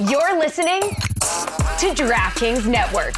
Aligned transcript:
You're 0.00 0.36
listening 0.40 0.80
to 0.80 1.94
DraftKings 1.94 2.66
Network. 2.66 3.14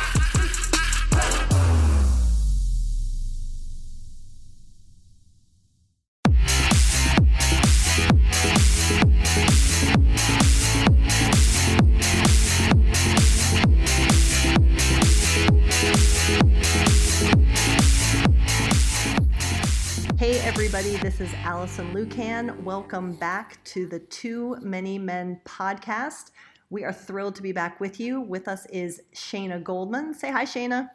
Hey, 20.18 20.40
everybody, 20.40 20.96
this 20.96 21.22
is 21.22 21.32
Allison 21.42 21.94
Lukan. 21.94 22.62
Welcome 22.62 23.14
back 23.14 23.64
to 23.64 23.86
the 23.86 24.00
Too 24.00 24.58
Many 24.60 24.98
Men 24.98 25.40
podcast. 25.46 26.32
We 26.68 26.84
are 26.84 26.92
thrilled 26.92 27.36
to 27.36 27.42
be 27.42 27.52
back 27.52 27.80
with 27.80 28.00
you. 28.00 28.20
With 28.20 28.48
us 28.48 28.66
is 28.66 29.00
Shayna 29.14 29.62
Goldman. 29.62 30.14
Say 30.14 30.30
hi, 30.30 30.44
Shayna. 30.44 30.90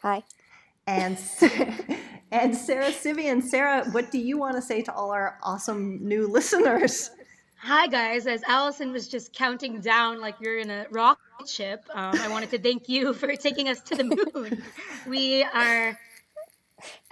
Hi. 0.00 0.22
And, 0.86 1.18
and 2.32 2.56
Sarah 2.56 2.92
Civian. 2.92 3.42
Sarah, 3.42 3.84
what 3.92 4.10
do 4.10 4.18
you 4.18 4.38
want 4.38 4.56
to 4.56 4.62
say 4.62 4.82
to 4.82 4.92
all 4.92 5.12
our 5.12 5.38
awesome 5.42 5.98
new 6.06 6.26
listeners? 6.26 7.10
Hi, 7.58 7.86
guys. 7.86 8.26
As 8.26 8.42
Allison 8.42 8.90
was 8.90 9.06
just 9.06 9.32
counting 9.32 9.80
down 9.80 10.20
like 10.20 10.36
you're 10.40 10.58
in 10.58 10.70
a 10.70 10.86
rocket 10.90 11.46
ship, 11.46 11.84
um, 11.94 12.18
I 12.18 12.28
wanted 12.28 12.50
to 12.50 12.58
thank 12.58 12.88
you 12.88 13.12
for 13.14 13.36
taking 13.36 13.68
us 13.68 13.80
to 13.82 13.94
the 13.94 14.04
moon. 14.04 14.62
we 15.06 15.44
are 15.44 15.96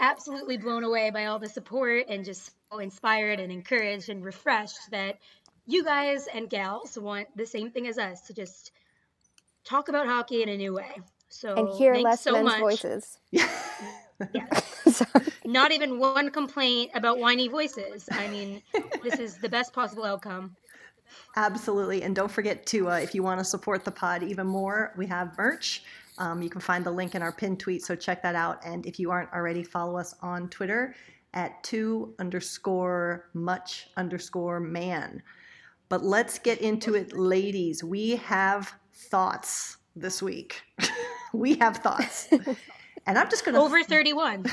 absolutely 0.00 0.56
blown 0.56 0.84
away 0.84 1.10
by 1.10 1.27
all 1.27 1.38
the 1.38 1.48
support 1.48 2.06
and 2.08 2.24
just 2.24 2.50
so 2.72 2.78
inspired 2.78 3.38
and 3.41 3.52
encouraged 3.52 4.08
and 4.08 4.24
refreshed 4.24 4.91
that 4.91 5.19
you 5.66 5.84
guys 5.84 6.27
and 6.32 6.48
gals 6.48 6.98
want 6.98 7.28
the 7.37 7.46
same 7.46 7.70
thing 7.70 7.87
as 7.87 7.98
us 7.98 8.23
to 8.23 8.34
just 8.34 8.73
talk 9.64 9.88
about 9.88 10.06
hockey 10.06 10.42
in 10.42 10.48
a 10.48 10.56
new 10.56 10.75
way. 10.75 11.00
So 11.28 11.55
and 11.55 11.69
hear 11.78 11.94
less 11.94 12.22
so 12.22 12.33
men's 12.33 12.44
much. 12.47 12.61
voices. 12.61 13.19
Yeah. 14.34 14.61
Not 15.47 15.72
even 15.72 15.98
one 15.98 16.31
complaint 16.31 16.91
about 16.94 17.19
whiny 17.19 17.48
voices. 17.48 18.06
I 18.12 18.28
mean, 18.28 18.62
this 19.03 19.19
is 19.19 19.38
the 19.38 19.48
best 19.48 19.72
possible 19.72 20.05
outcome. 20.05 20.56
Absolutely. 21.36 22.03
And 22.03 22.14
don't 22.14 22.31
forget 22.31 22.66
to, 22.66 22.91
uh, 22.91 22.97
if 22.97 23.14
you 23.14 23.22
want 23.22 23.41
to 23.41 23.44
support 23.44 23.84
the 23.84 23.91
pod 23.91 24.22
even 24.22 24.47
more, 24.47 24.92
we 24.97 25.06
have 25.06 25.36
merch. 25.38 25.84
Um, 26.19 26.42
you 26.42 26.50
can 26.50 26.61
find 26.61 26.84
the 26.84 26.91
link 26.91 27.14
in 27.14 27.22
our 27.22 27.33
pinned 27.33 27.61
tweet, 27.61 27.83
so 27.83 27.97
check 27.97 28.22
that 28.22 28.34
out. 28.34 28.61
And 28.64 28.84
if 28.84 29.00
you 29.00 29.11
aren't 29.11 29.33
already, 29.33 29.62
follow 29.62 29.97
us 29.97 30.14
on 30.20 30.48
Twitter 30.50 30.94
at 31.33 31.62
two 31.62 32.14
underscore 32.19 33.31
much 33.33 33.88
underscore 33.97 34.61
man. 34.61 35.22
But 35.91 36.05
let's 36.05 36.38
get 36.38 36.60
into 36.60 36.94
it, 36.94 37.12
ladies. 37.12 37.84
We 37.84 38.16
have 38.16 38.72
thoughts 38.94 39.77
this 39.97 40.22
week. 40.22 40.62
we 41.34 41.56
have 41.56 41.78
thoughts. 41.78 42.28
And 43.06 43.19
I'm 43.19 43.28
just 43.28 43.44
going 43.44 43.56
to. 43.56 43.60
Over 43.60 43.82
31. 43.82 44.47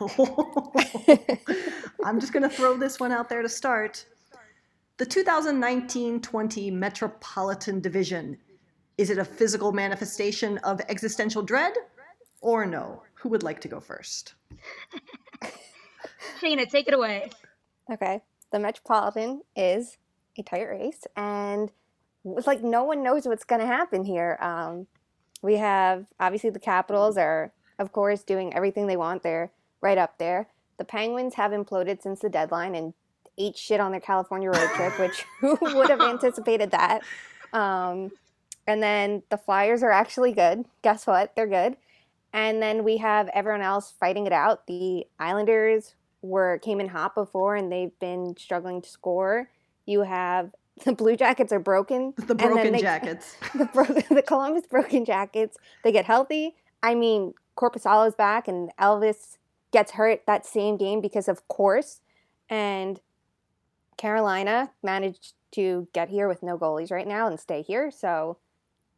I'm 2.04 2.18
just 2.18 2.32
going 2.32 2.42
to 2.42 2.48
throw 2.48 2.78
this 2.78 2.98
one 2.98 3.12
out 3.12 3.28
there 3.28 3.42
to 3.42 3.48
start. 3.50 4.06
The 4.96 5.04
2019 5.04 6.22
20 6.22 6.70
Metropolitan 6.70 7.80
Division. 7.80 8.38
Is 8.96 9.10
it 9.10 9.18
a 9.18 9.24
physical 9.24 9.72
manifestation 9.72 10.56
of 10.58 10.80
existential 10.88 11.42
dread 11.42 11.74
or 12.40 12.64
no? 12.64 13.02
Who 13.14 13.28
would 13.28 13.42
like 13.42 13.60
to 13.60 13.68
go 13.68 13.78
first? 13.78 14.34
Shayna, 16.40 16.68
take 16.68 16.88
it 16.88 16.94
away. 16.94 17.30
Okay. 17.92 18.22
The 18.52 18.58
Metropolitan 18.58 19.42
is 19.54 19.98
a 20.38 20.42
tight 20.42 20.68
race, 20.68 21.06
and 21.16 21.70
it's 22.24 22.46
like 22.46 22.62
no 22.62 22.84
one 22.84 23.02
knows 23.02 23.26
what's 23.26 23.44
going 23.44 23.60
to 23.60 23.66
happen 23.66 24.04
here. 24.04 24.38
Um, 24.40 24.86
we 25.42 25.56
have 25.56 26.06
obviously 26.18 26.50
the 26.50 26.58
Capitals 26.58 27.16
are, 27.16 27.52
of 27.78 27.92
course, 27.92 28.22
doing 28.22 28.54
everything 28.54 28.86
they 28.86 28.96
want. 28.96 29.22
They're 29.22 29.52
right 29.80 29.98
up 29.98 30.18
there. 30.18 30.48
The 30.78 30.84
Penguins 30.84 31.34
have 31.34 31.52
imploded 31.52 32.02
since 32.02 32.20
the 32.20 32.28
deadline 32.28 32.74
and 32.74 32.94
ate 33.36 33.56
shit 33.56 33.80
on 33.80 33.92
their 33.92 34.00
California 34.00 34.50
road 34.50 34.68
trip, 34.74 34.98
which 34.98 35.24
who 35.40 35.56
would 35.60 35.90
have 35.90 36.00
anticipated 36.00 36.72
that? 36.72 37.02
Um, 37.52 38.10
and 38.66 38.82
then 38.82 39.22
the 39.30 39.38
Flyers 39.38 39.82
are 39.82 39.90
actually 39.90 40.32
good. 40.32 40.64
Guess 40.82 41.06
what? 41.06 41.34
They're 41.34 41.46
good. 41.46 41.76
And 42.32 42.60
then 42.60 42.84
we 42.84 42.98
have 42.98 43.28
everyone 43.28 43.62
else 43.62 43.94
fighting 43.98 44.26
it 44.26 44.32
out. 44.32 44.66
The 44.66 45.06
Islanders 45.18 45.94
were 46.20 46.58
came 46.58 46.80
in 46.80 46.88
hot 46.88 47.14
before 47.14 47.56
and 47.56 47.72
they've 47.72 47.98
been 47.98 48.36
struggling 48.36 48.82
to 48.82 48.88
score. 48.88 49.48
You 49.88 50.02
have 50.02 50.52
the 50.84 50.92
Blue 50.92 51.16
Jackets 51.16 51.52
are 51.52 51.58
broken. 51.58 52.14
The 52.16 52.34
broken 52.34 52.72
they, 52.72 52.80
jackets. 52.80 53.36
The, 53.54 53.64
bro- 53.64 53.84
the 54.16 54.22
Columbus 54.22 54.66
broken 54.66 55.04
jackets. 55.04 55.56
They 55.82 55.92
get 55.92 56.04
healthy. 56.04 56.54
I 56.82 56.94
mean, 56.94 57.34
Korpisalo's 57.56 58.14
back 58.14 58.46
and 58.46 58.70
Elvis 58.78 59.38
gets 59.72 59.92
hurt 59.92 60.22
that 60.26 60.46
same 60.46 60.76
game 60.76 61.00
because 61.00 61.26
of 61.26 61.48
course. 61.48 62.00
And 62.48 63.00
Carolina 63.96 64.70
managed 64.82 65.34
to 65.52 65.88
get 65.92 66.08
here 66.08 66.28
with 66.28 66.42
no 66.42 66.56
goalies 66.58 66.90
right 66.90 67.06
now 67.06 67.26
and 67.26 67.40
stay 67.40 67.62
here. 67.62 67.90
So 67.90 68.36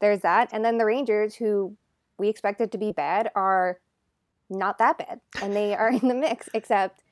there's 0.01 0.21
that. 0.21 0.51
And 0.53 0.65
then 0.65 0.78
the 0.78 0.84
Rangers, 0.84 1.37
who 1.37 1.77
we 2.19 2.28
expected 2.28 2.72
to 2.72 2.78
be 2.78 2.93
bad, 2.93 3.31
are 3.34 3.78
not 4.51 4.78
that 4.78 4.99
bad. 4.99 5.21
And 5.41 5.55
they 5.55 5.75
are 5.75 5.91
in 5.91 6.07
the 6.07 6.15
mix, 6.15 6.49
except 6.53 7.03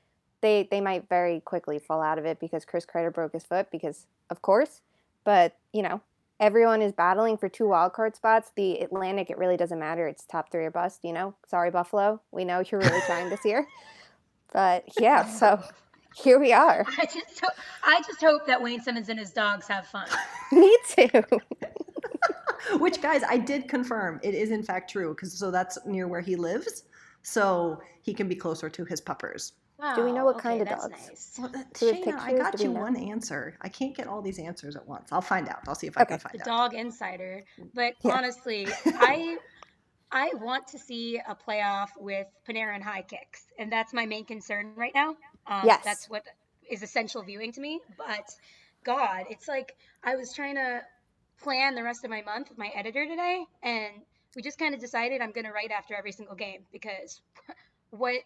they 0.41 0.69
they 0.71 0.81
might 0.81 1.09
very 1.09 1.41
quickly 1.41 1.79
fall 1.79 2.03
out 2.03 2.19
of 2.19 2.25
it 2.25 2.41
because 2.41 2.65
Chris 2.65 2.87
Kreider 2.87 3.13
broke 3.13 3.33
his 3.33 3.45
foot 3.45 3.71
because 3.71 4.07
of 4.31 4.43
course. 4.43 4.83
But, 5.25 5.57
you 5.75 5.83
know, 5.83 6.01
everyone 6.41 6.81
is 6.81 6.93
battling 6.93 7.37
for 7.37 7.51
two 7.51 7.65
wildcard 7.65 8.17
spots. 8.17 8.51
The 8.57 8.79
Atlantic, 8.79 9.29
it 9.29 9.37
really 9.37 9.57
doesn't 9.59 9.79
matter. 9.79 10.09
It's 10.09 10.25
top 10.25 10.51
three 10.51 10.65
or 10.65 10.71
bust, 10.71 11.01
you 11.03 11.13
know. 11.13 11.35
Sorry, 11.47 11.71
Buffalo. 11.71 12.23
We 12.31 12.47
know 12.47 12.63
you're 12.67 12.81
really 12.81 13.03
trying 13.07 13.29
this 13.29 13.45
year. 13.45 13.67
But 14.51 14.85
yeah, 14.99 15.27
so 15.27 15.63
here 16.15 16.39
we 16.39 16.55
are. 16.55 16.83
I 16.99 17.05
just 17.05 17.39
ho- 17.39 17.53
I 17.85 18.01
just 18.07 18.19
hope 18.23 18.47
that 18.47 18.63
Wayne 18.63 18.81
Simmonds 18.81 19.11
and 19.11 19.19
his 19.19 19.31
dogs 19.31 19.69
have 19.69 19.87
fun. 19.87 20.09
Me 20.53 20.75
too. 20.89 21.23
Which 22.79 23.03
guys, 23.03 23.23
I 23.29 23.37
did 23.37 23.69
confirm 23.69 24.21
it 24.23 24.35
is 24.35 24.51
in 24.51 24.63
fact 24.63 24.91
true 24.91 25.15
because 25.15 25.39
so 25.39 25.51
that's 25.51 25.77
near 25.85 26.09
where 26.09 26.23
he 26.23 26.35
lives, 26.35 26.85
so 27.21 27.79
he 28.01 28.15
can 28.15 28.27
be 28.27 28.35
closer 28.35 28.71
to 28.71 28.87
his 28.87 29.03
puppers. 29.03 29.53
Wow, 29.79 29.95
Do 29.95 30.05
we 30.05 30.13
know 30.13 30.25
what 30.25 30.39
okay, 30.39 30.39
kind 30.39 30.61
of 30.63 30.69
that's 30.69 30.83
dogs? 30.83 31.09
Nice. 31.09 31.39
Well, 31.39 31.49
that, 31.51 31.75
Do 31.79 31.87
we 31.91 32.05
have 32.05 32.15
Shayna, 32.15 32.21
I 32.21 32.33
got 32.33 32.63
you 32.63 32.69
know? 32.69 32.81
one 32.81 32.97
answer. 32.97 33.57
I 33.63 33.69
can't 33.69 33.97
get 33.97 34.07
all 34.07 34.23
these 34.23 34.39
answers 34.39 34.77
at 34.77 34.87
once. 34.87 35.11
I'll 35.13 35.21
find 35.23 35.49
out. 35.49 35.61
I'll 35.67 35.75
see 35.75 35.87
if 35.87 35.97
I 35.97 36.05
can 36.05 36.19
find 36.19 36.35
out. 36.37 36.47
The 36.47 36.51
out. 36.51 36.51
dog 36.51 36.75
insider. 36.75 37.45
But 37.75 37.95
Yeah. 38.05 38.13
honestly, 38.13 38.67
I 38.99 39.39
I 40.11 40.31
want 40.35 40.69
to 40.69 40.79
see 40.79 41.19
a 41.19 41.35
playoff 41.37 41.89
with 41.99 42.27
Panarin 42.49 42.77
and 42.77 42.85
high 42.85 43.03
kicks, 43.03 43.47
and 43.59 43.71
that's 43.71 43.93
my 43.93 44.07
main 44.07 44.25
concern 44.25 44.75
right 44.77 44.95
now. 44.95 45.17
Um, 45.47 45.65
Yes. 45.67 45.85
that's 45.85 46.09
what 46.09 46.25
is 46.71 46.83
essential 46.83 47.23
viewing 47.23 47.53
to 47.53 47.61
me. 47.61 47.81
But 47.97 48.27
God, 48.85 49.27
it's 49.31 49.49
like 49.49 49.73
I 50.03 50.17
was 50.17 50.33
trying 50.35 50.57
to 50.57 50.83
plan 51.43 51.75
the 51.75 51.83
rest 51.83 52.05
of 52.05 52.11
my 52.11 52.23
month 52.23 52.49
with 52.51 52.59
my 52.59 52.69
editor 52.75 53.07
today, 53.07 53.45
and 53.63 54.03
we 54.35 54.43
just 54.43 54.59
kind 54.59 54.75
of 54.75 54.81
decided 54.81 55.21
I'm 55.21 55.33
going 55.33 55.47
to 55.47 55.53
write 55.53 55.71
after 55.71 55.95
every 55.95 56.13
single 56.13 56.37
game 56.37 56.67
because 56.73 57.21
what 57.91 58.17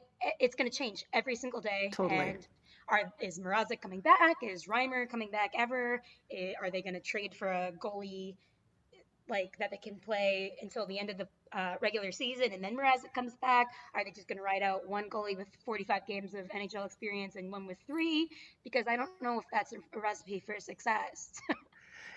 it's 0.41 0.55
going 0.55 0.71
to 0.71 0.77
change 0.77 1.05
every 1.13 1.37
single 1.37 1.61
day. 1.61 1.91
Totally. 1.93 2.21
And 2.21 2.47
are 2.89 3.13
is 3.21 3.39
Mrazek 3.39 3.81
coming 3.81 4.01
back? 4.01 4.37
Is 4.43 4.67
Reimer 4.67 5.09
coming 5.09 5.31
back 5.31 5.53
ever? 5.57 6.03
Are 6.61 6.71
they 6.71 6.83
going 6.83 6.95
to 6.95 7.01
trade 7.01 7.35
for 7.35 7.49
a 7.49 7.73
goalie 7.73 8.35
like 9.29 9.57
that 9.59 9.71
they 9.71 9.77
can 9.77 9.97
play 9.97 10.53
until 10.61 10.85
the 10.87 10.99
end 10.99 11.09
of 11.09 11.17
the 11.17 11.29
uh, 11.53 11.75
regular 11.81 12.11
season 12.11 12.53
and 12.53 12.63
then 12.63 12.77
Mrazek 12.77 13.15
comes 13.15 13.37
back? 13.37 13.69
Are 13.95 14.05
they 14.05 14.11
just 14.11 14.29
going 14.29 14.39
to 14.39 14.43
ride 14.43 14.63
out 14.63 14.89
one 14.89 15.09
goalie 15.09 15.37
with 15.37 15.49
45 15.65 16.07
games 16.07 16.35
of 16.35 16.49
NHL 16.49 16.85
experience 16.85 17.37
and 17.37 17.51
one 17.51 17.67
with 17.67 17.79
three? 17.87 18.29
Because 18.65 18.87
I 18.89 18.97
don't 18.97 19.11
know 19.23 19.39
if 19.39 19.45
that's 19.53 19.73
a, 19.73 19.77
a 19.97 20.01
recipe 20.01 20.43
for 20.45 20.59
success. 20.59 21.41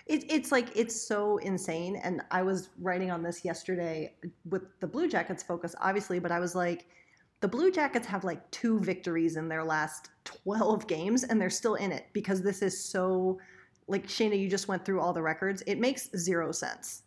It, 0.06 0.24
it's 0.30 0.52
like 0.52 0.68
it's 0.76 0.94
so 0.94 1.38
insane. 1.38 1.96
And 1.96 2.22
I 2.30 2.42
was 2.42 2.70
writing 2.80 3.10
on 3.10 3.24
this 3.24 3.44
yesterday 3.44 4.14
with 4.48 4.62
the 4.78 4.86
Blue 4.86 5.08
Jackets 5.08 5.42
focus, 5.42 5.74
obviously, 5.80 6.20
but 6.20 6.30
I 6.30 6.38
was 6.38 6.54
like, 6.54 6.86
the 7.40 7.48
Blue 7.48 7.70
Jackets 7.70 8.06
have 8.06 8.24
like 8.24 8.50
two 8.50 8.80
victories 8.80 9.36
in 9.36 9.48
their 9.48 9.64
last 9.64 10.08
12 10.24 10.86
games, 10.86 11.24
and 11.24 11.40
they're 11.40 11.50
still 11.50 11.74
in 11.74 11.92
it 11.92 12.06
because 12.12 12.42
this 12.42 12.62
is 12.62 12.82
so 12.82 13.38
like 13.88 14.06
Shayna, 14.06 14.38
you 14.38 14.48
just 14.48 14.66
went 14.68 14.84
through 14.84 15.00
all 15.00 15.12
the 15.12 15.22
records. 15.22 15.62
It 15.66 15.78
makes 15.78 16.10
zero 16.16 16.50
sense. 16.50 17.02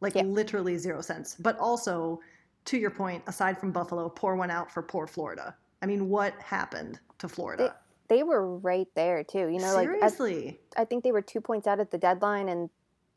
Like 0.00 0.14
Yeah. 0.14 0.22
literally 0.22 0.78
zero 0.78 1.00
sense. 1.02 1.36
But 1.38 1.58
also, 1.58 2.20
to 2.64 2.78
your 2.78 2.90
point, 2.90 3.22
aside 3.26 3.58
from 3.58 3.70
Buffalo, 3.70 4.08
pour 4.08 4.36
one 4.36 4.50
out 4.50 4.70
for 4.72 4.82
poor 4.82 5.06
Florida. 5.06 5.54
I 5.82 5.86
mean, 5.86 6.08
what 6.08 6.34
happened 6.40 7.00
to 7.18 7.28
Florida? 7.28 7.76
They 8.08 8.22
were 8.22 8.56
right 8.58 8.88
there 8.94 9.24
too. 9.24 9.48
You 9.48 9.58
know, 9.58 9.74
like 9.74 9.88
at 9.88 10.12
Seriously. 10.12 10.60
I 10.76 10.84
think 10.84 11.04
they 11.04 11.12
were 11.12 11.22
two 11.22 11.40
points 11.40 11.66
out 11.66 11.80
at 11.80 11.90
the 11.90 11.98
deadline, 11.98 12.48
and 12.48 12.70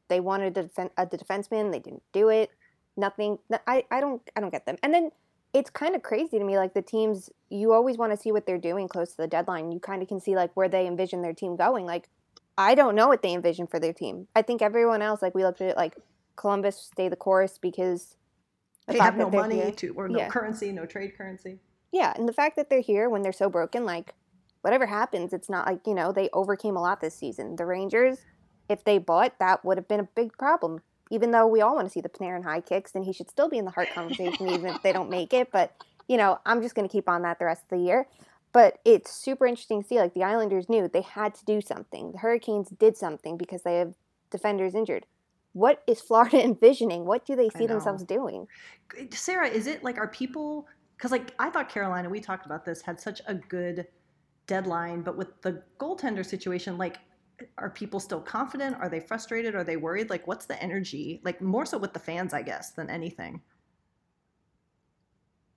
they 0.07 0.19
wanted 0.19 0.57
a, 0.57 0.63
defen- 0.65 0.91
a 0.97 1.05
defenseman. 1.05 1.71
They 1.71 1.79
didn't 1.79 2.03
do 2.11 2.29
it. 2.29 2.51
Nothing. 2.97 3.37
I, 3.67 3.85
I 3.91 4.01
don't 4.01 4.21
I 4.35 4.41
don't 4.41 4.51
get 4.51 4.65
them. 4.65 4.77
And 4.83 4.93
then 4.93 5.11
it's 5.55 5.69
kind 5.69 5.95
of 5.95 6.03
crazy 6.03 6.37
to 6.37 6.43
me. 6.43 6.57
Like 6.57 6.73
the 6.73 6.81
teams, 6.81 7.29
you 7.49 7.71
always 7.71 7.97
want 7.97 8.11
to 8.11 8.17
see 8.17 8.31
what 8.33 8.45
they're 8.45 8.57
doing 8.57 8.89
close 8.89 9.11
to 9.11 9.17
the 9.17 9.27
deadline. 9.27 9.71
You 9.71 9.79
kind 9.79 10.01
of 10.01 10.07
can 10.09 10.19
see 10.19 10.35
like 10.35 10.51
where 10.53 10.67
they 10.67 10.85
envision 10.85 11.21
their 11.21 11.33
team 11.33 11.55
going. 11.55 11.85
Like 11.85 12.09
I 12.57 12.75
don't 12.75 12.93
know 12.95 13.07
what 13.07 13.21
they 13.21 13.33
envision 13.33 13.65
for 13.65 13.79
their 13.79 13.93
team. 13.93 14.27
I 14.35 14.41
think 14.41 14.61
everyone 14.61 15.01
else, 15.01 15.21
like 15.21 15.33
we 15.33 15.43
looked 15.43 15.61
at 15.61 15.69
it, 15.69 15.77
like 15.77 15.95
Columbus 16.35 16.75
stay 16.77 17.07
the 17.07 17.15
course 17.15 17.57
because 17.57 18.17
the 18.87 18.93
They 18.93 18.99
have 18.99 19.15
no 19.17 19.29
money 19.29 19.55
here- 19.55 19.71
to, 19.71 19.93
or 19.95 20.09
no 20.09 20.19
Yeah. 20.19 20.27
currency, 20.29 20.71
no 20.73 20.85
trade 20.85 21.17
currency. 21.17 21.59
Yeah, 21.91 22.13
and 22.17 22.27
the 22.27 22.33
fact 22.33 22.57
that 22.57 22.69
they're 22.69 22.81
here 22.81 23.09
when 23.09 23.21
they're 23.21 23.31
so 23.31 23.49
broken, 23.49 23.85
like 23.85 24.13
whatever 24.61 24.85
happens, 24.85 25.31
it's 25.31 25.49
not 25.49 25.65
like, 25.65 25.87
you 25.87 25.93
know, 25.93 26.11
they 26.11 26.29
overcame 26.33 26.75
a 26.75 26.81
lot 26.81 26.99
this 26.99 27.15
season. 27.15 27.55
The 27.55 27.65
Rangers, 27.65 28.25
if 28.67 28.83
they 28.83 28.97
bought, 28.97 29.39
that 29.39 29.63
would 29.63 29.77
have 29.77 29.87
been 29.87 30.01
a 30.01 30.09
big 30.15 30.37
problem. 30.37 30.81
Even 31.11 31.31
though 31.31 31.47
we 31.47 31.61
all 31.61 31.75
want 31.75 31.87
to 31.87 31.91
see 31.91 32.01
the 32.01 32.09
Panarin 32.09 32.43
high 32.43 32.61
kicks, 32.61 32.95
and 32.95 33.05
he 33.05 33.13
should 33.13 33.29
still 33.29 33.49
be 33.49 33.57
in 33.57 33.65
the 33.65 33.71
Hart 33.71 33.89
conversation, 33.93 34.49
even 34.49 34.67
if 34.67 34.81
they 34.81 34.91
don't 34.91 35.09
make 35.09 35.33
it. 35.33 35.51
But, 35.51 35.73
you 36.07 36.17
know, 36.17 36.39
I'm 36.45 36.61
just 36.61 36.75
going 36.75 36.87
to 36.87 36.91
keep 36.91 37.07
on 37.07 37.21
that 37.21 37.39
the 37.39 37.45
rest 37.45 37.63
of 37.63 37.77
the 37.77 37.83
year. 37.83 38.07
But 38.53 38.79
it's 38.85 39.11
super 39.11 39.45
interesting 39.45 39.81
to 39.81 39.87
see. 39.87 39.99
Like, 39.99 40.13
the 40.13 40.23
Islanders 40.23 40.67
knew 40.67 40.87
they 40.87 41.01
had 41.01 41.35
to 41.35 41.45
do 41.45 41.61
something. 41.61 42.11
The 42.13 42.17
Hurricanes 42.19 42.69
did 42.69 42.97
something 42.97 43.37
because 43.37 43.61
they 43.63 43.77
have 43.77 43.93
defenders 44.31 44.73
injured. 44.73 45.05
What 45.53 45.83
is 45.87 46.01
Florida 46.01 46.43
envisioning? 46.43 47.05
What 47.05 47.25
do 47.25 47.35
they 47.35 47.49
see 47.49 47.67
themselves 47.67 48.03
doing? 48.03 48.47
Sarah, 49.11 49.47
is 49.47 49.67
it 49.67 49.83
like 49.83 49.97
are 49.97 50.07
people 50.07 50.67
because 50.97 51.11
like 51.11 51.33
I 51.39 51.49
thought 51.49 51.69
Carolina, 51.69 52.09
we 52.09 52.19
talked 52.19 52.45
about 52.45 52.65
this, 52.65 52.81
had 52.81 52.99
such 52.99 53.21
a 53.27 53.35
good 53.35 53.87
deadline, 54.47 55.01
but 55.01 55.17
with 55.17 55.41
the 55.41 55.61
goaltender 55.79 56.25
situation, 56.25 56.77
like 56.77 56.97
are 57.57 57.69
people 57.69 57.99
still 57.99 58.21
confident? 58.21 58.77
Are 58.79 58.89
they 58.89 58.99
frustrated? 58.99 59.55
Are 59.55 59.63
they 59.63 59.77
worried? 59.77 60.09
Like 60.09 60.27
what's 60.27 60.45
the 60.45 60.61
energy? 60.61 61.21
Like 61.23 61.41
more 61.41 61.65
so 61.65 61.77
with 61.77 61.93
the 61.93 61.99
fans, 61.99 62.33
I 62.33 62.41
guess, 62.41 62.71
than 62.71 62.89
anything. 62.89 63.41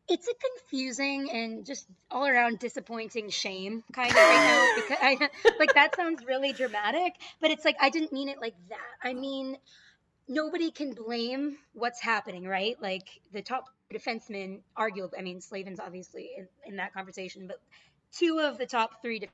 It's 0.09 0.27
a 0.27 0.33
confusing 0.35 1.31
and 1.31 1.67
just 1.67 1.87
all 2.11 2.27
around 2.27 2.59
disappointing 2.61 3.29
shame 3.29 3.85
kind 3.93 4.11
of 4.11 4.17
right 4.17 4.77
now 4.77 4.99
because 5.19 5.29
like 5.59 5.75
that 5.75 5.95
sounds 5.95 6.25
really 6.27 6.53
dramatic, 6.53 7.15
but 7.41 7.51
it's 7.51 7.65
like 7.65 7.77
I 7.81 7.91
didn't 7.91 8.13
mean 8.13 8.29
it 8.29 8.41
like 8.41 8.55
that. 8.71 9.09
I 9.09 9.13
mean 9.13 9.59
nobody 10.27 10.71
can 10.71 10.93
blame 10.93 11.59
what's 11.73 12.01
happening, 12.01 12.45
right? 12.45 12.77
Like 12.81 13.09
the 13.33 13.43
top 13.43 13.67
defensemen, 13.93 14.61
arguably, 14.79 15.19
I 15.19 15.23
mean 15.23 15.41
Slavin's 15.41 15.81
obviously 15.81 16.31
in, 16.37 16.49
in 16.67 16.77
that 16.77 16.95
conversation, 16.95 17.47
but 17.47 17.61
two 18.13 18.41
of 18.43 18.59
the 18.59 18.67
top 18.67 19.03
three 19.03 19.29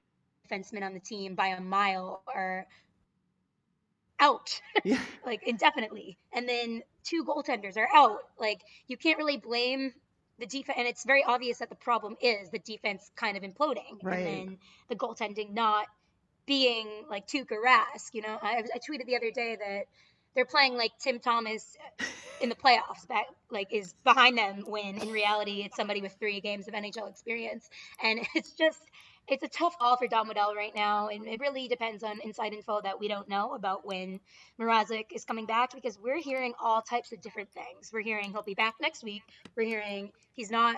defensemen 0.49 0.83
on 0.83 0.95
the 0.95 1.01
team 1.01 1.35
by 1.35 1.49
a 1.49 1.61
mile 1.61 2.23
are 2.33 2.67
out. 4.21 4.61
Yeah. 4.85 5.01
like 5.25 5.43
indefinitely. 5.47 6.19
And 6.33 6.49
then 6.49 6.83
two 7.05 7.25
goaltenders 7.25 7.77
are 7.79 7.89
out. 7.95 8.19
Like 8.39 8.61
you 8.87 8.97
can't 8.97 9.19
really 9.19 9.39
blame 9.39 9.93
the 10.39 10.47
defense 10.47 10.77
and 10.79 10.87
it's 10.87 11.05
very 11.05 11.25
obvious 11.25 11.59
that 11.59 11.71
the 11.71 11.77
problem 11.77 12.17
is 12.21 12.51
the 12.51 12.59
defense 12.59 13.11
kind 13.17 13.37
of 13.37 13.43
imploding. 13.43 14.03
Right. 14.03 14.19
and 14.19 14.27
then 14.27 14.59
the 14.89 14.97
goaltending 14.97 15.55
not 15.55 15.87
being 16.47 16.87
like 17.09 17.27
Tuukka 17.27 17.57
Rask 17.65 18.13
you 18.13 18.23
know? 18.23 18.39
I, 18.43 18.63
I 18.75 18.79
tweeted 18.79 19.07
the 19.07 19.17
other 19.17 19.31
day 19.31 19.57
that 19.59 19.85
they're 20.35 20.45
playing 20.45 20.77
like 20.77 20.93
Tim 20.99 21.19
Thomas 21.21 21.77
in 22.41 22.49
the 22.49 22.55
playoffs 22.57 23.07
back 23.09 23.27
like 23.51 23.73
is 23.73 23.95
behind 24.05 24.37
them 24.37 24.65
when 24.67 24.99
in 24.99 25.11
reality 25.11 25.63
it's 25.65 25.77
somebody 25.77 26.03
with 26.03 26.13
three 26.19 26.41
games 26.41 26.69
of 26.69 26.75
NHL 26.75 27.09
experience. 27.09 27.69
And 28.03 28.21
it's 28.35 28.53
just 28.53 28.81
it's 29.29 29.43
a 29.43 29.49
tough 29.49 29.79
call 29.79 29.97
for 29.97 30.07
Don 30.07 30.29
Waddell 30.29 30.55
right 30.55 30.75
now, 30.75 31.09
and 31.09 31.27
it 31.27 31.41
really 31.41 31.69
depends 31.69 32.03
on 32.03 32.21
inside 32.25 32.53
info 32.53 32.81
that 32.83 32.99
we 33.01 33.09
don't 33.09 33.29
know 33.29 33.55
about 33.55 33.87
when 33.87 34.21
Mrazek 34.61 35.07
is 35.13 35.25
coming 35.25 35.47
back 35.47 35.75
because 35.75 35.99
we're 35.99 36.21
hearing 36.21 36.53
all 36.61 36.83
types 36.83 37.13
of 37.13 37.21
different 37.21 37.51
things. 37.53 37.91
We're 37.93 38.03
hearing 38.03 38.31
he'll 38.33 38.43
be 38.43 38.55
back 38.55 38.75
next 38.81 39.03
week. 39.03 39.23
We're 39.57 39.67
hearing 39.67 40.13
he's 40.35 40.51
not 40.51 40.77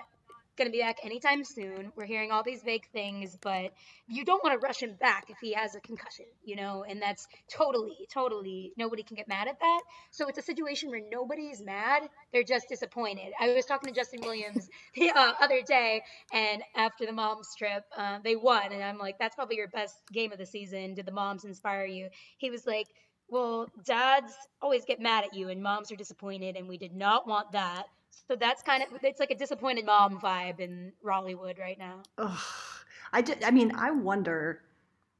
going 0.56 0.68
to 0.68 0.72
be 0.72 0.80
back 0.80 0.98
anytime 1.04 1.44
soon. 1.44 1.92
We're 1.96 2.06
hearing 2.06 2.30
all 2.30 2.42
these 2.42 2.62
vague 2.62 2.86
things, 2.92 3.36
but 3.40 3.72
you 4.08 4.24
don't 4.24 4.42
want 4.42 4.58
to 4.58 4.66
rush 4.66 4.82
him 4.82 4.94
back 4.94 5.26
if 5.28 5.38
he 5.40 5.52
has 5.52 5.74
a 5.74 5.80
concussion, 5.80 6.26
you 6.44 6.56
know, 6.56 6.84
and 6.88 7.00
that's 7.00 7.26
totally, 7.50 8.06
totally 8.12 8.72
nobody 8.76 9.02
can 9.02 9.16
get 9.16 9.28
mad 9.28 9.48
at 9.48 9.60
that. 9.60 9.80
So 10.10 10.28
it's 10.28 10.38
a 10.38 10.42
situation 10.42 10.90
where 10.90 11.02
nobody's 11.10 11.62
mad; 11.62 12.08
they're 12.32 12.42
just 12.42 12.68
disappointed. 12.68 13.32
I 13.40 13.52
was 13.52 13.66
talking 13.66 13.92
to 13.92 13.94
Justin 13.94 14.20
Williams 14.22 14.68
the 14.94 15.10
uh, 15.10 15.32
other 15.40 15.62
day, 15.62 16.02
and 16.32 16.62
after 16.74 17.06
the 17.06 17.12
moms 17.12 17.54
trip, 17.56 17.84
uh, 17.96 18.18
they 18.24 18.36
won, 18.36 18.72
and 18.72 18.82
I'm 18.82 18.98
like, 18.98 19.18
"That's 19.18 19.34
probably 19.34 19.56
your 19.56 19.68
best 19.68 19.96
game 20.12 20.32
of 20.32 20.38
the 20.38 20.46
season." 20.46 20.94
Did 20.94 21.06
the 21.06 21.12
moms 21.12 21.44
inspire 21.44 21.86
you? 21.86 22.08
He 22.38 22.50
was 22.50 22.66
like, 22.66 22.86
"Well, 23.28 23.68
dads 23.84 24.32
always 24.62 24.84
get 24.84 25.00
mad 25.00 25.24
at 25.24 25.34
you, 25.34 25.48
and 25.48 25.62
moms 25.62 25.92
are 25.92 25.96
disappointed, 25.96 26.56
and 26.56 26.68
we 26.68 26.78
did 26.78 26.94
not 26.94 27.26
want 27.26 27.52
that." 27.52 27.86
So 28.28 28.36
that's 28.36 28.62
kind 28.62 28.82
of 28.82 28.88
it's 29.02 29.20
like 29.20 29.30
a 29.30 29.34
disappointed 29.36 29.86
mom 29.86 30.20
vibe 30.20 30.60
in 30.60 30.92
Raleighwood 31.02 31.58
right 31.58 31.78
now. 31.78 32.02
Ugh. 32.18 32.38
I 33.12 33.22
did, 33.22 33.44
I 33.44 33.50
mean, 33.50 33.72
I 33.76 33.90
wonder 33.92 34.62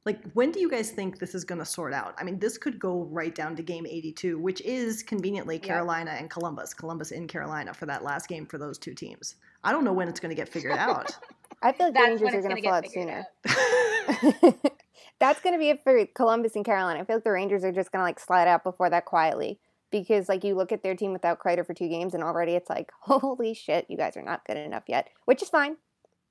like 0.05 0.21
when 0.31 0.51
do 0.51 0.59
you 0.61 0.69
guys 0.69 0.89
think 0.91 1.19
this 1.19 1.35
is 1.35 1.43
going 1.43 1.59
to 1.59 1.65
sort 1.65 1.93
out? 1.93 2.15
I 2.17 2.23
mean, 2.23 2.39
this 2.39 2.57
could 2.57 2.79
go 2.79 3.03
right 3.11 3.35
down 3.35 3.55
to 3.57 3.63
game 3.63 3.85
82, 3.85 4.39
which 4.39 4.61
is 4.61 5.03
conveniently 5.03 5.55
Yeah. 5.57 5.67
Carolina 5.67 6.11
and 6.11 6.29
Columbus. 6.29 6.73
Columbus 6.73 7.11
in 7.11 7.27
Carolina 7.27 7.73
for 7.73 7.85
that 7.87 8.03
last 8.03 8.29
game 8.29 8.45
for 8.45 8.57
those 8.57 8.77
two 8.77 8.93
teams. 8.93 9.35
I 9.63 9.73
don't 9.73 9.83
know 9.83 9.91
when 9.93 10.07
it's 10.07 10.19
going 10.21 10.29
to 10.29 10.35
get 10.35 10.47
figured 10.47 10.77
out. 10.77 11.15
I 11.61 11.73
feel 11.73 11.87
like 11.87 11.95
the 11.95 12.01
Rangers 12.01 12.21
are 12.21 12.41
going 12.41 12.61
gonna 12.61 12.61
fall 12.61 12.73
out 12.73 12.89
sooner. 12.89 13.25
out. 14.43 14.71
That's 15.19 15.41
going 15.41 15.53
to 15.55 15.59
be 15.59 15.69
it 15.69 15.83
for 15.83 16.05
Columbus 16.15 16.55
and 16.55 16.63
Carolina. 16.63 17.01
I 17.01 17.03
feel 17.03 17.17
like 17.17 17.23
the 17.23 17.31
Rangers 17.31 17.63
are 17.65 17.71
just 17.71 17.91
going 17.91 17.99
to 17.99 18.05
like 18.05 18.19
slide 18.19 18.47
out 18.47 18.63
before 18.63 18.89
that 18.89 19.05
quietly 19.05 19.59
because 19.91 20.29
like 20.29 20.43
you 20.43 20.55
look 20.55 20.71
at 20.71 20.83
their 20.83 20.95
team 20.95 21.13
without 21.13 21.39
Kreider 21.39 21.65
for 21.65 21.73
two 21.73 21.87
games 21.87 22.13
and 22.13 22.23
already 22.23 22.53
it's 22.53 22.69
like 22.69 22.91
holy 23.01 23.53
shit, 23.53 23.85
you 23.89 23.97
guys 23.97 24.17
are 24.17 24.23
not 24.23 24.45
good 24.45 24.57
enough 24.57 24.83
yet, 24.87 25.09
which 25.25 25.41
is 25.41 25.49
fine, 25.49 25.77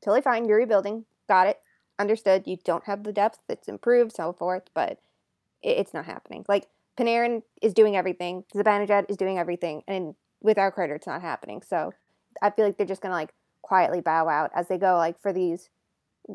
totally 0.05 0.23
fine. 0.23 0.47
You're 0.47 0.59
rebuilding, 0.59 1.05
got 1.29 1.47
it, 1.47 1.61
understood. 1.99 2.47
You 2.47 2.59
don't 2.65 2.85
have 2.85 3.05
the 3.05 3.13
depth, 3.13 3.39
it's 3.49 3.69
improved, 3.69 4.13
so 4.13 4.33
forth, 4.33 4.65
but 4.75 4.99
it's 5.63 5.95
not 5.95 6.05
happening. 6.05 6.45
Like 6.49 6.69
Panarin 6.97 7.43
is 7.63 7.75
doing 7.75 7.97
everything, 7.97 8.45
Zibanejad 8.55 9.07
is 9.09 9.17
doing 9.17 9.39
everything, 9.39 9.83
and 9.87 10.15
without 10.41 10.75
Kreider, 10.75 10.97
it's 10.97 11.07
not 11.07 11.23
happening. 11.23 11.63
So 11.63 11.93
I 12.43 12.51
feel 12.51 12.65
like 12.65 12.77
they're 12.77 12.87
just 12.87 13.03
going 13.03 13.11
to 13.11 13.17
like 13.17 13.35
quietly 13.63 14.01
bow 14.01 14.29
out 14.29 14.51
as 14.55 14.69
they 14.69 14.79
go 14.79 14.97
like 14.97 15.21
for 15.21 15.33
these 15.33 15.71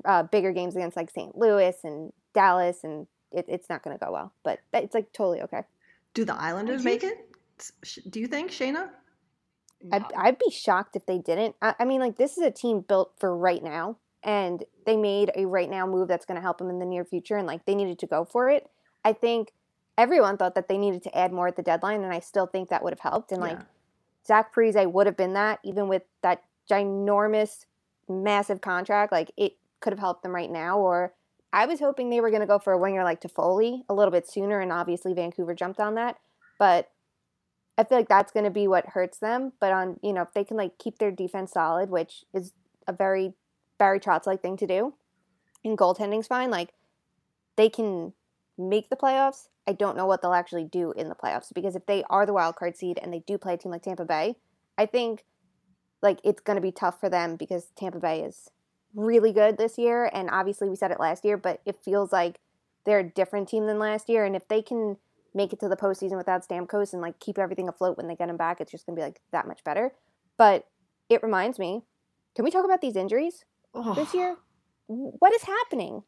uh, 0.06 0.24
bigger 0.24 0.52
games 0.52 0.76
against 0.76 0.98
like 0.98 1.10
St. 1.10 1.38
Louis 1.38 1.76
and 1.84 2.12
Dallas, 2.34 2.84
and 2.84 3.08
it, 3.32 3.46
it's 3.48 3.70
not 3.70 3.84
going 3.84 3.98
to 3.98 4.04
go 4.04 4.12
well. 4.12 4.34
But 4.44 4.60
it's 4.74 4.94
like 4.94 5.12
totally 5.14 5.42
okay. 5.42 5.64
Do 6.14 6.26
the 6.26 6.36
Islanders 6.36 6.82
do 6.82 6.86
make 6.90 7.04
it? 7.04 7.18
Do 8.10 8.20
you 8.20 8.28
think, 8.28 8.52
Shayna? 8.52 8.90
I'd, 9.92 10.06
I'd 10.16 10.38
be 10.38 10.52
shocked 10.52 10.96
if 10.96 11.06
they 11.06 11.18
didn't. 11.18 11.56
I, 11.62 11.76
I 11.80 11.86
mean, 11.86 12.00
like 12.00 12.18
this 12.18 12.38
is 12.38 12.44
a 12.44 12.52
team 12.52 12.82
built 12.82 13.14
for 13.20 13.36
right 13.36 13.64
now, 13.64 13.98
and 14.24 14.64
they 14.86 14.96
made 14.98 15.32
a 15.36 15.46
right 15.46 15.70
now 15.70 15.88
move 15.88 16.08
that's 16.08 16.26
going 16.26 16.36
to 16.36 16.42
help 16.42 16.58
them 16.58 16.70
in 16.70 16.80
the 16.80 16.86
near 16.86 17.06
future, 17.06 17.38
and 17.38 17.48
like 17.48 17.66
they 17.66 17.76
needed 17.76 18.00
to 18.00 18.08
go 18.08 18.26
for 18.26 18.50
it. 18.50 18.70
I 19.04 19.14
think 19.14 19.52
everyone 19.98 20.38
thought 20.38 20.56
that 20.56 20.68
they 20.68 20.78
needed 20.78 21.04
to 21.04 21.18
add 21.18 21.32
more 21.32 21.48
at 21.48 21.56
the 21.56 21.64
deadline, 21.64 22.04
and 22.04 22.14
I 22.14 22.20
still 22.20 22.48
think 22.48 22.70
that 22.70 22.84
would 22.84 22.94
have 22.94 23.00
helped. 23.00 23.32
And 23.32 23.42
like 23.42 23.58
Yeah. 23.58 23.64
Zach 24.26 24.54
Parise 24.54 24.92
would 24.92 25.08
have 25.08 25.18
been 25.18 25.34
that, 25.34 25.60
even 25.64 25.88
with 25.88 26.04
that 26.22 26.44
ginormous, 26.70 27.66
massive 28.08 28.62
contract. 28.62 29.12
Like 29.12 29.32
it 29.38 29.54
could 29.80 29.94
have 29.94 30.00
helped 30.00 30.24
them 30.24 30.34
right 30.34 30.52
now. 30.52 30.78
Or 30.78 31.14
I 31.54 31.66
was 31.66 31.80
hoping 31.80 32.10
they 32.10 32.22
were 32.22 32.30
going 32.30 32.42
to 32.42 32.48
go 32.48 32.60
for 32.60 32.74
a 32.74 32.78
winger 32.78 33.04
like 33.04 33.22
Toffoli 33.22 33.82
a 33.90 33.94
little 33.94 34.12
bit 34.12 34.28
sooner, 34.30 34.60
and 34.60 34.72
obviously 34.72 35.14
Vancouver 35.14 35.54
jumped 35.54 35.80
on 35.80 35.96
that. 35.96 36.18
But 36.58 36.90
I 37.78 37.84
feel 37.84 37.98
like 37.98 38.08
that's 38.08 38.32
going 38.32 38.46
to 38.46 38.52
be 38.52 38.68
what 38.68 38.88
hurts 38.88 39.18
them. 39.18 39.54
But 39.60 39.72
on 39.72 40.00
you 40.02 40.14
know 40.14 40.22
if 40.22 40.34
they 40.34 40.44
can 40.44 40.58
like 40.58 40.78
keep 40.78 40.98
their 40.98 41.12
defense 41.12 41.52
solid, 41.52 41.90
which 41.90 42.24
is 42.34 42.54
a 42.88 42.94
very 42.94 43.34
Barry 43.78 44.00
Trotz 44.00 44.26
like 44.26 44.42
thing 44.42 44.58
to 44.58 44.68
do, 44.68 44.94
and 45.64 45.78
goaltending's 45.78 46.28
fine. 46.28 46.52
Like 46.52 46.74
they 47.56 47.70
can 47.70 48.14
make 48.58 48.90
the 48.90 48.96
playoffs. 48.96 49.48
I 49.68 49.74
don't 49.74 49.98
know 49.98 50.06
what 50.06 50.22
they'll 50.22 50.34
actually 50.34 50.64
do 50.64 50.92
in 50.92 51.10
the 51.10 51.16
playoffs 51.16 51.54
because 51.54 51.76
if 51.76 51.86
they 51.86 52.04
are 52.10 52.26
the 52.26 52.34
wild 52.34 52.56
card 52.56 52.76
seed 52.78 53.00
and 53.02 53.14
they 53.14 53.20
do 53.20 53.38
play 53.38 53.54
a 53.54 53.58
team 53.58 53.72
like 53.72 53.84
Tampa 53.84 54.06
Bay, 54.06 54.36
I 54.78 54.86
think 54.86 55.24
like 56.02 56.20
it's 56.24 56.42
going 56.42 56.56
to 56.56 56.62
be 56.62 56.72
tough 56.72 57.00
for 57.00 57.10
them 57.10 57.36
because 57.36 57.68
Tampa 57.76 58.00
Bay 58.00 58.22
is 58.22 58.50
really 58.96 59.32
good 59.32 59.58
this 59.58 59.78
year 59.78 60.10
and 60.14 60.30
obviously 60.30 60.70
we 60.70 60.76
said 60.76 60.92
it 60.92 61.00
last 61.00 61.24
year, 61.26 61.38
but 61.38 61.62
it 61.66 61.78
feels 61.84 62.12
like 62.12 62.40
they're 62.86 63.00
a 63.00 63.10
different 63.10 63.48
team 63.48 63.68
than 63.68 63.80
last 63.80 64.10
year 64.10 64.26
and 64.26 64.36
if 64.36 64.48
they 64.48 64.62
can 64.62 64.98
make 65.34 65.54
it 65.54 65.60
to 65.60 65.70
the 65.70 65.78
postseason 65.78 66.18
without 66.18 66.48
Stamkos 66.48 66.94
and 66.94 67.02
like 67.02 67.20
keep 67.20 67.38
everything 67.38 67.70
afloat 67.70 67.98
when 67.98 68.08
they 68.08 68.16
get 68.16 68.30
him 68.30 68.38
back, 68.38 68.60
it's 68.60 68.72
just 68.72 68.86
going 68.86 68.96
to 68.96 69.00
be 69.00 69.04
like 69.04 69.22
that 69.32 69.48
much 69.48 69.64
better. 69.64 69.94
But 70.38 70.68
it 71.10 71.24
reminds 71.24 71.60
me, 71.60 71.84
can 72.36 72.46
we 72.46 72.52
talk 72.52 72.66
about 72.66 72.82
these 72.82 72.96
injuries 72.96 73.46
this 73.96 74.14
Oh, 74.14 74.18
year? 74.18 74.36
What 74.88 75.34
is 75.34 75.44
happening? 75.44 76.04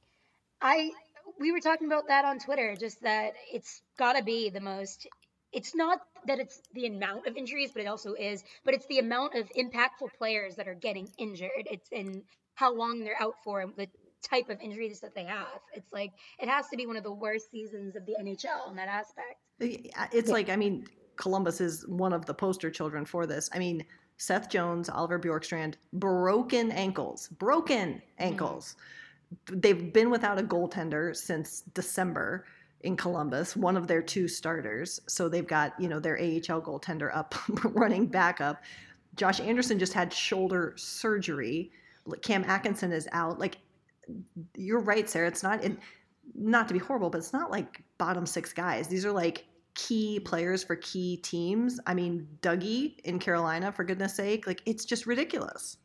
I 0.61 0.91
we 1.39 1.51
were 1.51 1.59
talking 1.59 1.87
about 1.87 2.07
that 2.07 2.25
on 2.25 2.39
Twitter, 2.39 2.75
just 2.75 3.01
that 3.01 3.33
it's 3.51 3.81
got 3.97 4.13
to 4.13 4.23
be 4.23 4.49
the 4.49 4.61
most. 4.61 5.07
It's 5.51 5.75
not 5.75 5.99
that 6.25 6.39
it's 6.39 6.61
the 6.73 6.87
amount 6.87 7.27
of 7.27 7.35
injuries, 7.35 7.71
but 7.73 7.81
it 7.81 7.87
also 7.87 8.13
is. 8.13 8.43
But 8.63 8.73
it's 8.73 8.85
the 8.87 8.99
amount 8.99 9.35
of 9.35 9.49
impactful 9.57 10.13
players 10.17 10.55
that 10.55 10.67
are 10.67 10.73
getting 10.73 11.09
injured. 11.17 11.67
It's 11.69 11.87
in 11.91 12.23
how 12.55 12.73
long 12.73 13.03
they're 13.03 13.21
out 13.21 13.35
for, 13.43 13.61
and 13.61 13.73
the 13.75 13.87
type 14.23 14.49
of 14.49 14.59
injuries 14.61 14.99
that 15.01 15.13
they 15.13 15.25
have. 15.25 15.59
It's 15.73 15.91
like 15.91 16.11
it 16.39 16.47
has 16.47 16.67
to 16.69 16.77
be 16.77 16.85
one 16.85 16.97
of 16.97 17.03
the 17.03 17.11
worst 17.11 17.51
seasons 17.51 17.95
of 17.95 18.05
the 18.05 18.15
NHL 18.19 18.69
in 18.69 18.75
that 18.77 18.87
aspect. 18.87 19.35
Yeah, 19.59 20.07
It's 20.11 20.29
like, 20.29 20.49
I 20.49 20.55
mean, 20.55 20.87
Columbus 21.17 21.61
is 21.61 21.87
one 21.87 22.13
of 22.13 22.25
the 22.25 22.33
poster 22.33 22.71
children 22.71 23.05
for 23.05 23.27
this. 23.27 23.49
I 23.53 23.59
mean, 23.59 23.85
Seth 24.17 24.49
Jones, 24.49 24.89
Oliver 24.89 25.19
Bjorkstrand, 25.19 25.75
broken 25.93 26.71
ankles, 26.71 27.27
broken 27.27 27.89
mm-hmm. 27.89 28.01
ankles. 28.17 28.75
They've 29.51 29.91
been 29.91 30.09
without 30.09 30.39
a 30.39 30.43
goaltender 30.43 31.15
since 31.15 31.61
December. 31.73 32.45
in 32.81 32.97
Columbus, 32.97 33.55
one 33.55 33.77
of 33.77 33.87
their 33.87 34.01
two 34.01 34.27
starters. 34.27 34.99
So 35.07 35.29
they've 35.29 35.47
got, 35.47 35.73
you 35.79 35.87
know, 35.87 36.01
their 36.01 36.17
AHL 36.17 36.61
goaltender 36.61 37.15
up 37.15 37.33
running 37.63 38.07
backup. 38.07 38.61
Josh 39.15 39.39
Anderson 39.39 39.79
just 39.79 39.93
had 39.93 40.11
shoulder 40.11 40.73
surgery. 40.75 41.71
Cam 42.21 42.43
Atkinson 42.43 42.91
is 42.91 43.07
out. 43.11 43.39
Like 43.39 43.57
you're 44.55 44.81
right, 44.81 45.09
Sarah. 45.09 45.27
It's 45.27 45.43
not 45.43 45.63
in, 45.63 45.77
not 46.35 46.67
to 46.67 46.73
be 46.73 46.79
horrible, 46.79 47.09
but 47.09 47.19
it's 47.19 47.33
not 47.33 47.51
like 47.51 47.83
bottom 47.97 48.25
six 48.25 48.53
guys. 48.53 48.87
These 48.87 49.05
are 49.05 49.11
like 49.11 49.45
key 49.75 50.19
players 50.19 50.63
for 50.63 50.75
key 50.75 51.17
teams. 51.17 51.79
I 51.87 51.93
mean, 51.93 52.27
Dougie 52.41 52.99
in 52.99 53.19
Carolina, 53.19 53.71
for 53.71 53.83
goodness 53.83 54.15
sake, 54.15 54.45
like 54.47 54.61
it's 54.65 54.85
just 54.85 55.05
ridiculous. 55.05 55.77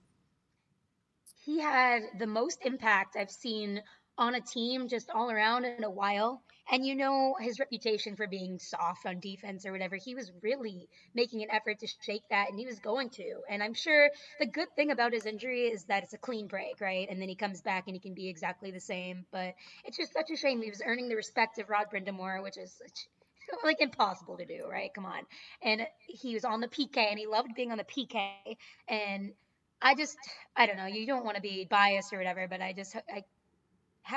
He 1.45 1.61
had 1.61 2.03
the 2.19 2.27
most 2.27 2.59
impact 2.65 3.17
I've 3.17 3.31
seen 3.31 3.83
on 4.19 4.35
a 4.35 4.41
team 4.41 4.89
just 4.89 5.11
all 5.11 5.31
around 5.31 5.65
in 5.65 5.85
a 5.85 5.91
while. 5.91 6.43
And 6.71 6.85
you 6.87 6.95
know 6.95 7.35
his 7.41 7.59
reputation 7.59 8.17
for 8.17 8.27
being 8.27 8.59
soft 8.59 9.07
on 9.07 9.21
defense 9.21 9.65
or 9.67 9.73
whatever. 9.73 9.97
He 9.97 10.15
was 10.15 10.33
really 10.43 10.89
making 11.15 11.43
an 11.43 11.51
effort 11.51 11.79
to 11.81 11.89
shake 12.03 12.29
that, 12.31 12.51
and 12.51 12.59
he 12.59 12.67
was 12.67 12.79
going 12.79 13.11
to. 13.11 13.41
And 13.49 13.63
I'm 13.63 13.75
sure 13.75 14.11
the 14.39 14.47
good 14.47 14.69
thing 14.77 14.91
about 14.91 15.13
his 15.13 15.27
injury 15.27 15.67
is 15.69 15.85
that 15.85 16.03
it's 16.03 16.15
a 16.15 16.19
clean 16.19 16.47
break, 16.47 16.81
right? 16.81 17.07
And 17.11 17.21
then 17.21 17.29
he 17.29 17.35
comes 17.37 17.63
back 17.63 17.85
and 17.87 17.95
he 17.97 18.01
can 18.01 18.15
be 18.15 18.29
exactly 18.29 18.71
the 18.71 18.81
same. 18.81 19.27
But 19.33 19.55
it's 19.85 19.97
just 19.97 20.13
such 20.13 20.31
a 20.31 20.37
shame 20.37 20.63
he 20.63 20.71
was 20.71 20.83
earning 20.85 21.09
the 21.09 21.17
respect 21.17 21.59
of 21.59 21.69
Rod 21.71 21.87
Brind'Amour, 21.93 22.43
which 22.43 22.59
is 22.59 22.81
like 23.65 23.81
impossible 23.81 24.37
to 24.39 24.45
do, 24.47 24.67
right? 24.71 24.93
Come 24.95 25.07
on. 25.07 25.23
And 25.63 25.87
he 26.07 26.35
was 26.35 26.45
on 26.45 26.61
the 26.61 26.69
PK, 26.69 26.99
and 26.99 27.19
he 27.19 27.27
loved 27.27 27.55
being 27.55 27.73
on 27.73 27.79
the 27.79 27.85
PK. 27.85 28.57
And 28.89 29.33
I 29.81 29.95
just, 29.95 30.17
I 30.57 30.67
don't 30.67 30.77
know. 30.77 30.87
You 30.87 31.07
don't 31.07 31.25
want 31.25 31.37
to 31.37 31.43
be 31.43 31.67
biased 31.69 32.13
or 32.13 32.19
whatever, 32.19 32.47
but 32.49 32.61
I 32.61 32.73
just, 32.73 32.97
I 32.97 33.25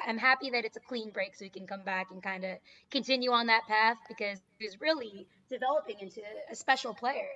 I'm 0.08 0.18
happy 0.18 0.50
that 0.52 0.66
it's 0.66 0.78
a 0.78 0.82
clean 0.82 1.12
break 1.12 1.36
so 1.36 1.46
we 1.46 1.50
can 1.50 1.68
come 1.68 1.84
back 1.84 2.12
and 2.12 2.22
kind 2.22 2.44
of 2.44 2.58
continue 2.90 3.32
on 3.32 3.48
that 3.48 3.64
path 3.68 3.98
because 4.08 4.40
he's 4.60 4.80
really 4.80 5.28
developing 5.50 5.96
into 6.00 6.22
a 6.52 6.56
special 6.56 6.94
player. 6.94 7.28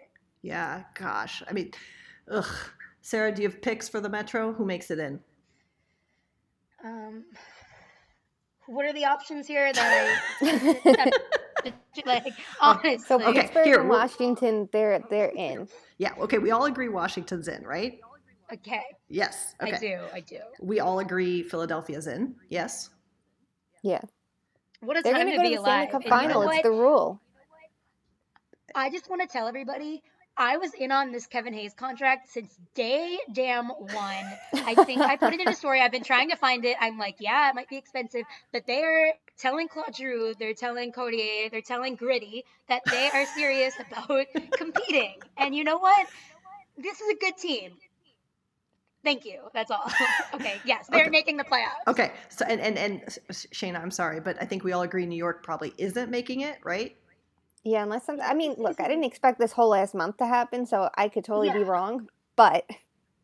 Yeah, 0.41 0.83
gosh. 0.93 1.43
I 1.49 1.53
mean, 1.53 1.71
ugh. 2.29 2.45
Sarah, 3.01 3.31
do 3.31 3.43
you 3.43 3.49
have 3.49 3.61
picks 3.61 3.87
for 3.87 3.99
the 4.01 4.09
Metro? 4.09 4.51
Who 4.53 4.65
makes 4.65 4.89
it 4.89 4.97
in? 4.97 5.19
Um, 6.83 7.25
what 8.67 8.85
are 8.85 8.93
the 8.93 9.05
options 9.05 9.47
here 9.47 9.71
that 9.71 10.19
I 10.41 11.71
like 12.05 12.25
honestly? 12.61 12.97
So 12.99 13.19
Pittsburgh 13.19 13.65
here, 13.65 13.81
and 13.81 13.89
Washington, 13.89 14.69
they're 14.71 15.03
they're 15.09 15.31
in. 15.35 15.67
Yeah. 15.97 16.13
Okay. 16.19 16.37
We 16.37 16.51
all 16.51 16.65
agree 16.65 16.89
Washington's 16.89 17.47
in, 17.47 17.63
right? 17.63 17.99
Okay. 18.53 18.83
Yes. 19.09 19.55
Okay. 19.61 19.73
I 19.73 19.79
do. 19.79 19.99
I 20.13 20.19
do. 20.19 20.39
We 20.61 20.79
all 20.79 20.99
agree 20.99 21.43
Philadelphia's 21.43 22.07
in. 22.07 22.35
Yes. 22.49 22.89
Yeah. 23.83 24.01
What 24.81 24.97
a 24.97 25.01
They're 25.01 25.13
time 25.13 25.25
to 25.25 25.31
to 25.31 25.37
go 25.37 25.43
be 25.43 25.49
to 25.49 25.55
the 25.55 25.61
Stanley 25.61 25.85
alive. 25.85 25.91
Cup 25.91 26.01
And 26.05 26.21
you 26.21 26.27
know. 26.27 26.49
It's 26.49 26.63
the 26.63 26.71
rule. 26.71 27.21
I 28.75 28.89
just 28.89 29.09
want 29.09 29.21
to 29.21 29.27
tell 29.27 29.47
everybody 29.47 30.03
I 30.37 30.57
was 30.57 30.73
in 30.73 30.91
on 30.91 31.11
this 31.11 31.27
Kevin 31.27 31.53
Hayes 31.53 31.73
contract 31.73 32.29
since 32.29 32.57
day 32.73 33.17
damn 33.31 33.69
one. 33.69 34.25
I 34.53 34.75
think 34.85 35.01
I 35.01 35.15
put 35.15 35.33
it 35.33 35.39
in 35.39 35.47
a 35.47 35.53
story. 35.53 35.79
I've 35.79 35.93
been 35.93 36.03
trying 36.03 36.29
to 36.29 36.35
find 36.35 36.65
it. 36.65 36.75
I'm 36.81 36.97
like, 36.97 37.15
yeah, 37.19 37.49
it 37.49 37.55
might 37.55 37.69
be 37.69 37.77
expensive, 37.77 38.23
but 38.51 38.67
they're 38.67 39.13
telling 39.37 39.69
Claude 39.69 39.95
Giroux, 39.95 40.33
they're 40.37 40.53
telling 40.53 40.91
Couturier, 40.91 41.49
they're 41.49 41.61
telling 41.61 41.95
Gritty 41.95 42.43
that 42.67 42.81
they 42.85 43.09
are 43.13 43.25
serious 43.27 43.75
about 43.79 44.25
competing. 44.51 45.15
And 45.37 45.55
you 45.55 45.63
know 45.63 45.77
what? 45.77 46.05
This 46.77 46.99
is 46.99 47.09
a 47.13 47.15
good 47.15 47.37
team. 47.37 47.71
Thank 49.05 49.23
you. 49.23 49.39
That's 49.53 49.69
all. 49.71 49.89
okay. 50.33 50.55
Yes, 50.65 50.87
they're 50.87 51.01
Okay. 51.01 51.09
making 51.11 51.37
the 51.37 51.43
playoffs. 51.45 51.87
Okay. 51.87 52.11
So 52.29 52.43
and 52.45 52.59
and 52.59 52.77
and 52.77 53.01
Shayna, 53.29 53.79
I'm 53.81 53.91
sorry, 53.91 54.19
but 54.19 54.35
I 54.41 54.45
think 54.45 54.63
we 54.63 54.71
all 54.73 54.81
agree 54.81 55.05
New 55.05 55.15
York 55.15 55.43
probably 55.43 55.73
isn't 55.77 56.09
making 56.09 56.41
it, 56.41 56.57
right? 56.63 56.97
Yeah, 57.63 57.83
unless 57.83 58.05
some. 58.05 58.19
I 58.21 58.33
mean, 58.33 58.55
look, 58.57 58.81
I 58.81 58.87
didn't 58.87 59.03
expect 59.05 59.39
this 59.39 59.51
whole 59.51 59.69
last 59.69 59.93
month 59.95 60.17
to 60.17 60.25
happen, 60.25 60.65
so 60.65 60.89
I 60.97 61.07
could 61.07 61.23
totally 61.23 61.51
be 61.51 61.63
wrong. 61.63 62.09
But 62.35 62.67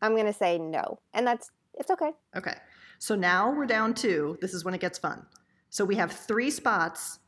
I'm 0.00 0.16
gonna 0.16 0.32
say 0.32 0.56
no, 0.58 1.00
and 1.12 1.26
that's 1.26 1.50
it's 1.74 1.90
okay. 1.90 2.12
Okay. 2.36 2.54
So 3.00 3.16
now 3.16 3.52
we're 3.52 3.66
down 3.66 3.92
to 3.94 4.38
this 4.40 4.54
is 4.54 4.64
when 4.64 4.74
it 4.74 4.80
gets 4.80 4.98
fun. 4.98 5.26
So 5.70 5.84
we 5.84 5.96
have 5.96 6.12
three 6.12 6.50
spots 6.50 7.18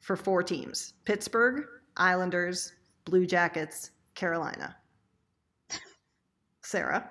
for 0.00 0.14
four 0.14 0.42
teams: 0.42 0.92
Pittsburgh, 1.06 1.64
Islanders, 1.96 2.74
Blue 3.06 3.26
Jackets, 3.26 3.92
Carolina. 4.14 4.76
Sarah. 6.62 7.10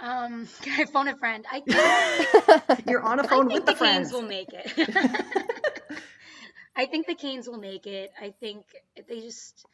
Um, 0.00 0.48
can 0.62 0.80
I 0.80 0.84
phone 0.84 1.08
a 1.08 1.16
friend? 1.16 1.44
I 1.50 1.60
think 2.74 2.88
You're 2.88 3.02
on 3.02 3.20
a 3.20 3.24
phone 3.24 3.46
with 3.46 3.66
the, 3.66 3.72
the 3.72 3.78
friends. 3.78 4.10
Canes 4.10 4.12
will 4.12 4.28
make 4.28 4.48
it. 4.52 4.96
I 6.76 6.86
think 6.86 7.06
the 7.06 7.14
Canes 7.14 7.48
will 7.48 7.58
make 7.58 7.86
it. 7.86 8.10
I 8.20 8.32
think 8.40 8.64
they 9.08 9.20
just 9.20 9.66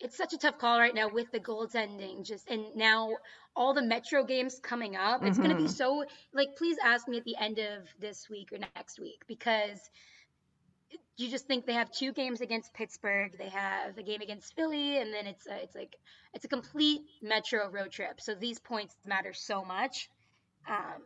it's 0.00 0.16
such 0.16 0.32
a 0.32 0.38
tough 0.38 0.58
call 0.58 0.80
right 0.80 0.94
now 0.94 1.08
with 1.08 1.30
the 1.30 1.38
goaltending 1.38 2.26
just 2.26 2.50
and 2.50 2.64
now 2.74 3.10
all 3.54 3.74
the 3.74 3.82
metro 3.82 4.24
games 4.24 4.58
coming 4.60 4.96
up. 4.96 5.24
It's 5.24 5.38
going 5.38 5.50
to 5.50 5.56
be 5.56 5.68
so 5.68 6.04
like 6.34 6.56
please 6.56 6.76
ask 6.84 7.06
me 7.06 7.18
at 7.18 7.24
the 7.24 7.36
end 7.40 7.60
of 7.60 7.86
this 8.00 8.28
week 8.28 8.52
or 8.52 8.58
next 8.58 8.98
week 8.98 9.22
because 9.28 9.78
you 11.16 11.28
just 11.30 11.46
think 11.46 11.66
they 11.66 11.74
have 11.74 11.90
two 11.90 12.12
games 12.12 12.40
against 12.40 12.72
Pittsburgh, 12.74 13.32
they 13.38 13.48
have 13.48 13.98
a 13.98 14.02
game 14.02 14.20
against 14.20 14.54
Philly 14.54 14.98
and 14.98 15.12
then 15.12 15.26
it's 15.26 15.46
a, 15.46 15.62
it's 15.62 15.74
like 15.74 15.96
it's 16.34 16.44
a 16.44 16.48
complete 16.48 17.02
metro 17.22 17.68
road 17.70 17.90
trip. 17.90 18.20
So 18.20 18.34
these 18.34 18.58
points 18.58 18.94
matter 19.06 19.32
so 19.32 19.64
much. 19.64 20.08
Um 20.68 21.02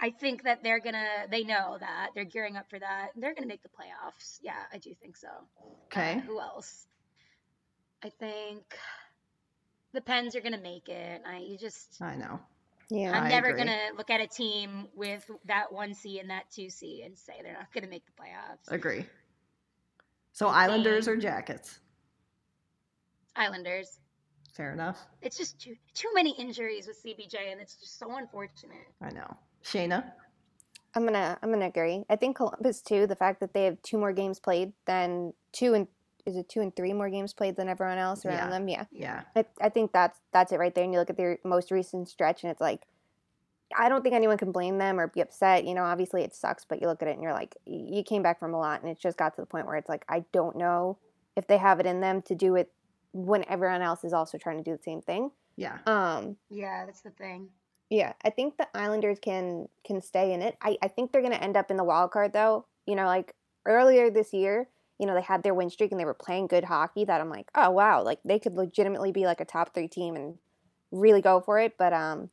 I 0.00 0.10
think 0.10 0.42
that 0.42 0.62
they're 0.62 0.80
gonna. 0.80 1.26
They 1.30 1.44
know 1.44 1.78
that 1.78 2.10
they're 2.14 2.24
gearing 2.24 2.56
up 2.56 2.68
for 2.68 2.78
that. 2.78 3.10
They're 3.16 3.34
gonna 3.34 3.46
make 3.46 3.62
the 3.62 3.68
playoffs. 3.68 4.38
Yeah, 4.42 4.52
I 4.72 4.78
do 4.78 4.92
think 5.00 5.16
so. 5.16 5.28
Okay. 5.86 6.16
Uh, 6.16 6.20
who 6.20 6.40
else? 6.40 6.86
I 8.02 8.10
think 8.10 8.62
the 9.92 10.00
Pens 10.00 10.34
are 10.34 10.40
gonna 10.40 10.60
make 10.60 10.88
it. 10.88 11.22
I 11.26 11.38
you 11.38 11.56
just. 11.56 12.02
I 12.02 12.16
know. 12.16 12.40
Yeah, 12.90 13.18
I'm 13.18 13.28
never 13.28 13.52
gonna 13.52 13.88
look 13.96 14.10
at 14.10 14.20
a 14.20 14.26
team 14.26 14.88
with 14.94 15.28
that 15.46 15.72
one 15.72 15.94
C 15.94 16.18
and 16.20 16.30
that 16.30 16.50
two 16.50 16.68
C 16.68 17.02
and 17.04 17.16
say 17.16 17.34
they're 17.42 17.54
not 17.54 17.72
gonna 17.72 17.88
make 17.88 18.04
the 18.06 18.12
playoffs. 18.12 18.72
Agree. 18.72 19.06
So 20.32 20.48
Islanders 20.48 21.08
or 21.08 21.16
Jackets? 21.16 21.78
Islanders. 23.36 24.00
Fair 24.54 24.72
enough. 24.72 24.98
It's 25.22 25.36
just 25.36 25.60
too 25.60 25.74
too 25.94 26.08
many 26.14 26.32
injuries 26.38 26.86
with 26.86 27.02
CBJ, 27.02 27.50
and 27.50 27.60
it's 27.60 27.76
just 27.76 27.98
so 27.98 28.16
unfortunate. 28.16 28.86
I 29.00 29.10
know. 29.10 29.36
Shayna. 29.64 30.04
I'm 30.94 31.04
gonna 31.04 31.36
I'm 31.42 31.50
gonna 31.50 31.66
agree. 31.66 32.04
I 32.08 32.16
think 32.16 32.36
Columbus 32.36 32.80
too. 32.82 33.06
The 33.06 33.16
fact 33.16 33.40
that 33.40 33.52
they 33.52 33.64
have 33.64 33.80
two 33.82 33.98
more 33.98 34.12
games 34.12 34.38
played 34.38 34.72
than 34.86 35.32
two 35.52 35.74
and 35.74 35.88
is 36.26 36.36
it 36.36 36.48
two 36.48 36.60
and 36.60 36.74
three 36.74 36.92
more 36.92 37.10
games 37.10 37.32
played 37.34 37.56
than 37.56 37.68
everyone 37.68 37.98
else 37.98 38.24
around 38.24 38.36
Yeah. 38.36 38.48
them? 38.50 38.68
Yeah, 38.68 38.84
Yeah. 38.90 39.22
I, 39.36 39.44
I 39.60 39.68
think 39.68 39.92
that's 39.92 40.18
that's 40.32 40.52
it 40.52 40.58
right 40.58 40.74
there. 40.74 40.84
And 40.84 40.92
you 40.92 40.98
look 40.98 41.10
at 41.10 41.16
their 41.16 41.38
most 41.44 41.70
recent 41.70 42.08
stretch, 42.08 42.42
and 42.42 42.50
it's 42.50 42.60
like, 42.60 42.82
I 43.76 43.88
don't 43.88 44.02
think 44.02 44.14
anyone 44.14 44.38
can 44.38 44.52
blame 44.52 44.78
them 44.78 45.00
or 45.00 45.06
be 45.08 45.20
upset. 45.20 45.64
You 45.64 45.74
know, 45.74 45.84
obviously 45.84 46.22
it 46.22 46.34
sucks, 46.34 46.64
but 46.64 46.80
you 46.80 46.86
look 46.86 47.02
at 47.02 47.08
it 47.08 47.12
and 47.14 47.22
you're 47.22 47.32
like, 47.32 47.56
you 47.66 48.02
came 48.02 48.22
back 48.22 48.38
from 48.38 48.54
a 48.54 48.58
lot, 48.58 48.80
and 48.82 48.90
it 48.90 48.98
just 48.98 49.16
got 49.18 49.34
to 49.34 49.40
the 49.42 49.46
point 49.46 49.66
where 49.66 49.76
it's 49.76 49.88
like, 49.88 50.04
I 50.08 50.24
don't 50.32 50.56
know 50.56 50.98
if 51.36 51.46
they 51.46 51.58
have 51.58 51.80
it 51.80 51.86
in 51.86 52.00
them 52.00 52.22
to 52.22 52.34
do 52.34 52.54
it 52.54 52.70
when 53.12 53.44
everyone 53.48 53.82
else 53.82 54.04
is 54.04 54.12
also 54.12 54.38
trying 54.38 54.58
to 54.58 54.62
do 54.64 54.76
the 54.76 54.82
same 54.82 55.00
thing. 55.02 55.30
Yeah. 55.56 55.78
Um, 55.86 56.36
Yeah, 56.50 56.84
that's 56.86 57.00
the 57.02 57.10
thing. 57.10 57.48
yeah, 57.90 58.14
I 58.24 58.30
think 58.30 58.56
the 58.56 58.66
Islanders 58.76 59.18
can 59.20 59.68
can 59.84 60.00
stay 60.00 60.32
in 60.32 60.42
it. 60.42 60.56
I, 60.62 60.78
I 60.82 60.88
think 60.88 61.12
they're 61.12 61.22
gonna 61.22 61.36
end 61.36 61.56
up 61.56 61.70
in 61.70 61.76
the 61.76 61.84
wild 61.84 62.10
card 62.12 62.32
though. 62.32 62.66
You 62.86 62.96
know, 62.96 63.06
like 63.06 63.34
earlier 63.66 64.10
this 64.10 64.32
year, 64.32 64.68
you 64.98 65.06
know, 65.06 65.14
they 65.14 65.22
had 65.22 65.42
their 65.42 65.54
win 65.54 65.70
streak 65.70 65.90
and 65.90 66.00
they 66.00 66.04
were 66.04 66.14
playing 66.14 66.46
good 66.46 66.64
hockey 66.64 67.04
that 67.04 67.20
I'm 67.20 67.30
like, 67.30 67.50
oh 67.54 67.70
wow, 67.70 68.02
like 68.02 68.20
they 68.24 68.38
could 68.38 68.54
legitimately 68.54 69.12
be 69.12 69.26
like 69.26 69.40
a 69.40 69.44
top 69.44 69.74
three 69.74 69.88
team 69.88 70.14
and 70.14 70.38
really 70.90 71.20
go 71.20 71.40
for 71.40 71.58
it. 71.58 71.76
But 71.78 71.92
um 71.92 72.30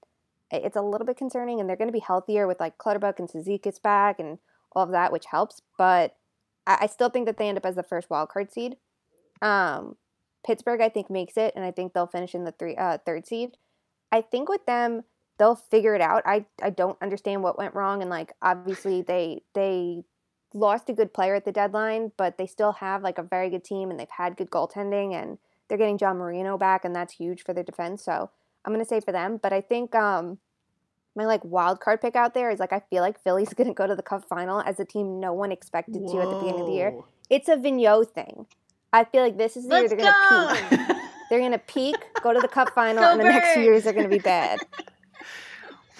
it's 0.52 0.76
a 0.76 0.82
little 0.82 1.08
bit 1.08 1.18
concerning 1.18 1.60
and 1.60 1.68
they're 1.68 1.78
gonna 1.78 1.92
be 1.92 2.00
healthier 2.00 2.46
with 2.48 2.60
like 2.60 2.78
Clutterbuck 2.78 3.20
and 3.20 3.30
Cizikas 3.30 3.82
back 3.82 4.20
and 4.20 4.38
all 4.74 4.84
of 4.84 4.92
that, 4.92 5.12
which 5.12 5.26
helps. 5.26 5.62
But 5.78 6.16
I, 6.68 6.80
I 6.82 6.88
still 6.88 7.10
think 7.10 7.26
that 7.26 7.38
they 7.38 7.48
end 7.48 7.58
up 7.58 7.66
as 7.66 7.76
the 7.76 7.84
first 7.84 8.10
wild 8.10 8.30
card 8.30 8.52
seed. 8.52 8.78
Um 9.42 9.96
Pittsburgh 10.46 10.82
I 10.82 10.90
think 10.90 11.10
makes 11.10 11.38
it 11.38 11.54
and 11.56 11.66
I 11.66 11.72
think 11.72 11.94
they'll 11.94 12.08
finish 12.08 12.36
in 12.36 12.44
the 12.44 12.52
three 12.52 12.76
uh 12.76 13.00
third 13.06 13.26
seed. 13.26 13.58
I 14.12 14.22
think 14.22 14.50
with 14.50 14.66
them 14.68 15.04
they'll 15.40 15.56
figure 15.56 15.96
it 15.96 16.02
out. 16.02 16.22
I 16.28 16.46
I 16.62 16.70
don't 16.70 17.02
understand 17.02 17.42
what 17.42 17.58
went 17.58 17.74
wrong 17.74 18.02
and 18.02 18.12
like 18.12 18.34
obviously 18.44 19.02
they 19.02 19.42
they 19.56 20.04
lost 20.54 20.90
a 20.90 20.94
good 20.94 21.14
player 21.14 21.36
at 21.36 21.46
the 21.46 21.52
deadline, 21.52 22.12
but 22.18 22.38
they 22.38 22.48
still 22.48 22.74
have 22.74 23.04
like 23.04 23.18
a 23.18 23.24
very 23.24 23.50
good 23.50 23.64
team 23.64 23.90
and 23.90 24.00
they've 24.00 24.10
had 24.10 24.38
good 24.38 24.50
goaltending 24.50 25.14
and 25.14 25.38
they're 25.68 25.78
getting 25.78 25.98
John 25.98 26.18
Marino 26.18 26.58
back 26.58 26.84
and 26.84 26.96
that's 26.96 27.14
huge 27.14 27.44
for 27.44 27.54
their 27.54 27.64
defense. 27.64 28.04
So 28.04 28.30
I'm 28.66 28.74
gonna 28.74 28.86
say 28.86 29.00
for 29.00 29.12
them. 29.12 29.40
But 29.42 29.54
I 29.54 29.62
think 29.62 29.96
um 29.96 30.40
my 31.16 31.26
like 31.26 31.44
wild 31.44 31.80
card 31.80 32.02
pick 32.02 32.16
out 32.16 32.34
there 32.34 32.50
is 32.50 32.60
like 32.60 32.74
I 32.74 32.82
feel 32.90 33.02
like 33.02 33.22
Philly's 33.24 33.54
gonna 33.56 33.74
go 33.74 33.88
to 33.88 33.96
the 33.96 34.04
cup 34.04 34.26
final 34.28 34.62
as 34.62 34.80
a 34.80 34.86
team 34.86 35.20
no 35.20 35.34
one 35.34 35.52
expected 35.52 36.08
to 36.08 36.22
at 36.22 36.30
the 36.30 36.36
beginning 36.36 36.62
of 36.62 36.68
the 36.68 36.74
year. 36.74 36.94
It's 37.30 37.48
a 37.48 37.56
Vigneault 37.56 38.12
thing. 38.12 38.46
I 38.94 39.06
feel 39.06 39.24
like 39.24 39.38
this 39.38 39.56
is 39.56 39.68
the 39.68 39.76
year 39.76 39.88
Let's 39.88 39.94
they're 39.94 40.12
gonna 40.12 40.88
peak. 40.88 40.98
They're 41.30 41.40
gonna 41.40 41.60
peak, 41.60 41.96
go 42.22 42.34
to 42.34 42.42
the 42.42 42.50
cup 42.50 42.72
final, 42.76 43.02
Go 43.04 43.12
and 43.12 43.20
the 43.22 43.24
next 43.24 43.54
few 43.54 43.64
Birds! 43.64 43.86
years 43.86 43.88
are 43.88 43.94
gonna 43.94 44.10
be 44.10 44.20
bad. 44.20 44.60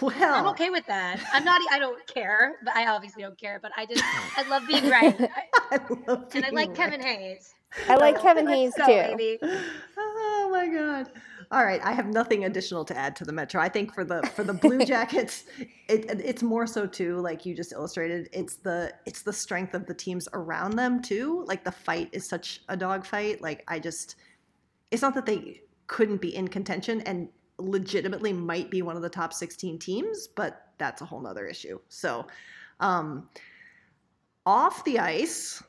Well, 0.02 0.34
I'm 0.34 0.48
okay 0.48 0.70
with 0.70 0.86
that. 0.88 1.22
I'm 1.34 1.44
not. 1.44 1.62
I 1.72 1.80
don't 1.80 2.06
care, 2.08 2.56
but 2.64 2.76
I 2.76 2.88
obviously 2.88 3.22
don't 3.22 3.38
care. 3.38 3.60
But 3.62 3.72
I 3.78 3.86
just, 3.86 4.04
I 4.38 4.48
love 4.50 4.68
being 4.68 4.90
right, 4.90 5.16
I, 5.72 5.80
love 6.08 6.28
and 6.34 6.46
I 6.46 6.50
like 6.50 6.70
right. 6.70 6.78
Kevin 6.78 7.02
Hayes. 7.02 7.54
I 7.88 7.96
like 7.96 8.22
Kevin 8.22 8.48
Hayes 8.48 8.74
go, 8.78 8.86
too. 8.86 9.16
baby. 9.16 9.40
Oh 9.98 10.50
my 10.52 10.68
god. 10.68 11.12
All 11.52 11.66
right, 11.66 11.82
I 11.84 11.92
have 11.92 12.08
nothing 12.08 12.46
additional 12.46 12.86
to 12.86 12.98
add 12.98 13.14
to 13.18 13.26
the 13.26 13.34
Metro. 13.34 13.62
I 13.62 13.68
think 13.68 13.94
for 13.94 14.06
the 14.06 14.24
for 14.36 14.44
the 14.44 14.54
Blue 14.54 14.86
Jackets, 14.86 15.44
it, 15.90 16.06
it's 16.24 16.42
more 16.42 16.66
so 16.66 16.88
too, 16.88 17.18
like 17.18 17.46
you 17.46 17.54
just 17.54 17.74
illustrated. 17.74 18.30
It's 18.32 18.56
the 18.56 18.94
it's 19.06 19.22
the 19.22 19.34
strength 19.34 19.74
of 19.74 19.86
the 19.86 19.94
teams 19.94 20.30
around 20.34 20.78
them 20.78 21.02
too. 21.02 21.44
Like 21.48 21.64
the 21.66 21.72
fight 21.72 22.10
is 22.14 22.26
such 22.26 22.62
a 22.70 22.78
dogfight. 22.78 23.42
Like 23.42 23.66
I 23.68 23.80
just, 23.80 24.16
it's 24.92 25.02
not 25.02 25.14
that 25.16 25.26
they 25.26 25.62
couldn't 25.88 26.22
be 26.22 26.34
in 26.34 26.48
contention 26.48 27.02
and 27.02 27.28
legitimately 27.62 28.34
might 28.34 28.70
be 28.70 28.82
one 28.82 28.96
of 28.96 29.02
the 29.02 29.10
top 29.10 29.34
16 29.34 29.80
teams, 29.80 30.28
but 30.28 30.68
that's 30.78 31.02
a 31.02 31.06
whole 31.06 31.22
nother 31.22 31.46
issue. 31.46 31.80
So, 31.90 32.28
um, 32.80 33.30
off 34.46 34.84
the 34.84 35.00
ice, 35.00 35.62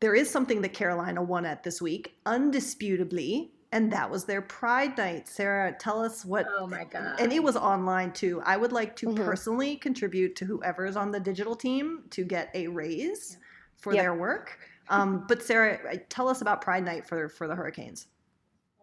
there 0.00 0.14
is 0.14 0.30
something 0.30 0.60
that 0.62 0.74
Carolina 0.74 1.22
won 1.22 1.44
at 1.46 1.62
this 1.62 1.80
week, 1.80 2.14
undisputably, 2.26 3.50
and 3.72 3.92
that 3.92 4.10
was 4.10 4.24
their 4.24 4.40
Pride 4.42 4.96
Night. 4.96 5.28
Sarah, 5.28 5.74
tell 5.78 6.02
us 6.02 6.24
what. 6.24 6.46
Oh 6.58 6.66
my 6.66 6.84
god. 6.84 7.20
And 7.20 7.32
it 7.32 7.42
was 7.42 7.56
online 7.56 8.12
too. 8.12 8.40
I 8.44 8.56
would 8.56 8.72
like 8.72 8.96
to 8.96 9.08
Mhm. 9.08 9.16
personally 9.24 9.76
contribute 9.76 10.36
to 10.36 10.44
whoever 10.44 10.86
is 10.86 10.96
on 10.96 11.10
the 11.10 11.20
digital 11.20 11.54
team 11.54 12.04
to 12.10 12.24
get 12.24 12.50
a 12.54 12.68
raise 12.68 13.38
for 13.76 13.92
Yep. 13.92 14.02
their 14.02 14.14
work. 14.14 14.58
Um, 14.88 15.26
but 15.28 15.42
Sarah, 15.42 15.98
tell 16.08 16.28
us 16.28 16.40
about 16.40 16.62
Pride 16.62 16.84
Night 16.84 17.06
for 17.06 17.28
for 17.28 17.46
the 17.46 17.54
Hurricanes. 17.54 18.06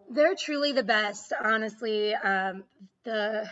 They're 0.10 0.36
truly 0.36 0.72
the 0.72 0.84
best, 0.84 1.34
honestly. 1.44 2.14
Um, 2.14 2.64
the 3.04 3.50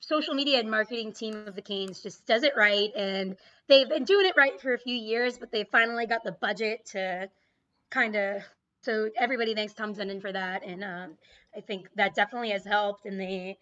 social 0.00 0.34
media 0.34 0.58
and 0.60 0.70
marketing 0.70 1.12
team 1.12 1.46
of 1.46 1.54
the 1.54 1.62
Canes 1.62 2.02
just 2.02 2.26
does 2.26 2.42
it 2.42 2.54
right, 2.56 2.90
and 2.96 3.36
they've 3.68 3.88
been 3.88 4.04
doing 4.04 4.26
it 4.26 4.34
right 4.36 4.60
for 4.60 4.72
a 4.72 4.78
few 4.78 4.94
years, 4.94 5.38
but 5.38 5.52
they 5.52 5.64
finally 5.64 6.06
got 6.06 6.24
the 6.24 6.32
budget 6.32 6.86
to 6.92 7.28
kind 7.90 8.16
of. 8.16 8.42
So 8.82 9.10
everybody 9.18 9.54
thanks 9.54 9.74
Tom 9.74 9.94
Dundon 9.94 10.20
for 10.20 10.32
that, 10.32 10.64
and 10.64 10.84
um, 10.84 11.18
I 11.56 11.60
think 11.60 11.88
that 11.96 12.14
definitely 12.14 12.50
has 12.50 12.64
helped. 12.64 13.06
And 13.06 13.20
they 13.20 13.58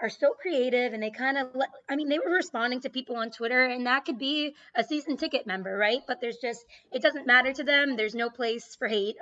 are 0.00 0.10
so 0.10 0.32
creative, 0.32 0.92
and 0.92 1.02
they 1.02 1.10
kind 1.10 1.38
of. 1.38 1.48
I 1.88 1.96
mean, 1.96 2.08
they 2.08 2.18
were 2.18 2.30
responding 2.30 2.80
to 2.82 2.90
people 2.90 3.16
on 3.16 3.30
Twitter, 3.30 3.64
and 3.64 3.86
that 3.86 4.04
could 4.04 4.18
be 4.18 4.54
a 4.74 4.84
season 4.84 5.16
ticket 5.16 5.46
member, 5.46 5.76
right? 5.76 6.02
But 6.06 6.20
there's 6.20 6.38
just 6.38 6.64
it 6.92 7.02
doesn't 7.02 7.26
matter 7.26 7.52
to 7.52 7.64
them. 7.64 7.96
There's 7.96 8.14
no 8.14 8.30
place 8.30 8.76
for 8.76 8.88
hate, 8.88 9.16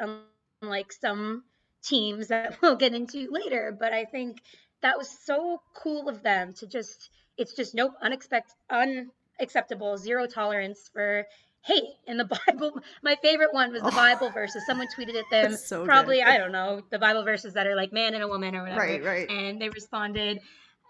unlike 0.60 0.92
some 0.92 1.44
teams 1.86 2.28
that 2.28 2.58
we'll 2.62 2.76
get 2.76 2.94
into 2.94 3.28
later. 3.30 3.76
But 3.78 3.92
I 3.92 4.04
think 4.04 4.38
that 4.82 4.98
was 4.98 5.08
so 5.24 5.60
cool 5.74 6.08
of 6.08 6.22
them 6.22 6.52
to 6.54 6.66
just 6.66 7.10
it's 7.38 7.54
just 7.54 7.74
no 7.74 7.92
unexpected 8.02 8.54
unacceptable 8.70 9.96
zero 9.96 10.26
tolerance 10.26 10.90
for 10.92 11.26
hate 11.62 11.84
in 12.06 12.16
the 12.16 12.24
bible 12.46 12.78
my 13.02 13.16
favorite 13.22 13.52
one 13.52 13.72
was 13.72 13.82
the 13.82 13.88
Oh. 13.88 13.96
bible 13.96 14.30
verses 14.34 14.62
someone 14.66 14.86
tweeted 14.96 15.16
at 15.18 15.24
them 15.30 15.56
so 15.56 15.80
good. 15.80 15.88
probably 15.88 16.22
i 16.22 16.38
don't 16.38 16.52
know 16.52 16.80
the 16.90 16.98
bible 16.98 17.24
verses 17.24 17.54
that 17.54 17.66
are 17.66 17.74
like 17.74 17.92
man 17.92 18.14
and 18.14 18.22
a 18.22 18.28
woman 18.28 18.54
or 18.54 18.62
whatever 18.62 18.80
Right, 18.80 19.02
right. 19.04 19.28
and 19.30 19.60
they 19.60 19.68
responded 19.68 20.40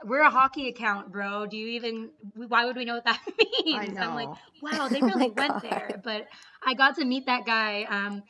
we're 0.05 0.21
a 0.21 0.31
hockey 0.31 0.69
account 0.69 1.11
bro 1.11 1.47
do 1.47 1.57
you 1.57 1.69
even 1.69 2.11
why 2.35 2.67
would 2.67 2.76
we 2.76 2.85
know 2.85 2.95
what 2.95 3.05
that 3.07 3.21
means 3.65 3.97
I 3.97 4.03
i'm 4.05 4.15
like 4.15 4.29
know. 4.29 4.37
wow 4.62 4.88
they 4.88 5.00
Oh 5.00 5.07
really 5.07 5.31
went 5.31 5.53
God. 5.55 5.62
there 5.62 6.00
but 6.05 6.26
i 6.65 6.75
got 6.75 6.97
to 6.97 7.05
meet 7.05 7.26
that 7.26 7.47
guy 7.47 7.85
um 7.88 8.23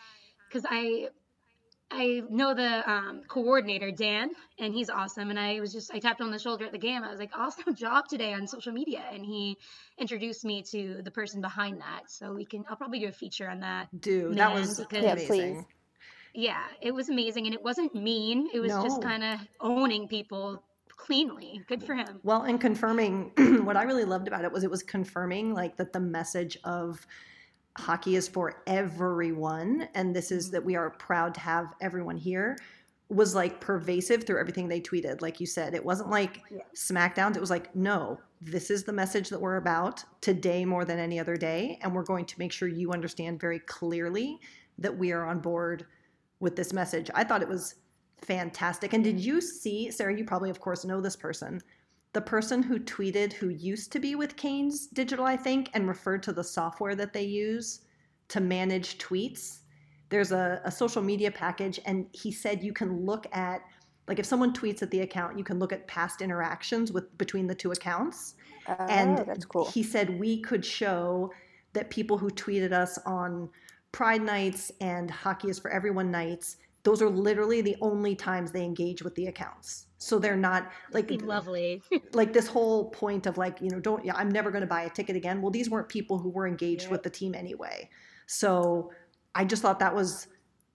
because 0.49 0.65
i 0.71 1.09
I 1.90 2.23
know 2.28 2.52
the 2.52 2.88
um, 2.90 3.23
coordinator 3.28 3.90
Dan, 3.93 4.31
and 4.59 4.75
he's 4.75 4.90
awesome. 4.90 5.31
And 5.31 5.38
I 5.38 5.61
was 5.61 5.73
just 5.73 5.95
I 5.95 5.99
tapped 6.00 6.21
on 6.21 6.31
the 6.31 6.38
shoulder 6.38 6.64
at 6.64 6.73
the 6.73 6.78
game. 6.78 7.02
I 7.05 7.11
was 7.11 7.21
like, 7.21 7.31
"Awesome 7.37 7.75
job 7.75 8.09
today 8.09 8.33
on 8.33 8.47
social 8.47 8.73
media," 8.73 9.05
and 9.12 9.25
he 9.25 9.57
introduced 9.99 10.45
me 10.45 10.62
to 10.73 11.00
the 11.05 11.11
person 11.11 11.40
behind 11.40 11.81
that. 11.81 12.11
So 12.11 12.33
we 12.33 12.45
can 12.45 12.64
I'll 12.69 12.76
probably 12.76 12.99
do 12.99 13.07
a 13.09 13.12
feature 13.12 13.49
on 13.49 13.61
that. 13.61 13.88
Dude, 14.00 14.37
that 14.37 14.52
was 14.52 14.81
because- 14.81 15.05
Yeah, 15.05 15.12
amazing. 15.12 15.26
please. 15.57 15.64
Yeah, 16.35 16.62
it 16.83 16.93
was 16.93 17.09
amazing, 17.09 17.47
and 17.47 17.55
it 17.55 17.62
wasn't 17.62 17.95
mean. 17.95 18.49
It 18.52 18.61
was 18.61 18.73
just 18.73 19.00
kind 19.00 19.25
of 19.25 19.41
owning 19.61 20.06
people 20.08 20.63
cleanly. 20.97 21.63
Good 21.69 21.82
for 21.82 21.95
him. 21.95 22.21
Well, 22.25 22.43
and 22.43 22.61
confirming 22.61 23.30
what 23.65 23.76
I 23.76 23.84
really 23.84 24.04
loved 24.04 24.28
about 24.28 24.45
it 24.45 24.52
was 24.52 24.65
it 24.65 24.71
was 24.71 24.82
confirming 24.82 25.54
like 25.54 25.76
that 25.76 25.93
the 25.93 26.00
message 26.00 26.58
of 26.65 27.06
hockey 27.78 28.17
is 28.17 28.28
for 28.28 28.62
everyone 28.67 29.89
and 29.95 30.15
this 30.15 30.30
is 30.30 30.47
mm-hmm. 30.47 30.52
that 30.54 30.65
we 30.65 30.76
are 30.76 30.91
proud 30.91 31.34
to 31.34 31.41
have 31.41 31.75
everyone 31.80 32.17
here 32.17 32.56
was 33.08 33.34
like 33.34 33.60
pervasive 33.60 34.25
through 34.25 34.41
everything 34.41 34.67
they 34.67 34.80
tweeted 34.80 35.23
like 35.23 35.39
you 35.41 35.47
said. 35.47 35.75
It 35.75 35.84
wasn't 35.84 36.10
like 36.10 36.43
Yeah. 36.50 36.62
smackdowns. 36.75 37.36
It 37.36 37.41
was 37.41 37.50
like 37.50 37.75
no 37.75 38.19
this 38.41 38.71
is 38.71 38.84
the 38.84 38.93
message 38.93 39.30
that 39.30 39.41
we're 39.41 39.56
about 39.56 40.04
today 40.21 40.65
more 40.65 40.84
than 40.84 40.99
any 40.99 41.19
other 41.19 41.36
day 41.36 41.78
and 41.82 41.95
we're 41.95 42.02
going 42.02 42.26
to 42.26 42.39
make 42.39 42.52
sure 42.52 42.69
you 42.69 42.93
understand 42.93 43.41
very 43.41 43.60
clearly 43.60 44.41
that 44.78 44.97
we 44.97 45.12
are 45.12 45.25
on 45.25 45.41
board 45.41 45.86
with 46.41 46.54
this 46.54 46.73
message. 46.73 47.10
I 47.15 47.25
thought 47.25 47.41
it 47.41 47.49
was 47.49 47.76
fantastic. 48.19 48.93
And 48.93 49.02
did 49.02 49.17
mm-hmm. 49.17 49.26
you 49.26 49.41
see 49.41 49.91
sarah 49.91 50.17
you 50.17 50.25
probably 50.25 50.50
of 50.50 50.60
course 50.60 50.84
know 50.84 51.00
this 51.00 51.17
person 51.17 51.60
the 52.12 52.21
person 52.21 52.62
who 52.62 52.78
tweeted 52.78 53.32
who 53.32 53.49
used 53.50 53.92
to 53.92 53.99
be 53.99 54.14
with 54.14 54.36
Canes 54.36 54.86
Digital, 54.86 55.25
I 55.25 55.36
think, 55.36 55.71
and 55.75 55.86
referred 55.86 56.23
to 56.25 56.32
the 56.32 56.45
software 56.45 56.95
that 56.95 57.12
they 57.12 57.25
use 57.25 57.80
to 58.28 58.40
manage 58.40 58.99
tweets. 58.99 59.60
There's 60.08 60.32
a, 60.32 60.60
a 60.64 60.71
social 60.71 61.02
media 61.02 61.30
package, 61.30 61.80
and 61.84 62.06
he 62.12 62.32
said 62.32 62.62
you 62.62 62.73
can 62.73 63.04
look 63.04 63.26
at, 63.32 63.60
like, 64.08 64.19
if 64.19 64.26
someone 64.26 64.54
tweets 64.54 64.82
at 64.82 64.90
the 64.90 65.00
account, 65.00 65.36
you 65.36 65.45
can 65.45 65.58
look 65.58 65.73
at 65.73 65.86
past 65.88 66.23
interactions 66.23 66.92
with 66.92 67.16
between 67.19 67.47
the 67.47 67.54
two 67.54 67.73
accounts. 67.73 68.34
Oh, 68.69 68.75
and 68.88 69.19
that's 69.19 69.45
cool. 69.45 69.66
he 69.71 69.82
said 69.82 70.19
we 70.19 70.40
could 70.40 70.64
show 70.64 71.32
that 71.73 71.90
people 71.90 72.19
who 72.19 72.30
tweeted 72.30 72.73
us 72.73 72.99
on 73.04 73.49
Pride 73.92 74.23
nights 74.23 74.73
and 74.80 75.10
Hockey 75.10 75.49
is 75.49 75.58
for 75.58 75.71
Everyone 75.71 76.10
nights, 76.10 76.56
those 76.82 77.00
are 77.00 77.08
literally 77.08 77.62
the 77.62 77.76
only 77.80 78.14
times 78.14 78.52
they 78.52 78.62
engage 78.62 79.02
with 79.02 79.14
the 79.14 79.26
accounts. 79.26 79.86
So 79.99 80.19
they're 80.19 80.37
not 80.37 80.71
like 80.93 81.09
Seemed 81.09 81.23
lovely. 81.23 81.82
like 82.13 82.32
this 82.32 82.47
whole 82.47 82.91
point 82.91 83.26
of 83.26 83.39
like 83.39 83.61
you 83.63 83.71
know 83.71 83.80
don't 83.80 84.04
yeah 84.04 84.15
i'm 84.17 84.28
never 84.30 84.50
going 84.50 84.61
to 84.61 84.67
buy 84.67 84.82
a 84.82 84.91
ticket 84.91 85.17
again 85.17 85.41
well 85.41 85.50
these 85.50 85.71
weren't 85.71 85.89
people 85.89 86.19
who 86.19 86.28
were 86.28 86.47
engaged 86.47 86.82
Yep. 86.82 86.91
with 86.93 87.02
the 87.02 87.11
team 87.11 87.35
anyway 87.35 87.89
so 88.26 88.91
i 89.35 89.43
just 89.45 89.63
thought 89.63 89.78
that 89.78 89.95
was 89.95 90.28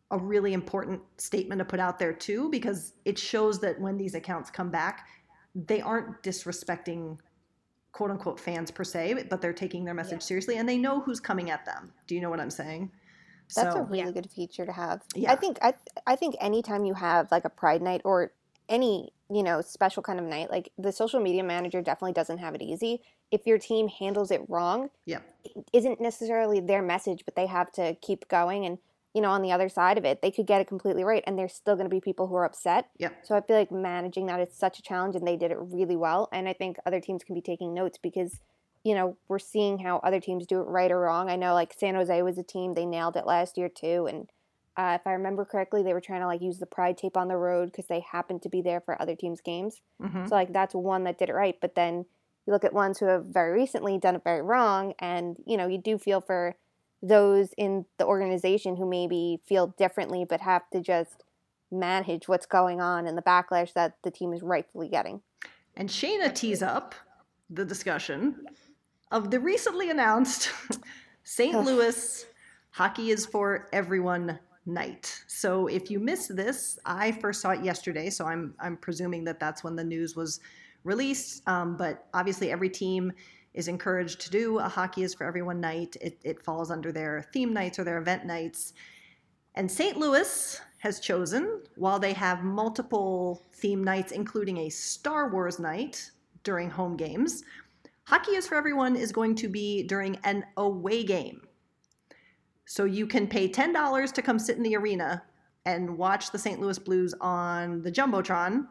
a 0.10 0.18
really 0.18 0.54
important 0.54 1.00
statement 1.18 1.60
to 1.60 1.66
put 1.66 1.80
out 1.80 2.00
there 2.00 2.14
too 2.14 2.50
because 2.50 2.94
it 3.06 3.18
shows 3.20 3.60
that 3.60 3.80
when 3.80 3.96
these 3.98 4.16
accounts 4.16 4.50
come 4.50 4.72
back 4.72 5.08
they 5.54 5.82
aren't 5.82 6.22
disrespecting 6.24 7.18
quote 7.92 8.10
unquote 8.10 8.40
fans 8.40 8.72
per 8.72 8.84
se 8.84 9.26
but 9.30 9.40
they're 9.42 9.54
taking 9.54 9.86
their 9.86 9.94
message 9.94 10.14
Yeah. 10.24 10.30
seriously 10.30 10.58
and 10.58 10.68
they 10.68 10.78
know 10.78 11.00
who's 11.02 11.20
coming 11.20 11.52
at 11.52 11.64
them 11.66 11.94
do 12.08 12.16
you 12.16 12.22
know 12.22 12.30
what 12.32 12.40
i'm 12.40 12.50
saying 12.50 12.90
That's 13.56 13.76
a 13.76 13.84
really 13.84 14.00
Yeah. 14.00 14.12
good 14.12 14.30
feature 14.32 14.66
to 14.66 14.72
have. 14.72 15.02
Yeah. 15.14 15.32
I 15.32 15.36
think 15.36 15.60
I 15.62 15.74
I 16.08 16.16
think 16.16 16.36
anytime 16.40 16.86
you 16.86 16.94
have 16.96 17.30
like 17.32 17.44
a 17.46 17.50
pride 17.50 17.82
night 17.82 18.02
or 18.06 18.32
any, 18.72 19.12
you 19.30 19.44
know, 19.44 19.62
special 19.62 20.02
kind 20.02 20.20
of 20.20 20.26
night, 20.26 20.50
like 20.50 20.72
the 20.78 20.92
social 20.92 21.20
media 21.20 21.44
manager 21.44 21.82
definitely 21.82 22.14
doesn't 22.14 22.40
have 22.40 22.56
it 22.56 22.62
easy. 22.62 23.02
If 23.30 23.46
your 23.46 23.60
team 23.60 23.88
handles 23.88 24.32
it 24.32 24.42
wrong, 24.50 24.90
yeah 25.06 25.20
it 25.44 25.66
isn't 25.74 26.02
necessarily 26.02 26.60
their 26.60 26.82
message, 26.82 27.24
but 27.26 27.36
they 27.36 27.48
have 27.48 27.72
to 27.74 27.96
keep 28.02 28.28
going 28.28 28.66
and 28.66 28.80
you 29.14 29.22
know, 29.22 29.32
on 29.32 29.42
the 29.42 29.52
other 29.52 29.68
side 29.68 29.98
of 29.98 30.06
it, 30.06 30.22
they 30.22 30.32
could 30.32 30.48
get 30.48 30.62
it 30.62 30.70
completely 30.70 31.04
right 31.04 31.24
and 31.28 31.38
there's 31.38 31.54
still 31.54 31.76
going 31.76 31.86
to 31.86 31.94
be 31.94 32.00
people 32.00 32.28
who 32.28 32.36
are 32.36 32.46
upset. 32.46 32.88
yeah 32.98 33.10
So 33.24 33.36
I 33.36 33.42
feel 33.42 33.58
like 33.58 33.72
managing 33.72 34.28
that 34.28 34.40
is 34.40 34.56
such 34.56 34.80
a 34.80 34.82
challenge 34.82 35.16
and 35.16 35.28
they 35.28 35.36
did 35.36 35.52
it 35.52 35.58
really 35.60 35.98
well 35.98 36.30
and 36.32 36.48
I 36.48 36.54
think 36.54 36.78
other 36.86 37.02
teams 37.02 37.24
can 37.24 37.36
be 37.36 37.42
taking 37.42 37.74
notes 37.74 38.00
because 38.02 38.40
you 38.84 38.96
know, 38.96 39.18
we're 39.28 39.40
seeing 39.40 39.80
how 39.80 39.98
other 39.98 40.20
teams 40.20 40.48
do 40.48 40.60
it 40.60 40.64
right 40.64 40.92
or 40.92 41.02
wrong. 41.02 41.30
I 41.30 41.36
know 41.36 41.54
like 41.54 41.74
San 41.78 41.96
Jose 41.96 42.22
was 42.22 42.38
a 42.38 42.44
team, 42.44 42.74
they 42.74 42.86
nailed 42.86 43.16
it 43.16 43.28
last 43.28 43.58
year 43.58 43.70
too. 43.70 44.08
And 44.10 44.30
uh, 44.78 44.98
if 45.00 45.06
I 45.06 45.12
remember 45.14 45.44
correctly, 45.46 45.84
they 45.84 45.94
were 45.94 46.02
trying 46.02 46.22
to 46.22 46.28
like 46.28 46.42
use 46.42 46.60
the 46.60 46.66
pride 46.66 46.98
tape 46.98 47.18
on 47.18 47.28
the 47.28 47.36
road 47.36 47.68
because 47.68 47.88
they 47.88 48.00
happened 48.00 48.42
to 48.44 48.50
be 48.50 48.62
there 48.62 48.82
for 48.82 49.02
other 49.02 49.16
teams' 49.16 49.42
games. 49.42 49.82
mhm. 50.02 50.30
So 50.30 50.36
like 50.36 50.54
that's 50.54 50.74
one 50.74 51.04
that 51.04 51.18
did 51.18 51.30
it 51.30 51.34
right. 51.34 51.58
But 51.60 51.76
then 51.76 52.06
you 52.46 52.54
look 52.54 52.64
at 52.64 52.74
ones 52.74 53.00
who 53.00 53.06
have 53.06 53.26
very 53.26 53.54
recently 53.54 53.98
done 53.98 54.16
it 54.16 54.24
very 54.24 54.42
wrong. 54.42 54.94
And, 55.00 55.38
you 55.46 55.58
know, 55.58 55.68
you 55.68 55.78
do 55.78 55.98
feel 55.98 56.22
for 56.22 56.56
those 57.04 57.54
in 57.58 57.86
the 57.98 58.06
organization 58.06 58.78
who 58.78 58.88
maybe 58.88 59.42
feel 59.46 59.68
differently 59.78 60.24
but 60.24 60.40
have 60.42 60.70
to 60.70 60.80
just 60.82 61.24
manage 61.72 62.28
what's 62.28 62.46
going 62.46 62.80
on 62.80 63.08
and 63.08 63.18
the 63.18 63.22
backlash 63.22 63.74
that 63.74 63.96
the 64.04 64.12
team 64.12 64.34
is 64.34 64.42
rightfully 64.42 64.88
getting. 64.88 65.22
And 65.76 65.90
Shayna 65.90 66.34
tees 66.34 66.62
up 66.62 66.94
the 67.50 67.66
discussion 67.66 68.46
of 69.12 69.32
the 69.32 69.40
recently 69.40 69.90
announced 69.90 70.52
St. 71.24 71.64
Louis 71.64 72.26
Hockey 72.72 73.12
is 73.12 73.26
for 73.26 73.68
Everyone 73.74 74.40
night. 74.66 75.24
So 75.28 75.68
if 75.68 75.90
you 75.90 76.00
missed 76.00 76.36
this, 76.36 76.80
I 76.86 77.12
first 77.14 77.42
saw 77.42 77.52
it 77.52 77.64
yesterday, 77.64 78.10
so 78.10 78.26
I'm 78.26 78.54
I'm 78.60 78.78
presuming 78.78 79.24
that 79.26 79.40
that's 79.40 79.64
when 79.64 79.76
the 79.76 79.84
news 79.84 80.16
was 80.16 80.40
released. 80.84 81.48
Um, 81.48 81.78
but 81.78 82.08
obviously, 82.14 82.52
every 82.52 82.70
team 82.70 83.12
is 83.54 83.68
encouraged 83.68 84.22
to 84.22 84.30
do 84.30 84.60
a 84.60 84.70
Hockey 84.70 85.04
is 85.04 85.14
for 85.14 85.26
Everyone 85.26 85.60
night. 85.60 85.98
It, 86.00 86.20
it 86.24 86.42
falls 86.42 86.72
under 86.72 86.92
their 86.92 87.28
theme 87.34 87.54
nights 87.54 87.80
or 87.80 87.84
their 87.84 87.98
event 87.98 88.26
nights. 88.26 88.74
And 89.56 89.70
St. 89.70 89.98
Louis 89.98 90.62
has 90.78 91.02
chosen, 91.02 91.62
while 91.76 92.00
they 92.00 92.14
have 92.14 92.44
multiple 92.44 93.44
theme 93.52 93.84
nights, 93.84 94.14
including 94.14 94.58
a 94.60 94.70
Star 94.70 95.30
Wars 95.30 95.60
night, 95.60 96.12
during 96.44 96.70
home 96.70 96.96
games. 96.96 97.44
Hockey 98.06 98.32
is 98.32 98.48
for 98.48 98.56
everyone 98.56 98.96
is 98.96 99.12
going 99.12 99.36
to 99.36 99.48
be 99.48 99.84
during 99.84 100.18
an 100.24 100.46
away 100.58 101.04
game. 101.04 101.42
So 102.72 102.86
you 102.86 103.06
can 103.06 103.28
pay 103.28 103.50
$10 103.50 104.14
to 104.14 104.22
come 104.22 104.40
sit 104.40 104.56
in 104.56 104.64
the 104.64 104.78
arena 104.78 105.22
and 105.66 105.98
watch 105.98 106.32
the 106.32 106.40
St. 106.40 106.62
Louis 106.62 106.80
Blues 106.80 107.14
on 107.20 107.82
the 107.82 107.92
Jumbotron 107.92 108.66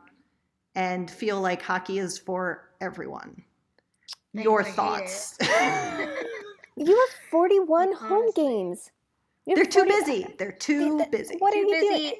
and 0.74 1.10
feel 1.10 1.38
like 1.38 1.60
hockey 1.60 1.98
is 1.98 2.18
for 2.18 2.70
everyone. 2.80 3.44
Man, 4.32 4.44
Your 4.44 4.64
thoughts. 4.64 5.36
You 6.76 6.86
have 6.86 7.30
41 7.30 7.92
home 7.92 8.30
games. 8.34 8.90
You 9.44 9.54
They're 9.54 9.64
have 9.64 9.72
too 9.72 9.84
busy. 9.84 10.26
They're 10.38 10.50
too 10.50 10.96
Th- 10.96 11.10
busy. 11.10 11.34
What 11.38 11.52
are 11.52 11.56
Too 11.56 11.60
you 11.60 11.80
doing? 11.80 11.92
busy 11.98 12.14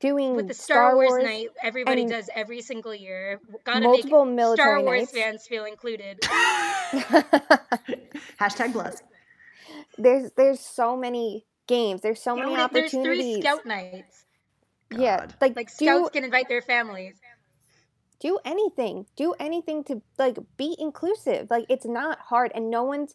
Doing 0.00 0.36
with 0.36 0.48
the 0.48 0.54
Star, 0.54 0.96
Wars, 0.96 1.24
night. 1.24 1.48
Everybody 1.62 2.04
does 2.04 2.28
every 2.34 2.60
single 2.60 2.94
year. 2.94 3.40
Gotta 3.64 3.80
multiple 3.80 4.26
make 4.26 4.34
military 4.34 4.68
Star 4.68 4.82
Wars 4.82 5.00
nights. 5.00 5.12
fans 5.12 5.46
feel 5.46 5.64
included. 5.64 6.20
Hashtag 8.38 8.74
bless. 8.74 9.02
There's 9.98 10.30
there's 10.36 10.60
so 10.60 10.96
many 10.96 11.46
games. 11.66 12.00
There's 12.02 12.20
so 12.22 12.34
You 12.36 12.42
many 12.42 12.56
know, 12.56 12.68
there's 12.72 12.94
opportunities. 12.94 13.34
three 13.34 13.40
scout 13.42 13.66
nights. 13.66 14.24
yeah, 14.90 15.18
God. 15.20 15.34
like, 15.40 15.56
Like 15.56 15.76
do 15.78 15.86
scouts 15.86 16.10
can 16.10 16.24
invite 16.24 16.48
their 16.48 16.62
families. 16.62 17.14
do 18.20 18.38
anything. 18.44 19.06
Do 19.16 19.34
anything 19.38 19.84
to 19.84 20.02
like 20.18 20.38
be 20.56 20.76
inclusive. 20.78 21.48
Like 21.50 21.66
it's 21.68 21.86
not 21.86 22.18
hard 22.18 22.52
and 22.54 22.70
no 22.70 22.84
one's 22.84 23.14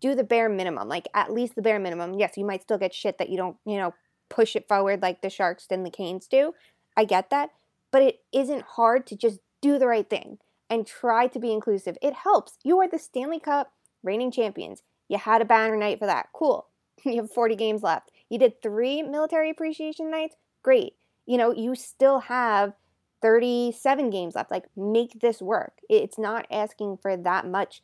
do 0.00 0.14
the 0.14 0.24
bare 0.24 0.48
minimum. 0.48 0.88
Like 0.88 1.08
at 1.14 1.32
least 1.32 1.54
the 1.54 1.62
bare 1.62 1.78
minimum. 1.78 2.14
Yes, 2.14 2.36
you 2.36 2.44
might 2.44 2.62
still 2.62 2.78
get 2.78 2.94
shit 2.94 3.18
that 3.18 3.28
you 3.28 3.36
don't, 3.36 3.56
you 3.66 3.76
know, 3.76 3.94
push 4.28 4.56
it 4.56 4.66
forward 4.68 5.02
like 5.02 5.22
the 5.22 5.30
Sharks 5.30 5.66
and 5.70 5.84
the 5.84 5.90
Canes 5.90 6.26
do. 6.26 6.52
I 6.96 7.04
get 7.04 7.30
that. 7.30 7.50
But 7.92 8.02
it 8.02 8.20
isn't 8.32 8.62
hard 8.62 9.06
to 9.08 9.16
just 9.16 9.40
do 9.60 9.78
the 9.78 9.86
right 9.86 10.08
thing 10.08 10.38
and 10.70 10.86
try 10.86 11.26
to 11.26 11.38
be 11.40 11.52
inclusive. 11.52 11.98
It 12.00 12.14
helps. 12.14 12.56
You 12.62 12.78
are 12.80 12.88
the 12.88 12.98
Stanley 12.98 13.40
Cup 13.40 13.72
reigning 14.02 14.30
champions. 14.30 14.82
You 15.10 15.18
had 15.18 15.42
a 15.42 15.44
banner 15.44 15.76
night 15.76 15.98
for 15.98 16.06
that. 16.06 16.28
Cool. 16.32 16.66
You 17.02 17.22
have 17.22 17.32
40 17.32 17.56
games 17.56 17.82
left. 17.82 18.10
You 18.28 18.38
did 18.38 18.60
three 18.60 19.02
military 19.02 19.48
appreciation 19.48 20.10
nights. 20.10 20.36
Great. 20.62 20.96
You 21.24 21.38
know, 21.38 21.50
you 21.50 21.74
still 21.74 22.20
have 22.20 22.74
37 23.22 24.10
games 24.10 24.34
left. 24.34 24.50
Like, 24.50 24.66
make 24.76 25.18
this 25.20 25.40
work. 25.40 25.78
It's 25.88 26.18
not 26.18 26.46
asking 26.50 26.98
for 27.00 27.16
that 27.16 27.46
much. 27.46 27.82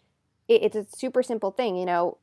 It's 0.49 0.77
a 0.77 0.85
super 0.95 1.23
simple 1.23 1.51
thing, 1.51 1.77
you 1.77 1.87
know. 1.87 2.19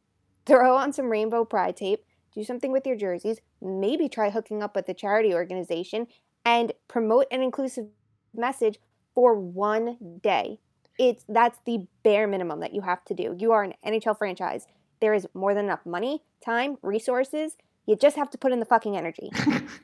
Throw 0.46 0.78
on 0.78 0.94
some 0.94 1.10
rainbow 1.10 1.46
pride 1.46 1.78
tape, 1.78 2.06
do 2.32 2.44
something 2.44 2.72
with 2.72 2.86
your 2.86 2.96
jerseys, 2.96 3.40
maybe 3.60 4.08
try 4.08 4.30
hooking 4.30 4.62
up 4.62 4.76
with 4.76 4.88
a 4.88 4.94
charity 4.94 5.34
organization 5.34 6.06
and 6.46 6.74
promote 6.88 7.26
an 7.32 7.42
inclusive 7.42 7.88
message 8.36 8.80
for 9.16 9.34
one 9.34 10.20
day. 10.22 10.60
It's 11.00 11.26
that's 11.28 11.60
the 11.66 11.88
bare 12.04 12.28
minimum 12.28 12.60
that 12.60 12.74
you 12.74 12.82
have 12.82 13.04
to 13.06 13.16
do. 13.16 13.36
You 13.38 13.52
are 13.52 13.64
an 13.64 13.74
NHL 13.86 14.18
franchise. 14.18 14.68
There 15.04 15.14
is 15.14 15.28
more 15.34 15.54
than 15.54 15.66
enough 15.66 15.86
money, 15.86 16.24
time, 16.46 16.78
resources. 16.82 17.58
You 17.88 17.98
just 17.98 18.16
have 18.16 18.30
to 18.30 18.38
put 18.38 18.54
in 18.54 18.62
the 18.62 18.66
fucking 18.66 18.96
energy. 18.96 19.30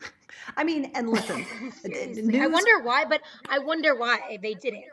I 0.55 0.63
mean, 0.63 0.91
and 0.95 1.09
listen, 1.09 1.45
Seriously. 1.81 2.39
I 2.39 2.47
wonder 2.47 2.81
why, 2.85 3.03
but 3.03 3.19
I 3.49 3.59
wonder 3.59 3.97
why 3.97 4.37
they 4.41 4.53
didn't. 4.53 4.85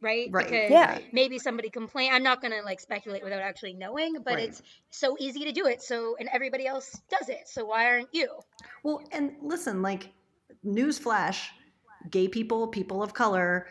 Right? 0.00 0.30
Right. 0.32 0.46
Because 0.46 0.70
Yeah. 0.70 0.98
maybe 1.12 1.38
somebody 1.38 1.68
complained. 1.68 2.14
I'm 2.14 2.22
not 2.22 2.40
gonna 2.40 2.62
like 2.64 2.80
speculate 2.80 3.22
without 3.22 3.42
actually 3.42 3.74
knowing, 3.74 4.14
but 4.24 4.36
Right. 4.36 4.48
it's 4.48 4.62
so 4.88 5.14
easy 5.20 5.44
to 5.44 5.52
do 5.52 5.66
it. 5.66 5.82
So 5.82 6.16
and 6.18 6.30
everybody 6.32 6.66
else 6.66 6.98
does 7.10 7.28
it. 7.28 7.46
So 7.46 7.66
why 7.66 7.84
aren't 7.84 8.08
you? 8.14 8.30
Well, 8.82 9.02
and 9.12 9.36
listen, 9.42 9.82
like, 9.82 10.08
newsflash 10.64 11.48
gay 12.10 12.28
people, 12.28 12.68
people 12.68 13.02
of 13.02 13.12
color, 13.12 13.66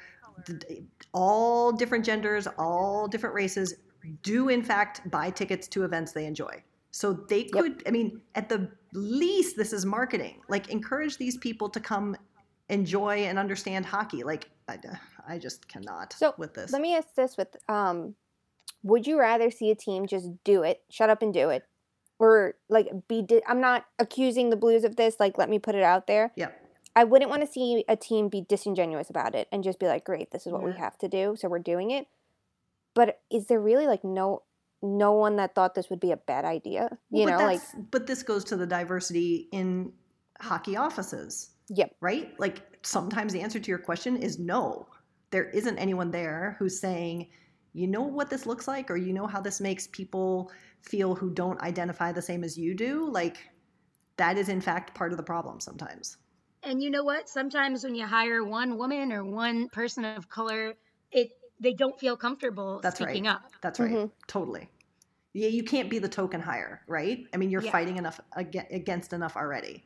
d- 0.46 0.54
d- 0.54 0.88
all 1.16 1.72
different 1.72 2.06
genders, 2.06 2.48
all 2.60 3.08
different 3.08 3.34
races 3.34 3.74
do, 4.22 4.50
in 4.50 4.64
fact, 4.64 5.10
buy 5.10 5.30
tickets 5.30 5.68
to 5.70 5.84
events 5.84 6.12
they 6.12 6.26
enjoy. 6.26 6.64
So 6.92 7.14
they 7.14 7.44
could, 7.44 7.84
I 7.86 7.92
mean, 7.92 8.22
at 8.36 8.48
the 8.48 8.72
least, 8.94 9.58
this 9.58 9.74
is 9.74 9.86
marketing. 9.86 10.42
Like, 10.48 10.70
encourage 10.70 11.18
these 11.18 11.38
people 11.38 11.70
to 11.70 11.80
come 11.80 12.16
enjoy 12.70 13.26
and 13.26 13.38
understand 13.38 13.86
hockey. 13.86 14.24
Like, 14.24 14.50
I, 14.68 14.80
I 15.28 15.38
just 15.38 15.68
cannot 15.68 16.14
So, 16.14 16.34
with 16.38 16.54
this. 16.54 16.72
Let 16.72 16.82
me 16.82 16.96
ask 16.96 17.14
this 17.16 17.38
with 17.38 17.56
um 17.70 18.16
would 18.84 19.08
you 19.08 19.20
rather 19.20 19.50
see 19.50 19.72
a 19.72 19.76
team 19.76 20.06
just 20.06 20.30
do 20.44 20.62
it, 20.62 20.84
shut 20.90 21.10
up 21.10 21.24
and 21.24 21.34
do 21.34 21.50
it? 21.50 21.64
Or 22.20 22.54
like 22.70 22.88
be 23.08 23.24
di- 23.24 23.42
I'm 23.48 23.60
not 23.60 23.86
accusing 24.00 24.50
the 24.50 24.56
Blues 24.56 24.84
of 24.84 24.96
this, 24.96 25.18
like 25.20 25.38
let 25.38 25.50
me 25.50 25.60
put 25.60 25.76
it 25.76 25.84
out 25.84 26.08
there. 26.08 26.32
Yeah. 26.36 26.50
I 26.96 27.04
wouldn't 27.04 27.30
want 27.30 27.42
to 27.42 27.52
see 27.52 27.84
a 27.90 27.98
team 27.98 28.30
be 28.30 28.42
disingenuous 28.48 29.10
about 29.10 29.36
it 29.36 29.50
and 29.52 29.66
just 29.66 29.80
be 29.80 29.88
like, 29.88 30.06
"Great, 30.06 30.32
this 30.32 30.48
is 30.48 30.54
what 30.54 30.64
we 30.64 30.72
have 30.72 30.98
to 31.00 31.10
do, 31.10 31.36
so 31.38 31.50
we're 31.50 31.60
doing 31.60 31.92
it." 31.92 32.08
But 32.96 33.20
is 33.32 33.46
there 33.48 33.62
really 33.62 33.86
like 33.86 34.04
no 34.04 34.42
no 34.82 35.14
one 35.14 35.36
that 35.38 35.56
thought 35.56 35.74
this 35.76 35.90
would 35.90 36.00
be 36.00 36.12
a 36.12 36.18
bad 36.18 36.46
idea? 36.46 36.90
You 37.12 37.26
Well, 37.26 37.32
know, 37.32 37.38
but 37.38 37.46
like 37.46 37.62
that's- 37.62 37.86
but 37.92 38.08
this 38.08 38.24
goes 38.24 38.44
to 38.46 38.56
the 38.58 38.66
diversity 38.66 39.48
in 39.52 39.94
hockey 40.42 40.76
offices. 40.78 41.52
Yep. 41.70 41.96
Right? 42.02 42.40
Like 42.40 42.62
sometimes 42.84 43.34
the 43.34 43.42
answer 43.42 43.60
to 43.60 43.70
your 43.70 43.80
question 43.80 44.16
is 44.18 44.40
no. 44.40 44.88
There 45.32 45.50
isn't 45.50 45.78
anyone 45.78 46.12
there 46.12 46.56
who's 46.60 46.80
saying, 46.80 47.30
you 47.74 47.88
know 47.88 48.04
what 48.04 48.30
this 48.30 48.46
looks 48.46 48.68
like, 48.68 48.90
or 48.92 48.96
you 48.96 49.12
know 49.14 49.28
how 49.28 49.42
this 49.42 49.60
makes 49.60 49.88
people 49.88 50.52
feel 50.82 51.16
who 51.16 51.32
don't 51.32 51.60
identify 51.62 52.12
the 52.12 52.22
same 52.22 52.44
as 52.44 52.58
you 52.58 52.76
do. 52.76 53.10
Like 53.10 53.38
that 54.18 54.38
is 54.38 54.48
in 54.50 54.62
fact 54.62 54.94
part 54.94 55.12
of 55.12 55.18
the 55.18 55.24
problem 55.24 55.60
sometimes. 55.60 56.18
And 56.64 56.82
you 56.82 56.90
know 56.90 57.04
what? 57.04 57.28
Sometimes 57.28 57.84
when 57.84 57.96
you 57.96 58.06
hire 58.06 58.44
one 58.44 58.78
woman 58.78 59.12
or 59.12 59.26
one 59.26 59.68
person 59.70 60.06
of 60.06 60.30
color, 60.30 60.76
it 61.12 61.32
they 61.60 61.74
don't 61.74 62.00
feel 62.00 62.18
comfortable 62.18 62.80
That's 62.82 63.00
right. 63.00 63.10
speaking 63.10 63.28
up. 63.28 63.44
That's 63.62 63.80
right. 63.80 63.92
Mhm. 63.92 64.12
Totally. 64.28 64.70
Yeah, 65.34 65.48
you 65.48 65.64
can't 65.64 65.90
be 65.90 66.00
the 66.00 66.10
token 66.10 66.42
hire, 66.42 66.82
right? 66.88 67.26
I 67.34 67.38
mean, 67.38 67.50
you're 67.50 67.62
Yeah. 67.62 67.72
fighting 67.72 67.98
enough 67.98 68.20
against 68.36 69.12
enough 69.14 69.36
already. 69.36 69.84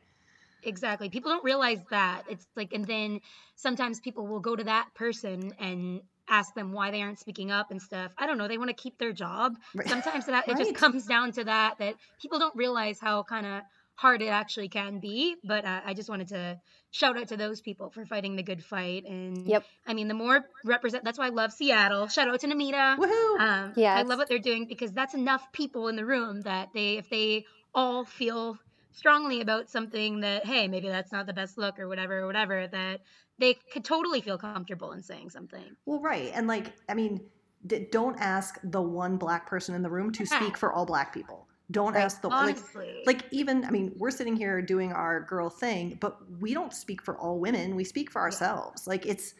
Exactly. 0.62 1.08
People 1.08 1.30
don't 1.30 1.42
realize 1.44 1.80
that. 1.90 2.24
It's 2.28 2.46
like, 2.54 2.72
and 2.72 2.84
then 2.86 3.20
sometimes 3.56 3.98
people 4.00 4.26
will 4.26 4.40
go 4.40 4.54
to 4.54 4.64
that 4.64 4.92
person 4.94 5.52
and 5.58 6.02
ask 6.28 6.54
them 6.54 6.70
why 6.72 6.90
they 6.90 7.02
aren't 7.02 7.18
speaking 7.18 7.50
up 7.50 7.70
and 7.70 7.80
stuff. 7.82 8.12
I 8.18 8.26
don't 8.26 8.38
know. 8.38 8.46
They 8.46 8.58
want 8.58 8.68
to 8.68 8.74
keep 8.74 8.98
their 8.98 9.12
job. 9.12 9.56
Right. 9.74 9.88
Sometimes 9.88 10.26
that 10.26 10.46
it 10.46 10.52
Right. 10.52 10.58
just 10.58 10.74
comes 10.74 11.06
down 11.06 11.32
to 11.32 11.44
that, 11.44 11.78
that 11.78 11.96
people 12.20 12.38
don't 12.38 12.54
realize 12.54 13.00
how 13.00 13.22
kind 13.24 13.46
of 13.46 13.62
hard 14.00 14.22
it 14.22 14.28
actually 14.28 14.68
can 14.68 14.98
be. 14.98 15.36
But 15.44 15.66
uh, 15.66 15.82
I 15.84 15.92
just 15.92 16.08
wanted 16.08 16.28
to 16.28 16.58
shout 16.90 17.18
out 17.18 17.28
to 17.28 17.36
those 17.36 17.60
people 17.60 17.90
for 17.90 18.06
fighting 18.06 18.34
the 18.34 18.42
good 18.42 18.64
fight. 18.64 19.04
And 19.04 19.46
Yep. 19.46 19.64
I 19.86 19.92
mean, 19.92 20.08
the 20.08 20.14
more 20.14 20.42
represent, 20.64 21.04
that's 21.04 21.18
why 21.18 21.26
I 21.26 21.28
love 21.28 21.52
Seattle. 21.52 22.08
Shout 22.08 22.26
out 22.26 22.40
to 22.40 22.46
Namita. 22.46 22.96
Woohoo! 22.96 23.40
Um, 23.40 23.74
I 23.76 24.02
love 24.02 24.18
what 24.18 24.28
they're 24.30 24.38
doing 24.38 24.66
because 24.66 24.92
that's 24.92 25.12
enough 25.12 25.52
people 25.52 25.88
in 25.88 25.96
the 25.96 26.06
room 26.06 26.40
that 26.42 26.70
they, 26.72 26.96
if 26.96 27.10
they 27.10 27.44
all 27.74 28.06
feel 28.06 28.58
strongly 28.92 29.42
about 29.42 29.68
something 29.68 30.20
that, 30.20 30.46
hey, 30.46 30.66
maybe 30.66 30.88
that's 30.88 31.12
not 31.12 31.26
the 31.26 31.34
best 31.34 31.58
look 31.58 31.78
or 31.78 31.86
whatever, 31.86 32.20
or 32.20 32.26
whatever, 32.26 32.68
that 32.68 33.02
they 33.38 33.58
could 33.70 33.84
totally 33.84 34.22
feel 34.22 34.38
comfortable 34.38 34.92
in 34.92 35.02
saying 35.02 35.28
something. 35.28 35.76
Well, 35.84 36.00
right. 36.00 36.32
And 36.34 36.46
like, 36.46 36.72
I 36.88 36.94
mean, 36.94 37.20
d- 37.66 37.86
don't 37.92 38.18
ask 38.18 38.58
the 38.64 38.80
one 38.80 39.18
black 39.18 39.46
person 39.46 39.74
in 39.74 39.82
the 39.82 39.90
room 39.90 40.10
to 40.12 40.24
speak 40.38 40.56
for 40.56 40.72
all 40.72 40.86
black 40.86 41.12
people. 41.12 41.49
Don't 41.70 41.94
Right. 41.94 42.02
ask 42.02 42.20
the 42.20 42.28
like, 42.28 42.56
Honestly. 42.56 43.02
like 43.06 43.24
even 43.30 43.64
I 43.64 43.70
mean, 43.70 43.92
we're 43.96 44.10
sitting 44.10 44.36
here 44.36 44.60
doing 44.62 44.92
our 44.92 45.20
girl 45.20 45.48
thing, 45.50 45.98
but 46.00 46.18
we 46.40 46.52
don't 46.54 46.72
speak 46.72 47.02
for 47.02 47.16
all 47.18 47.38
women. 47.38 47.76
We 47.76 47.84
speak 47.84 48.10
for 48.10 48.20
ourselves. 48.20 48.86
Like 48.86 49.06
it's 49.06 49.34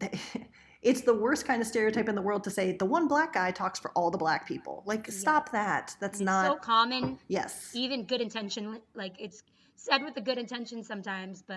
it's 0.82 1.02
the 1.02 1.14
worst 1.14 1.44
kind 1.46 1.60
of 1.60 1.68
stereotype 1.68 2.08
in 2.08 2.14
the 2.14 2.22
world 2.22 2.42
to 2.44 2.50
say 2.50 2.72
the 2.72 2.86
one 2.86 3.06
black 3.06 3.34
guy 3.34 3.50
talks 3.50 3.78
for 3.78 3.90
all 3.92 4.10
the 4.10 4.18
black 4.18 4.48
people. 4.48 4.82
Like 4.86 5.06
Yeah. 5.06 5.14
stop 5.14 5.52
that. 5.52 5.94
That's 6.00 6.14
it's 6.20 6.24
not 6.24 6.46
so 6.46 6.56
common, 6.56 7.18
yes. 7.28 7.70
even 7.74 8.04
good 8.04 8.20
intention. 8.20 8.80
Like 8.94 9.14
it's 9.18 9.42
said 9.76 10.02
with 10.02 10.16
a 10.16 10.20
good 10.20 10.38
intention 10.38 10.82
sometimes, 10.82 11.42
but 11.42 11.54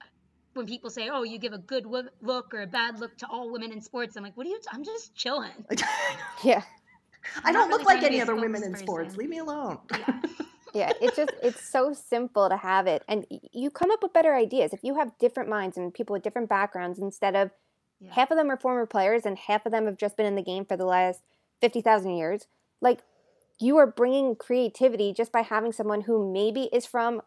uh, 0.00 0.04
when 0.54 0.66
people 0.66 0.90
say, 0.90 1.08
"Oh, 1.10 1.22
you 1.22 1.38
give 1.38 1.52
a 1.52 1.58
good 1.58 1.86
look 1.86 2.52
or 2.54 2.62
a 2.62 2.66
bad 2.66 2.98
look 2.98 3.16
to 3.18 3.26
all 3.28 3.50
women 3.52 3.72
in 3.72 3.80
sports," 3.80 4.16
I'm 4.16 4.22
like, 4.22 4.36
"What 4.36 4.46
are 4.46 4.50
you? 4.50 4.58
T- 4.60 4.68
I'm 4.72 4.84
just 4.84 5.14
chilling." 5.14 5.64
yeah. 6.44 6.62
I 7.44 7.52
don't 7.52 7.70
not 7.70 7.78
look 7.78 7.86
like 7.86 8.02
any 8.02 8.20
other 8.20 8.34
women 8.34 8.62
in 8.62 8.74
sports. 8.76 9.16
Leave 9.16 9.28
me 9.28 9.38
alone. 9.38 9.78
Yeah. 9.90 10.20
yeah 10.74 10.92
it's 11.00 11.16
just 11.16 11.30
it's 11.42 11.60
so 11.60 11.92
simple 11.92 12.48
to 12.48 12.56
have 12.56 12.86
it 12.86 13.02
and 13.06 13.26
you 13.52 13.70
come 13.70 13.90
up 13.90 14.02
with 14.02 14.12
better 14.14 14.34
ideas 14.34 14.72
if 14.72 14.82
you 14.82 14.94
have 14.94 15.16
different 15.18 15.48
minds 15.48 15.76
and 15.76 15.92
people 15.92 16.14
with 16.14 16.22
different 16.22 16.48
backgrounds 16.48 16.98
instead 16.98 17.36
of 17.36 17.50
Yeah. 18.00 18.14
half 18.14 18.30
of 18.30 18.38
them 18.38 18.50
are 18.50 18.56
former 18.56 18.86
players 18.86 19.26
and 19.26 19.36
half 19.38 19.66
of 19.66 19.72
them 19.72 19.84
have 19.86 19.98
just 19.98 20.16
been 20.16 20.24
in 20.26 20.34
the 20.34 20.42
game 20.42 20.64
for 20.64 20.76
the 20.76 20.86
last 20.86 21.20
50,000 21.60 22.12
years 22.16 22.46
like 22.80 23.00
you 23.60 23.76
are 23.76 23.86
bringing 23.86 24.34
creativity 24.34 25.12
just 25.12 25.30
by 25.30 25.42
having 25.42 25.72
someone 25.72 26.00
who 26.02 26.32
maybe 26.32 26.70
is 26.72 26.86
from 26.86 27.20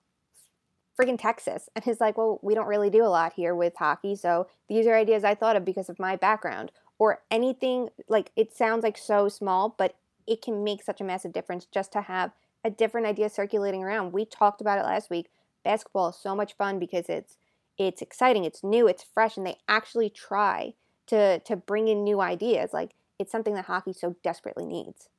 freaking 1.00 1.20
Texas 1.20 1.70
and 1.76 1.88
is 1.88 2.02
like 2.02 2.18
well 2.18 2.40
we 2.42 2.56
don't 2.56 2.68
really 2.68 2.90
do 2.90 3.04
a 3.06 3.08
lot 3.14 3.34
here 3.34 3.54
with 3.54 3.76
hockey 3.78 4.16
so 4.16 4.48
these 4.70 4.88
are 4.88 4.96
ideas 4.96 5.24
I 5.24 5.36
thought 5.36 5.56
of 5.56 5.64
because 5.66 5.88
of 5.90 6.00
my 6.00 6.16
background 6.16 6.72
or 6.98 7.22
anything 7.30 7.90
like 8.08 8.32
it 8.36 8.56
sounds 8.56 8.84
like 8.84 8.98
so 8.98 9.28
small 9.28 9.76
but 9.78 9.96
it 10.28 10.42
can 10.42 10.64
make 10.64 10.84
such 10.84 11.02
a 11.02 11.04
massive 11.04 11.34
difference 11.34 11.66
just 11.66 11.92
to 11.92 12.02
have 12.02 12.32
a 12.64 12.70
different 12.70 13.06
idea 13.06 13.30
circulating 13.30 13.84
around. 13.84 14.12
We 14.12 14.26
talked 14.26 14.60
about 14.60 14.80
it 14.80 14.86
last 14.86 15.10
week. 15.10 15.28
Basketball 15.64 16.10
is 16.10 16.16
so 16.16 16.36
much 16.36 16.56
fun 16.58 16.80
because 16.80 17.06
it's 17.08 17.38
it's 17.78 18.02
exciting, 18.02 18.46
it's 18.46 18.64
new, 18.64 18.88
it's 18.88 19.04
fresh, 19.04 19.38
and 19.38 19.46
they 19.46 19.58
actually 19.68 20.10
try 20.10 20.74
to 21.08 21.40
to 21.40 21.56
bring 21.56 21.88
in 21.88 22.04
new 22.04 22.22
ideas. 22.22 22.74
Like 22.74 22.92
it's 23.20 23.32
something 23.32 23.54
that 23.54 23.66
hockey 23.66 23.94
so 23.94 24.16
desperately 24.24 24.66
needs. 24.66 25.10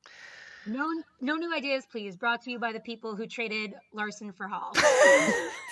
No, 0.66 0.90
no 1.20 1.36
new 1.36 1.54
ideas, 1.54 1.86
please. 1.90 2.16
Brought 2.16 2.42
to 2.42 2.50
you 2.50 2.58
by 2.58 2.72
the 2.72 2.80
people 2.80 3.14
who 3.14 3.26
traded 3.26 3.74
Larsson 3.92 4.32
for 4.32 4.48
Hall. 4.48 4.72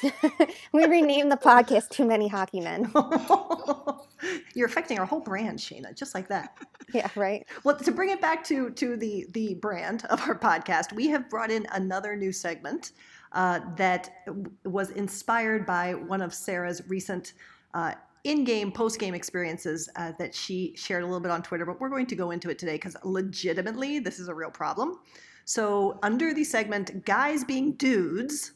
we 0.73 0.85
renamed 0.85 1.33
the 1.33 1.37
podcast 1.37 1.89
Too 1.89 2.05
Many 2.05 2.29
Hockey 2.29 2.61
Men. 2.61 2.93
You're 4.55 4.69
affecting 4.69 4.99
our 5.01 5.05
whole 5.05 5.21
brand, 5.21 5.59
Shayna, 5.59 5.97
just 5.97 6.15
like 6.15 6.29
that. 6.29 6.57
Yeah, 6.93 7.09
right. 7.17 7.45
Well, 7.65 7.77
to 7.77 7.91
bring 7.91 8.11
it 8.11 8.21
back 8.21 8.45
to 8.45 8.71
to 8.71 8.97
the 8.97 9.27
the 9.31 9.55
brand 9.55 10.05
of 10.07 10.21
our 10.29 10.39
podcast, 10.39 10.93
we 10.93 11.09
have 11.09 11.29
brought 11.29 11.51
in 11.51 11.67
another 11.73 12.15
new 12.15 12.33
segment 12.33 12.93
uh, 13.33 13.61
that 13.77 14.11
w- 14.27 14.51
was 14.65 14.91
inspired 14.91 15.67
by 15.67 15.95
one 15.95 16.23
of 16.23 16.33
Sarah's 16.33 16.83
recent 16.89 17.33
uh, 17.75 17.95
in-game, 18.25 18.73
post-game 18.73 19.15
experiences 19.15 19.89
uh, 19.97 20.13
that 20.19 20.35
she 20.35 20.75
shared 20.77 21.03
a 21.03 21.07
little 21.07 21.21
bit 21.21 21.31
on 21.31 21.43
Twitter. 21.43 21.67
But 21.67 21.81
we're 21.81 21.91
going 21.91 22.07
to 22.07 22.17
go 22.17 22.31
into 22.31 22.51
it 22.51 22.59
today 22.59 22.73
because 22.75 22.97
legitimately, 23.05 23.99
this 24.01 24.19
is 24.19 24.29
a 24.29 24.35
real 24.35 24.51
problem. 24.51 24.99
So, 25.45 25.99
under 26.03 26.33
the 26.33 26.45
segment 26.45 27.05
"Guys 27.05 27.45
Being 27.45 27.73
Dudes," 27.73 28.53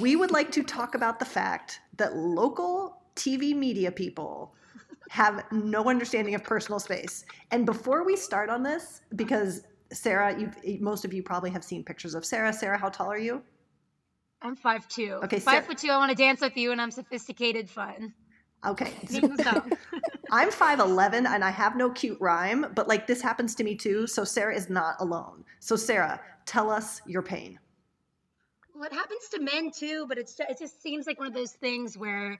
we 0.00 0.14
would 0.14 0.30
like 0.30 0.52
to 0.52 0.62
talk 0.62 0.94
about 0.94 1.18
the 1.18 1.24
fact 1.24 1.80
that 1.96 2.16
local 2.16 3.00
TV 3.14 3.54
media 3.54 3.90
people 3.90 4.54
have 5.08 5.44
no 5.52 5.88
understanding 5.88 6.34
of 6.34 6.42
personal 6.44 6.78
space. 6.78 7.24
And 7.50 7.64
before 7.64 8.04
we 8.04 8.16
start 8.16 8.50
on 8.50 8.62
this, 8.62 9.00
because 9.14 9.62
Sarah, 9.92 10.38
you've, 10.38 10.80
most 10.80 11.04
of 11.04 11.14
you 11.14 11.22
probably 11.22 11.50
have 11.50 11.64
seen 11.64 11.84
pictures 11.84 12.14
of 12.14 12.24
Sarah. 12.24 12.52
Sarah, 12.52 12.76
how 12.76 12.88
tall 12.88 13.10
are 13.10 13.18
you? 13.18 13.42
I'm 14.42 14.56
five 14.56 14.86
two. 14.88 15.18
Okay, 15.24 15.38
five 15.38 15.54
Sarah- 15.54 15.64
foot 15.64 15.78
two. 15.78 15.90
I 15.90 15.96
want 15.96 16.10
to 16.10 16.16
dance 16.16 16.40
with 16.40 16.56
you, 16.56 16.72
and 16.72 16.80
I'm 16.80 16.90
sophisticated 16.90 17.70
fun. 17.70 18.12
Okay. 18.66 18.92
Name 19.10 19.36
the 19.36 19.42
song. 19.42 19.72
I'm 20.30 20.50
5'11 20.50 21.26
and 21.26 21.44
I 21.44 21.50
have 21.50 21.76
no 21.76 21.90
cute 21.90 22.18
rhyme, 22.20 22.66
but 22.74 22.88
like 22.88 23.06
this 23.06 23.22
happens 23.22 23.54
to 23.56 23.64
me 23.64 23.76
too. 23.76 24.06
So 24.06 24.24
Sarah 24.24 24.54
is 24.54 24.68
not 24.68 24.96
alone. 25.00 25.44
So, 25.60 25.76
Sarah, 25.76 26.20
tell 26.46 26.70
us 26.70 27.00
your 27.06 27.22
pain. 27.22 27.58
Well, 28.74 28.84
it 28.84 28.92
happens 28.92 29.28
to 29.30 29.40
men 29.40 29.70
too, 29.70 30.06
but 30.08 30.18
it's 30.18 30.38
it 30.38 30.58
just 30.58 30.82
seems 30.82 31.06
like 31.06 31.18
one 31.18 31.28
of 31.28 31.34
those 31.34 31.52
things 31.52 31.96
where 31.96 32.38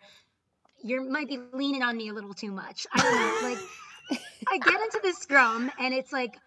you 0.82 1.08
might 1.08 1.28
be 1.28 1.38
leaning 1.52 1.82
on 1.82 1.96
me 1.96 2.08
a 2.08 2.12
little 2.12 2.34
too 2.34 2.52
much. 2.52 2.86
I 2.92 3.02
don't 3.02 3.14
know. 3.14 3.48
Like 3.48 4.20
I 4.48 4.58
get 4.58 4.80
into 4.80 5.00
this 5.02 5.18
scrum 5.18 5.70
and 5.78 5.94
it's 5.94 6.12
like 6.12 6.38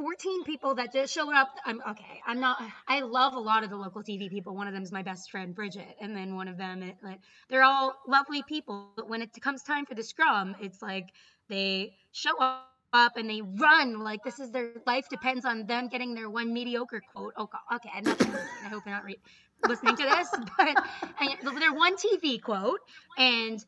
14 0.00 0.44
people 0.44 0.74
that 0.76 0.92
just 0.92 1.12
showed 1.12 1.34
up. 1.34 1.50
I'm 1.66 1.82
okay. 1.90 2.22
I'm 2.26 2.40
not. 2.40 2.56
I 2.88 3.00
love 3.00 3.34
a 3.34 3.38
lot 3.38 3.64
of 3.64 3.70
the 3.70 3.76
local 3.76 4.02
TV 4.02 4.30
people. 4.30 4.54
One 4.54 4.66
of 4.66 4.72
them 4.72 4.82
is 4.82 4.90
my 4.90 5.02
best 5.02 5.30
friend 5.30 5.54
Bridget, 5.54 5.94
and 6.00 6.16
then 6.16 6.36
one 6.36 6.48
of 6.48 6.56
them. 6.56 6.82
It, 6.82 6.96
like, 7.02 7.20
they're 7.50 7.62
all 7.62 7.94
lovely 8.08 8.42
people. 8.42 8.92
But 8.96 9.10
when 9.10 9.20
it 9.20 9.30
comes 9.42 9.62
time 9.62 9.84
for 9.84 9.94
the 9.94 10.02
scrum, 10.02 10.56
it's 10.58 10.80
like 10.80 11.10
they 11.50 11.92
show 12.12 12.30
up 12.40 13.16
and 13.16 13.28
they 13.28 13.42
run 13.42 14.00
like 14.00 14.24
this 14.24 14.40
is 14.40 14.50
their 14.50 14.72
life 14.86 15.06
depends 15.10 15.44
on 15.44 15.66
them 15.66 15.88
getting 15.88 16.14
their 16.14 16.30
one 16.30 16.52
mediocre 16.52 17.02
quote. 17.12 17.34
Oh, 17.36 17.46
God. 17.46 17.76
okay. 17.76 17.90
I'm 17.94 18.04
not. 18.04 18.22
I 18.22 18.68
hope 18.68 18.84
you're 18.86 18.94
not 18.94 19.04
re- 19.04 19.20
listening 19.68 19.96
to 19.96 20.02
this, 20.02 20.28
but 20.56 20.82
and 21.20 21.60
their 21.60 21.74
one 21.74 21.96
TV 21.96 22.40
quote, 22.40 22.80
and 23.18 23.62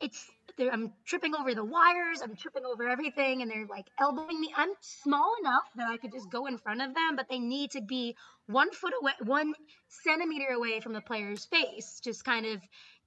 it's 0.00 0.28
I'm 0.58 0.92
tripping 1.04 1.34
over 1.34 1.54
the 1.54 1.64
wires, 1.64 2.20
I'm 2.22 2.36
tripping 2.36 2.64
over 2.64 2.88
everything, 2.88 3.42
and 3.42 3.50
they're 3.50 3.66
like 3.66 3.86
elbowing 3.98 4.40
me. 4.40 4.52
I'm 4.56 4.70
small 4.80 5.34
enough 5.40 5.64
that 5.76 5.88
I 5.88 5.96
could 5.96 6.12
just 6.12 6.30
go 6.30 6.46
in 6.46 6.58
front 6.58 6.82
of 6.82 6.94
them, 6.94 7.16
but 7.16 7.26
they 7.28 7.38
need 7.38 7.72
to 7.72 7.82
be 7.82 8.16
one 8.46 8.70
foot 8.72 8.92
away, 9.00 9.12
one 9.24 9.54
centimeter 9.88 10.52
away 10.52 10.80
from 10.80 10.92
the 10.92 11.00
player's 11.00 11.44
face, 11.46 12.00
just 12.02 12.24
kind 12.24 12.46
of 12.46 12.60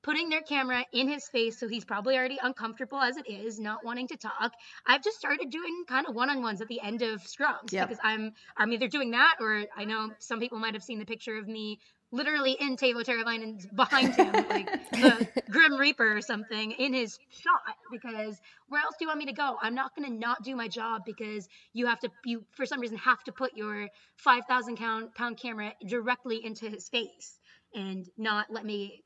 putting 0.03 0.29
their 0.29 0.41
camera 0.41 0.85
in 0.91 1.07
his 1.07 1.27
face 1.29 1.57
so 1.59 1.67
he's 1.67 1.85
probably 1.85 2.17
already 2.17 2.37
uncomfortable 2.43 2.99
as 2.99 3.17
it 3.17 3.27
is, 3.27 3.59
not 3.59 3.85
wanting 3.85 4.07
to 4.09 4.17
talk. 4.17 4.51
I've 4.85 5.01
just 5.03 5.17
started 5.17 5.49
doing 5.49 5.85
kind 5.87 6.05
of 6.07 6.13
one-on-ones 6.13 6.61
at 6.61 6.67
the 6.67 6.81
end 6.81 7.01
of 7.01 7.21
scrums 7.21 7.71
Yep. 7.71 7.87
because 7.87 8.01
I'm 8.03 8.33
I'm 8.57 8.71
either 8.73 8.87
doing 8.89 9.11
that 9.11 9.35
or 9.39 9.63
I 9.75 9.85
know 9.85 10.11
some 10.19 10.39
people 10.39 10.59
might 10.59 10.73
have 10.73 10.83
seen 10.83 10.99
the 10.99 11.05
picture 11.05 11.37
of 11.37 11.47
me 11.47 11.79
literally 12.13 12.55
in 12.59 12.77
Teuvo 12.77 13.03
Teravainen's 13.03 13.65
behind 13.65 14.15
him, 14.15 14.31
like 14.47 14.91
the 14.91 15.27
Grim 15.49 15.73
Reaper 15.73 16.15
or 16.17 16.21
something 16.21 16.71
in 16.71 16.93
his 16.93 17.17
shot. 17.29 17.75
Because 17.91 18.39
where 18.69 18.81
else 18.81 18.95
do 18.97 19.03
you 19.03 19.07
want 19.07 19.19
me 19.19 19.25
to 19.25 19.33
go? 19.33 19.57
I'm 19.61 19.75
not 19.75 19.95
gonna 19.95 20.11
not 20.11 20.43
do 20.43 20.55
my 20.55 20.67
job 20.67 21.01
because 21.05 21.49
you 21.73 21.87
have 21.87 21.99
to 22.01 22.09
you 22.23 22.45
for 22.51 22.65
some 22.65 22.79
reason 22.79 22.97
have 22.99 23.23
to 23.23 23.31
put 23.31 23.57
your 23.57 23.89
five 24.15 24.45
thousand 24.45 24.77
pound 24.77 25.13
pound 25.15 25.37
camera 25.37 25.73
directly 25.85 26.45
into 26.45 26.69
his 26.69 26.87
face 26.87 27.39
and 27.75 28.07
not 28.17 28.45
let 28.49 28.63
me 28.63 29.03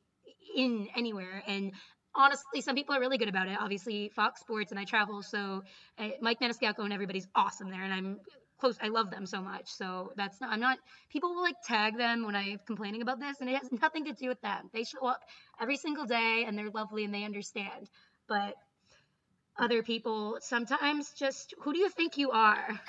in 0.55 0.89
anywhere. 0.95 1.41
And 1.47 1.71
honestly, 2.13 2.61
some 2.61 2.75
people 2.75 2.93
are 2.95 2.99
really 2.99 3.17
good 3.17 3.29
about 3.29 3.47
it. 3.47 3.57
Obviously, 3.59 4.11
Fox 4.15 4.41
Sports 4.41 4.71
and 4.71 4.79
I 4.79 4.83
travel, 4.83 5.23
so 5.23 5.63
uh, 5.97 6.09
Mike 6.21 6.39
Maniscalco 6.41 6.79
and 6.79 6.91
everybody's 6.91 7.27
awesome 7.35 7.69
there, 7.69 7.83
and 7.83 7.93
I'm 7.93 8.19
close. 8.59 8.77
I 8.81 8.87
love 8.89 9.11
them 9.11 9.25
so 9.25 9.41
much. 9.41 9.67
So 9.67 10.11
that's 10.15 10.41
not. 10.41 10.51
I'm 10.51 10.59
not. 10.59 10.77
People 11.09 11.35
will 11.35 11.41
like 11.41 11.61
tag 11.65 11.97
them 11.97 12.25
when 12.25 12.35
I'm 12.35 12.59
complaining 12.65 13.01
about 13.01 13.19
this, 13.19 13.39
and 13.41 13.49
it 13.49 13.57
has 13.57 13.71
nothing 13.81 14.05
to 14.05 14.13
do 14.13 14.29
with 14.29 14.41
them. 14.41 14.69
They 14.73 14.83
show 14.83 15.05
up 15.05 15.21
every 15.59 15.77
single 15.77 16.05
day, 16.05 16.45
and 16.47 16.57
they're 16.57 16.69
lovely, 16.69 17.05
and 17.05 17.13
they 17.13 17.23
understand. 17.23 17.89
But 18.27 18.55
other 19.59 19.81
people 19.81 20.37
sometimes 20.39 21.11
just 21.13 21.53
who 21.61 21.73
do 21.73 21.79
you 21.79 21.89
think 21.89 22.17
you 22.17 22.31
are 22.31 22.79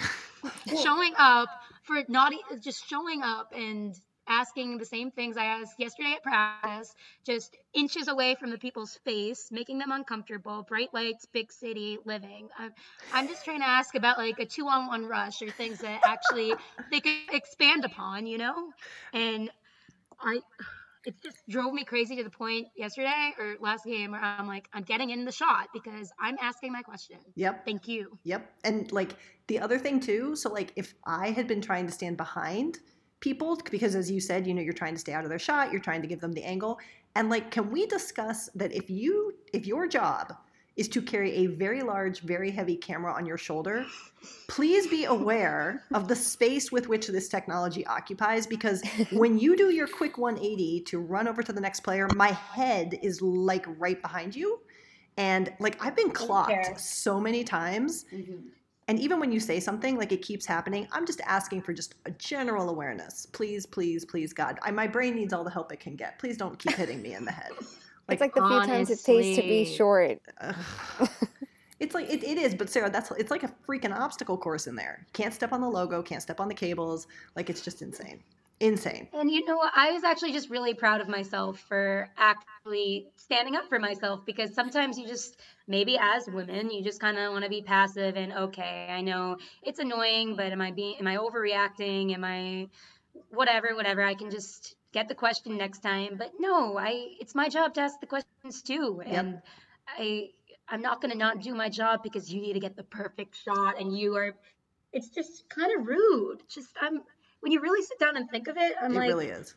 showing 0.83 1.15
up 1.17 1.49
for 1.83 2.03
not 2.09 2.33
e- 2.33 2.43
just 2.61 2.87
showing 2.87 3.23
up 3.23 3.53
and 3.57 3.95
asking 4.29 4.79
the 4.79 4.85
same 4.85 5.11
things 5.11 5.37
I 5.37 5.45
asked 5.45 5.79
yesterday 5.79 6.15
at 6.17 6.23
practice, 6.23 6.95
just 7.25 7.57
inches 7.75 8.09
away 8.09 8.35
from 8.35 8.51
the 8.51 8.59
people's 8.59 8.99
face, 9.05 9.49
making 9.51 9.79
them 9.79 9.91
uncomfortable, 9.91 10.65
bright 10.69 10.93
lights, 10.93 11.27
big 11.33 11.53
city 11.53 11.99
living. 12.05 12.49
I'm, 12.59 12.73
I'm 13.13 13.29
just 13.29 13.45
trying 13.45 13.61
to 13.61 13.67
ask 13.67 13.95
about 13.95 14.19
like 14.19 14.39
a 14.39 14.47
two 14.47 14.67
on 14.69 14.87
one 14.87 15.07
rush 15.07 15.43
or 15.43 15.51
things 15.51 15.79
that 15.79 16.01
actually 16.05 16.55
they 16.91 17.01
could 17.01 17.15
expand 17.33 17.85
upon, 17.85 18.27
you 18.27 18.39
know? 18.39 18.71
And 19.13 19.51
I, 20.21 20.41
it 21.05 21.15
just 21.23 21.39
drove 21.49 21.73
me 21.73 21.85
crazy 21.85 22.17
to 22.17 22.25
the 22.25 22.31
point 22.31 22.69
yesterday 22.77 23.33
or 23.39 23.57
last 23.61 23.85
game 23.85 24.13
where 24.13 24.21
I'm 24.21 24.47
like, 24.47 24.69
I'm 24.73 24.83
getting 24.83 25.11
in 25.11 25.25
the 25.25 25.33
shot 25.33 25.69
because 25.73 26.13
I'm 26.21 26.37
asking 26.41 26.73
my 26.73 26.83
question. 26.83 27.17
Yep. 27.35 27.65
Thank 27.65 27.89
you. 27.89 28.19
Yep. 28.25 28.51
And 28.65 28.93
like 28.93 29.15
the 29.47 29.61
other 29.61 29.79
thing 29.79 30.01
too, 30.01 30.37
so 30.37 30.53
like 30.53 30.73
if 30.77 30.95
I 31.07 31.31
had 31.31 31.47
been 31.47 31.63
trying 31.63 31.87
to 31.87 31.93
stand 31.93 32.17
behind 32.17 32.79
people, 33.21 33.61
because 33.71 33.95
as 33.95 34.11
you 34.11 34.21
said, 34.21 34.47
you 34.47 34.55
know, 34.55 34.63
you're 34.63 34.73
trying 34.73 34.95
to 34.95 35.01
stay 35.01 35.13
out 35.13 35.25
of 35.25 35.31
their 35.31 35.39
shot, 35.39 35.73
you're 35.73 35.81
trying 35.81 36.03
to 36.03 36.09
give 36.09 36.21
them 36.21 36.33
the 36.33 36.45
angle. 36.45 36.79
And 37.15 37.31
like, 37.31 37.51
can 37.51 37.71
we 37.71 37.87
discuss 37.87 38.49
that 38.55 38.73
if 38.73 38.89
you, 38.89 39.35
if 39.53 39.67
your 39.67 39.89
job 39.89 40.35
is 40.77 40.89
to 40.89 41.03
carry 41.03 41.33
a 41.33 41.47
very 41.47 41.83
large, 41.83 42.21
very 42.21 42.53
heavy 42.53 42.77
camera 42.77 43.13
on 43.13 43.27
your 43.27 43.37
shoulder, 43.37 43.85
please 44.47 44.87
be 44.87 45.07
aware 45.07 45.83
of 45.93 46.07
the 46.07 46.15
space 46.15 46.71
with 46.71 46.89
which 46.89 47.09
this 47.09 47.29
technology 47.29 47.85
occupies. 47.87 48.47
Because 48.47 48.81
when 49.11 49.39
you 49.41 49.57
do 49.57 49.71
your 49.71 49.89
quick 49.89 50.19
180 50.19 50.83
to 50.83 51.01
run 51.01 51.27
over 51.27 51.43
to 51.43 51.53
the 51.53 51.61
next 51.61 51.81
player, 51.81 52.09
my 52.15 52.29
head 52.31 52.97
is 53.03 53.21
like 53.21 53.67
right 53.79 54.01
behind 54.01 54.37
you. 54.37 54.61
And 55.17 55.53
like 55.59 55.85
I've 55.85 55.97
been 55.97 56.13
clocked 56.13 56.79
so 56.81 57.19
many 57.19 57.43
times. 57.43 58.05
Mm-hmm. 58.15 58.37
And 58.89 58.99
even 58.99 59.21
when 59.21 59.31
you 59.31 59.39
say 59.39 59.61
something, 59.61 59.99
like 59.99 60.13
it 60.13 60.23
keeps 60.23 60.47
happening, 60.47 60.89
I'm 60.93 61.07
just 61.07 61.21
asking 61.27 61.63
for 61.63 61.75
just 61.75 61.95
a 62.07 62.11
general 62.13 62.71
awareness. 62.71 63.27
Please, 63.27 63.67
please, 63.67 64.07
please, 64.07 64.33
God. 64.33 64.59
I, 64.63 64.71
my 64.71 64.87
brain 64.87 65.15
needs 65.15 65.35
all 65.35 65.45
the 65.45 65.51
help 65.51 65.71
it 65.73 65.79
can 65.79 65.95
get. 65.95 66.19
Please 66.19 66.39
don't 66.39 66.59
keep 66.59 66.73
hitting 66.73 67.03
me 67.03 67.15
in 67.15 67.27
the 67.27 67.33
head. 67.33 67.51
it's 68.09 68.21
like 68.23 68.35
the 68.35 68.41
few 68.41 68.61
times 68.67 68.89
it 68.91 69.01
pays 69.05 69.37
to 69.37 69.43
be 69.43 69.65
short. 69.65 70.21
It's 71.81 71.95
like 71.95 72.11
it, 72.11 72.25
it 72.25 72.39
is, 72.39 72.55
but 72.55 72.69
Sarah, 72.69 72.91
that's 72.91 73.11
it's 73.13 73.31
like 73.31 73.45
a 73.45 73.53
freaking 73.67 73.97
obstacle 73.97 74.37
course 74.37 74.67
in 74.67 74.75
there. 74.75 75.07
Can't 75.13 75.33
step 75.33 75.53
on 75.53 75.61
the 75.61 75.69
logo, 75.69 76.03
can't 76.03 76.23
step 76.23 76.41
on 76.41 76.49
the 76.49 76.55
cables. 76.55 77.07
Like 77.37 77.49
it's 77.49 77.61
just 77.61 77.83
insane. 77.83 78.21
Insane. 78.61 79.09
And 79.13 79.31
you 79.31 79.45
know 79.45 79.57
what? 79.57 79.73
I 79.77 79.93
was 79.93 80.03
actually 80.03 80.33
just 80.33 80.51
really 80.51 80.75
proud 80.75 81.01
of 81.01 81.09
myself 81.09 81.61
for 81.61 82.09
actually 82.17 83.07
standing 83.17 83.55
up 83.55 83.69
for 83.69 83.79
myself 83.79 84.27
because 84.27 84.53
sometimes 84.53 84.99
you 84.99 85.07
just, 85.07 85.39
maybe 85.69 85.97
as 86.01 86.27
women, 86.27 86.71
you 86.71 86.83
just 86.83 87.01
kind 87.01 87.17
of 87.19 87.33
want 87.33 87.45
to 87.45 87.51
be 87.51 87.63
passive 87.63 88.17
and 88.17 88.33
okay, 88.33 88.89
I 88.91 89.01
know 89.01 89.37
it's 89.63 89.79
annoying, 89.79 90.35
but 90.35 90.51
am 90.51 90.61
I 90.61 90.73
being, 90.73 90.97
am 90.99 91.07
I 91.07 91.19
overreacting? 91.19 92.13
Am 92.15 92.25
I 92.25 92.69
whatever, 93.31 93.77
whatever? 93.77 94.03
I 94.03 94.15
can 94.15 94.31
just 94.31 94.75
get 94.93 95.07
the 95.07 95.15
question 95.15 95.57
next 95.57 95.79
time. 95.79 96.17
But 96.19 96.33
no, 96.41 96.77
I, 96.77 97.15
it's 97.21 97.37
my 97.37 97.49
job 97.49 97.75
to 97.75 97.83
ask 97.83 98.01
the 98.01 98.07
questions 98.07 98.63
too. 98.63 99.01
Yep. 99.07 99.15
And 99.15 99.43
I, 99.87 100.31
I'm 100.69 100.83
not 100.83 101.01
going 101.01 101.13
to 101.13 101.19
not 101.19 101.41
do 101.43 101.55
my 101.55 101.69
job 101.69 102.03
because 102.03 102.33
you 102.33 102.41
need 102.41 102.55
to 102.55 102.61
get 102.61 102.77
the 102.77 102.83
perfect 102.83 103.37
shot 103.37 103.81
and 103.81 103.97
you 103.97 104.17
are, 104.17 104.35
it's 104.93 105.11
just 105.11 105.49
kind 105.49 105.71
of 105.79 105.87
rude. 105.87 106.43
Just, 106.49 106.71
I'm, 106.81 107.03
when 107.41 107.53
you 107.53 107.61
really 107.61 107.83
sit 107.83 107.99
down 107.99 108.17
and 108.17 108.29
think 108.31 108.49
of 108.49 108.57
it, 108.57 108.75
I'm 108.83 108.93
it 108.93 108.97
like, 108.97 109.09
really 109.09 109.29
is. 109.29 109.55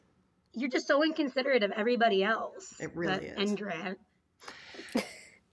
you're 0.54 0.70
just 0.70 0.88
so 0.88 1.04
inconsiderate 1.04 1.64
of 1.64 1.72
everybody 1.72 2.24
else. 2.24 2.74
It 2.80 2.96
really 2.96 3.28
is. 3.28 3.50
And 3.50 3.58
Grant. 3.58 3.98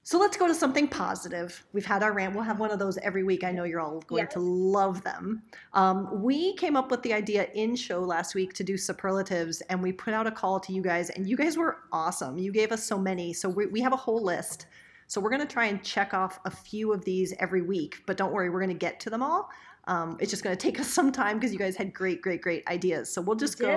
So 0.08 0.18
let's 0.18 0.38
go 0.38 0.46
to 0.46 0.54
something 0.54 0.88
positive. 0.88 1.62
We've 1.74 1.84
had 1.84 2.02
our 2.02 2.14
rant. 2.14 2.34
We'll 2.34 2.42
have 2.42 2.58
one 2.58 2.70
of 2.70 2.78
those 2.78 2.96
every 2.96 3.24
week. 3.24 3.44
I 3.44 3.52
know 3.52 3.64
you're 3.64 3.78
all 3.78 4.00
going 4.06 4.26
to 4.28 4.40
love 4.40 5.04
them. 5.04 5.42
Um, 5.74 6.22
we 6.22 6.54
came 6.54 6.76
up 6.76 6.90
with 6.90 7.02
the 7.02 7.12
idea 7.12 7.48
in 7.52 7.76
show 7.76 8.00
last 8.00 8.34
week 8.34 8.54
to 8.54 8.64
do 8.64 8.78
superlatives, 8.78 9.60
and 9.68 9.82
we 9.82 9.92
put 9.92 10.14
out 10.14 10.26
a 10.26 10.30
call 10.30 10.60
to 10.60 10.72
you 10.72 10.80
guys, 10.80 11.10
and 11.10 11.28
you 11.28 11.36
guys 11.36 11.58
were 11.58 11.80
awesome. 11.92 12.38
You 12.38 12.52
gave 12.52 12.72
us 12.72 12.82
so 12.82 12.98
many. 12.98 13.34
So 13.34 13.50
we, 13.50 13.66
we 13.66 13.82
have 13.82 13.92
a 13.92 13.96
whole 13.96 14.22
list. 14.24 14.64
So 15.08 15.20
we're 15.20 15.28
going 15.28 15.46
to 15.46 15.46
try 15.46 15.66
and 15.66 15.82
check 15.82 16.14
off 16.14 16.40
a 16.46 16.50
few 16.50 16.94
of 16.94 17.04
these 17.04 17.34
every 17.38 17.60
week, 17.60 18.02
but 18.06 18.16
don't 18.16 18.32
worry, 18.32 18.48
we're 18.48 18.60
going 18.60 18.70
to 18.70 18.74
get 18.74 19.00
to 19.00 19.10
them 19.10 19.22
all. 19.22 19.50
Um, 19.88 20.16
it's 20.20 20.31
just 20.31 20.44
going 20.44 20.57
to 20.57 20.61
take 20.61 20.79
us 20.79 20.88
some 20.98 21.11
time 21.11 21.38
because 21.38 21.53
you 21.53 21.59
guys 21.59 21.77
had 21.77 21.92
great, 21.92 22.22
great, 22.22 22.40
great 22.40 22.66
ideas. 22.68 23.12
So 23.12 23.20
we'll 23.20 23.37
just 23.37 23.59
go. 23.59 23.68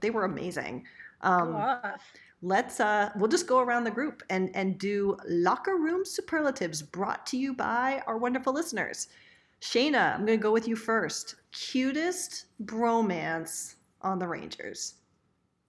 They 0.00 0.10
were 0.10 0.24
amazing. 0.24 0.84
Um, 1.22 1.52
let's 2.42 2.80
uh 2.80 3.08
we'll 3.16 3.28
just 3.28 3.46
go 3.46 3.60
around 3.60 3.84
the 3.84 3.90
group 3.90 4.22
and 4.28 4.54
and 4.54 4.78
do 4.78 5.16
locker 5.26 5.76
room 5.76 6.04
superlatives 6.04 6.82
brought 6.82 7.24
to 7.26 7.38
you 7.38 7.54
by 7.54 8.02
our 8.06 8.18
wonderful 8.18 8.52
listeners 8.52 9.08
shayna 9.62 10.14
i'm 10.14 10.26
gonna 10.26 10.36
go 10.36 10.52
with 10.52 10.68
you 10.68 10.76
first 10.76 11.36
cutest 11.50 12.46
bromance 12.64 13.76
on 14.02 14.18
the 14.18 14.28
rangers 14.28 14.96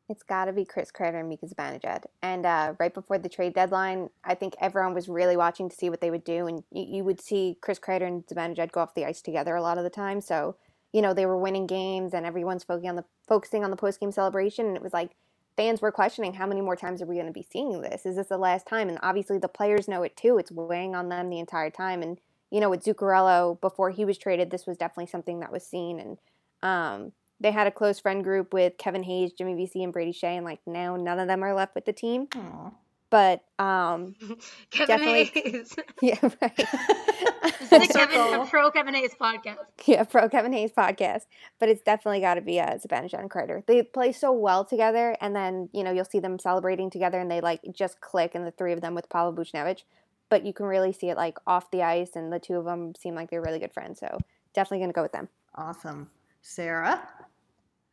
It's 0.09 0.23
got 0.23 0.45
to 0.45 0.53
be 0.53 0.63
Chris 0.63 0.89
Kreider 0.89 1.19
and 1.19 1.27
Mika 1.27 1.47
Zibanejad. 1.47 2.05
And 2.21 2.45
uh, 2.45 2.73
right 2.79 2.93
before 2.93 3.17
the 3.17 3.27
trade 3.27 3.53
deadline, 3.53 4.09
I 4.23 4.35
think 4.35 4.55
everyone 4.61 4.93
was 4.93 5.09
really 5.09 5.35
watching 5.35 5.67
to 5.69 5.75
see 5.75 5.89
what 5.89 5.99
they 5.99 6.09
would 6.09 6.23
do. 6.23 6.47
And 6.47 6.63
you, 6.71 6.85
you 6.97 7.03
would 7.03 7.19
see 7.19 7.57
Chris 7.59 7.77
Kreider 7.77 8.07
and 8.07 8.25
Zibanejad 8.25 8.71
go 8.71 8.79
off 8.79 8.95
the 8.95 9.05
ice 9.05 9.21
together 9.21 9.55
a 9.55 9.61
lot 9.61 9.77
of 9.77 9.83
the 9.83 9.89
time. 9.89 10.21
So, 10.21 10.55
you 10.93 11.01
know, 11.01 11.13
they 11.13 11.25
were 11.25 11.37
winning 11.37 11.67
games 11.67 12.13
and 12.13 12.25
everyone's 12.25 12.63
focusing 12.63 12.89
on 12.89 12.95
the, 12.95 13.05
focusing 13.27 13.65
on 13.65 13.69
the 13.69 13.75
post-game 13.75 14.13
celebration. 14.13 14.65
And 14.67 14.77
it 14.77 14.81
was 14.81 14.93
like 14.93 15.11
fans 15.57 15.81
were 15.81 15.91
questioning 15.91 16.35
how 16.35 16.47
many 16.47 16.61
more 16.61 16.77
times 16.77 17.01
are 17.01 17.05
we 17.05 17.15
going 17.15 17.27
to 17.27 17.33
be 17.33 17.45
seeing 17.51 17.81
this? 17.81 18.05
Is 18.05 18.15
this 18.15 18.27
the 18.27 18.37
last 18.37 18.65
time? 18.65 18.87
And 18.87 18.99
obviously 19.03 19.39
the 19.39 19.49
players 19.49 19.89
know 19.89 20.03
it 20.03 20.15
too. 20.15 20.37
It's 20.37 20.51
weighing 20.51 20.95
on 20.95 21.09
them 21.09 21.29
the 21.29 21.39
entire 21.39 21.69
time. 21.69 22.01
And, 22.01 22.17
you 22.49 22.61
know, 22.61 22.69
with 22.69 22.85
Zuccarello, 22.85 23.59
before 23.59 23.89
he 23.89 24.05
was 24.05 24.17
traded, 24.17 24.51
this 24.51 24.65
was 24.65 24.77
definitely 24.77 25.07
something 25.07 25.41
that 25.41 25.51
was 25.51 25.65
seen. 25.65 25.99
And, 25.99 26.17
um, 26.63 27.11
they 27.39 27.52
had 27.52 27.67
a 27.67 27.71
close 27.71 28.00
friend 28.00 28.23
group 28.23 28.54
with 28.54 28.78
Kevin 28.78 29.04
Hayes, 29.04 29.34
Jimmy 29.34 29.56
Vesey, 29.56 29.84
and 29.84 29.93
Brady 29.93 30.12
Skjei, 30.12 30.36
and 30.38 30.45
like 30.45 30.60
now 30.65 30.95
none 30.95 31.19
of 31.19 31.28
them 31.28 31.43
are 31.43 31.54
left 31.54 31.76
with 31.76 31.86
the 31.86 31.93
team. 31.93 32.28
Aw. 32.36 32.71
But 33.10 33.43
um, 33.58 34.15
Kevin 34.71 34.88
definitely- 34.97 35.26
Hayes. 35.52 35.76
yeah, 36.02 36.19
right. 36.41 36.56
this 36.58 37.71
is 37.71 37.88
the 37.88 37.93
Kevin, 37.93 38.32
the 38.39 38.47
pro 38.50 38.69
Kevin 38.71 38.93
Hayes 38.95 39.13
podcast. 39.19 39.58
yeah, 39.86 40.04
pro 40.04 40.28
Kevin 40.28 40.52
Hayes 40.52 40.71
podcast. 40.71 41.21
But 41.60 41.69
it's 41.69 41.82
definitely 41.82 42.19
got 42.19 42.34
to 42.36 42.41
be 42.41 42.60
uh, 42.60 42.78
Zibanejad 42.78 43.19
and 43.19 43.30
Kreider. 43.32 43.65
They 43.65 43.82
play 43.84 44.12
so 44.12 44.32
well 44.34 44.65
together, 44.65 45.15
and 45.21 45.36
then 45.36 45.69
you 45.71 45.84
know 45.84 45.91
you'll 45.91 46.06
see 46.06 46.19
them 46.19 46.38
celebrating 46.39 46.89
together, 46.89 47.19
and 47.19 47.32
they 47.32 47.39
like 47.39 47.62
just 47.71 48.02
click, 48.02 48.36
and 48.36 48.45
the 48.45 48.52
three 48.52 48.73
of 48.73 48.82
them 48.82 48.93
with 48.93 49.10
Pavel 49.10 49.32
Buchnevich. 49.34 49.84
But 50.30 50.45
you 50.45 50.52
can 50.52 50.65
really 50.65 50.91
see 50.91 51.10
it 51.10 51.15
like 51.15 51.38
off 51.47 51.71
the 51.71 51.84
ice, 51.84 52.12
and 52.15 52.34
the 52.34 52.39
two 52.39 52.56
of 52.56 52.65
them 52.65 52.93
seem 52.95 53.15
like 53.15 53.30
they're 53.30 53.41
really 53.41 53.60
good 53.60 53.71
friends. 53.73 54.00
So 54.00 54.17
definitely 54.54 54.80
gonna 54.84 54.91
go 54.93 55.04
with 55.04 55.13
them. 55.13 55.30
awesome 55.56 56.10
sarah 56.47 57.01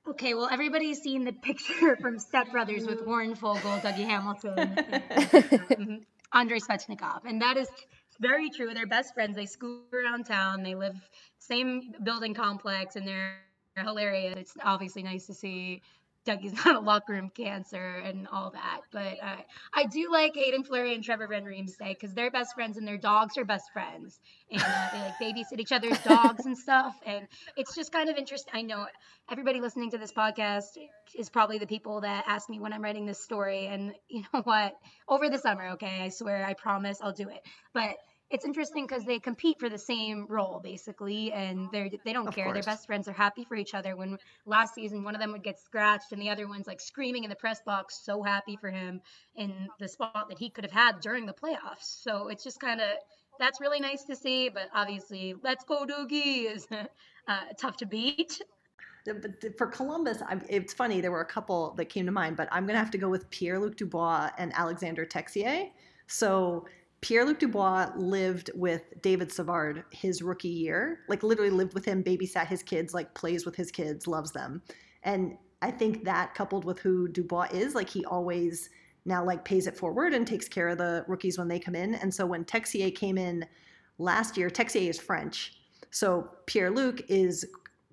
Okay, 0.06 0.34
well, 0.34 0.48
everybody's 0.52 1.00
seen 1.00 1.24
the 1.24 1.32
picture 1.32 1.96
from 2.00 2.18
Step 2.18 2.52
Brothers 2.52 2.86
with 2.86 3.06
Warren 3.06 3.34
Foegele, 3.34 3.80
Dougie 3.80 4.04
Hamilton, 4.04 4.58
and 5.78 6.04
Andrei 6.34 6.58
Svechnikov, 6.58 7.24
and 7.24 7.40
that 7.40 7.56
is 7.56 7.68
very 8.20 8.50
true. 8.50 8.74
They're 8.74 8.86
best 8.86 9.14
friends. 9.14 9.34
They 9.34 9.46
scoot 9.46 9.84
around 9.94 10.24
town. 10.24 10.62
They 10.62 10.74
live 10.74 10.94
same 11.38 11.94
building 12.02 12.34
complex, 12.34 12.96
and 12.96 13.08
they're 13.08 13.38
hilarious. 13.78 14.34
It's 14.36 14.54
obviously 14.62 15.02
nice 15.02 15.26
to 15.26 15.34
see 15.34 15.80
Dougie's 16.24 16.52
not 16.64 16.76
a 16.76 16.80
locker 16.80 17.12
room 17.12 17.30
cancer 17.34 18.02
and 18.04 18.26
all 18.28 18.50
that. 18.50 18.80
But 18.92 19.18
uh, 19.22 19.36
I 19.72 19.86
do 19.86 20.10
like 20.10 20.34
Hayden 20.34 20.64
Fleury 20.64 20.94
and 20.94 21.04
Trevor 21.04 21.26
Van 21.28 21.44
Riemsdyk 21.44 21.94
because 22.00 22.14
they're 22.14 22.30
best 22.30 22.54
friends 22.54 22.76
and 22.76 22.86
their 22.86 22.98
dogs 22.98 23.36
are 23.36 23.44
best 23.44 23.72
friends, 23.72 24.18
and 24.50 24.62
uh, 24.62 24.88
they 24.92 24.98
like 24.98 25.36
babysit 25.36 25.60
each 25.60 25.72
other's 25.72 25.98
dogs 26.00 26.46
and 26.46 26.56
stuff. 26.56 26.94
And 27.06 27.26
it's 27.56 27.74
just 27.74 27.92
kind 27.92 28.08
of 28.08 28.16
interesting. 28.16 28.52
I 28.54 28.62
know 28.62 28.86
everybody 29.30 29.60
listening 29.60 29.90
to 29.90 29.98
this 29.98 30.12
podcast 30.12 30.76
is 31.16 31.30
probably 31.30 31.58
the 31.58 31.66
people 31.66 32.00
that 32.02 32.24
ask 32.26 32.48
me 32.48 32.58
when 32.60 32.72
I'm 32.72 32.82
writing 32.82 33.06
this 33.06 33.22
story. 33.22 33.66
And 33.66 33.92
you 34.08 34.24
know 34.32 34.42
what? 34.42 34.74
Over 35.08 35.28
the 35.28 35.38
summer, 35.38 35.70
okay, 35.72 36.02
I 36.02 36.08
swear, 36.08 36.44
I 36.44 36.54
promise 36.54 36.98
I'll 37.02 37.12
do 37.12 37.28
it. 37.28 37.40
But 37.72 37.96
it's 38.30 38.44
interesting 38.44 38.86
because 38.86 39.04
they 39.04 39.18
compete 39.18 39.58
for 39.60 39.68
the 39.68 39.78
same 39.78 40.26
role 40.28 40.60
basically, 40.62 41.32
and 41.32 41.68
they're 41.72 41.90
they 42.04 42.12
don't 42.12 42.28
Of 42.28 42.34
care. 42.34 42.52
Course. 42.52 42.66
best 42.66 42.86
friends. 42.86 43.04
They're 43.06 43.14
happy 43.14 43.44
for 43.44 43.54
each 43.54 43.74
other. 43.74 43.96
When 43.96 44.18
last 44.46 44.74
season 44.74 45.04
one 45.04 45.14
of 45.14 45.20
them 45.20 45.32
would 45.32 45.42
get 45.44 45.58
scratched 45.60 46.12
and 46.12 46.20
the 46.20 46.30
other 46.30 46.48
one's 46.48 46.66
like 46.66 46.80
screaming 46.80 47.24
in 47.24 47.30
the 47.30 47.36
press 47.36 47.60
box, 47.62 48.00
so 48.02 48.22
happy 48.22 48.56
for 48.56 48.70
him 48.70 49.00
in 49.36 49.68
the 49.78 49.88
spot 49.88 50.28
that 50.28 50.38
he 50.38 50.50
could 50.50 50.64
have 50.64 50.72
had 50.72 51.00
during 51.00 51.26
the 51.26 51.34
playoffs. 51.34 51.82
So 52.02 52.28
it's 52.28 52.42
just 52.42 52.60
kind 52.60 52.80
of 52.80 52.88
that's 53.38 53.60
really 53.60 53.80
nice 53.80 54.04
to 54.04 54.16
see. 54.16 54.48
But 54.48 54.68
obviously, 54.74 55.34
let's 55.42 55.64
go 55.64 55.84
Dougie 55.86 56.50
is 56.50 56.66
uh, 57.28 57.40
tough 57.58 57.76
to 57.78 57.86
beat. 57.86 58.40
But 59.06 59.56
for 59.58 59.66
Columbus, 59.66 60.22
I, 60.22 60.40
it's 60.48 60.72
funny. 60.72 61.02
There 61.02 61.10
were 61.12 61.20
a 61.20 61.26
couple 61.26 61.74
that 61.76 61.86
came 61.86 62.06
to 62.06 62.12
mind, 62.12 62.36
but 62.38 62.48
I'm 62.50 62.64
going 62.64 62.74
to 62.74 62.78
have 62.78 62.90
to 62.92 62.98
go 62.98 63.10
with 63.10 63.28
Pierre 63.28 63.58
Luc 63.58 63.76
Dubois 63.76 64.30
and 64.38 64.50
Alexander 64.54 65.04
Texier. 65.04 65.70
So 66.06 66.64
Pierre 67.04 67.26
Luc 67.26 67.38
Dubois 67.38 67.90
lived 67.98 68.50
with 68.54 68.80
David 69.02 69.30
Savard 69.30 69.84
his 69.90 70.22
rookie 70.22 70.48
year, 70.48 71.00
like 71.06 71.22
literally 71.22 71.50
lived 71.50 71.74
with 71.74 71.84
him, 71.84 72.02
babysat 72.02 72.46
his 72.46 72.62
kids, 72.62 72.94
like 72.94 73.12
plays 73.12 73.44
with 73.44 73.54
his 73.54 73.70
kids, 73.70 74.06
loves 74.06 74.32
them. 74.32 74.62
And 75.02 75.36
I 75.60 75.70
think 75.70 76.04
that 76.04 76.34
coupled 76.34 76.64
with 76.64 76.78
who 76.78 77.06
Dubois 77.08 77.48
is, 77.52 77.74
like 77.74 77.90
he 77.90 78.06
always 78.06 78.70
now 79.04 79.22
like 79.22 79.44
pays 79.44 79.66
it 79.66 79.76
forward 79.76 80.14
and 80.14 80.26
takes 80.26 80.48
care 80.48 80.70
of 80.70 80.78
the 80.78 81.04
rookies 81.06 81.36
when 81.36 81.46
they 81.46 81.58
come 81.58 81.74
in. 81.74 81.94
And 81.96 82.12
so 82.12 82.24
when 82.24 82.42
Texier 82.42 82.94
came 82.94 83.18
in 83.18 83.44
last 83.98 84.38
year, 84.38 84.48
Texier 84.48 84.88
is 84.88 84.98
French. 84.98 85.58
So 85.90 86.30
Pierre 86.46 86.70
Luc 86.70 87.02
is 87.10 87.44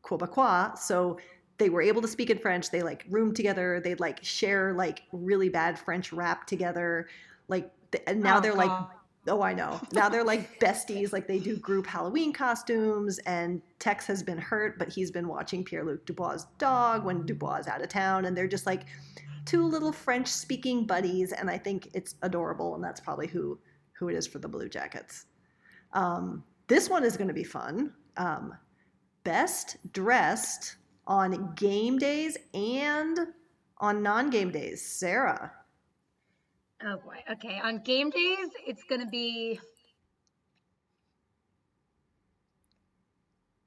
Quebecois. 0.04 0.78
So 0.78 1.20
they 1.58 1.68
were 1.68 1.82
able 1.82 2.02
to 2.02 2.08
speak 2.08 2.30
in 2.30 2.38
French. 2.38 2.72
They 2.72 2.82
like 2.82 3.04
roomed 3.10 3.36
together. 3.36 3.82
They'd 3.84 4.00
like 4.00 4.24
share 4.24 4.74
like 4.74 5.02
really 5.12 5.50
bad 5.50 5.78
French 5.78 6.14
rap 6.14 6.48
together. 6.48 7.10
Like 7.50 7.70
and 8.08 8.22
now 8.22 8.38
Oh, 8.38 8.40
they're 8.40 8.54
like 8.54 8.70
God. 8.70 8.88
Oh 9.28 9.42
I 9.42 9.54
know. 9.54 9.80
Now 9.94 10.10
they're 10.10 10.24
like 10.24 10.60
besties. 10.62 11.14
Like 11.14 11.28
they 11.28 11.40
do 11.40 11.58
group 11.58 11.86
Halloween 11.86 12.34
costumes. 12.34 13.20
And 13.20 13.62
Tex 13.80 14.06
has 14.08 14.24
been 14.24 14.38
hurt, 14.38 14.80
but 14.80 14.90
he's 14.90 15.12
been 15.12 15.28
watching 15.28 15.64
Pierre 15.64 15.84
Luc 15.84 16.06
Dubois' 16.06 16.46
dog 16.58 17.06
when 17.06 17.26
Dubois 17.26 17.58
is 17.60 17.68
out 17.68 17.82
of 17.82 17.90
town, 17.90 18.26
and 18.26 18.36
they're 18.36 18.48
just 18.48 18.66
like 18.66 18.84
two 19.46 19.66
little 19.66 19.92
French 19.92 20.28
speaking 20.28 20.86
buddies. 20.86 21.32
And 21.32 21.50
I 21.50 21.58
think 21.58 21.90
it's 21.94 22.16
adorable, 22.22 22.76
and 22.76 22.84
that's 22.84 23.00
probably 23.00 23.28
who 23.28 23.60
who 23.94 24.10
it 24.10 24.16
is 24.16 24.26
for 24.26 24.40
the 24.40 24.48
Blue 24.48 24.68
Jackets. 24.68 25.26
Um, 25.94 26.44
this 26.68 26.90
one 26.90 27.04
is 27.04 27.18
going 27.18 27.28
to 27.28 27.34
be 27.34 27.44
fun. 27.44 27.94
Um, 28.18 28.56
best 29.24 29.78
dressed 29.94 30.78
on 31.06 31.54
game 31.56 31.98
days 31.98 32.38
and 32.54 33.20
on 33.78 34.02
non-game 34.02 34.52
days. 34.52 34.86
Sarah. 34.86 35.52
Oh 36.86 36.98
boy. 36.98 37.18
Okay. 37.32 37.60
On 37.64 37.80
game 37.80 38.10
days, 38.10 38.50
it's 38.66 38.84
gonna 38.90 39.08
be 39.08 39.60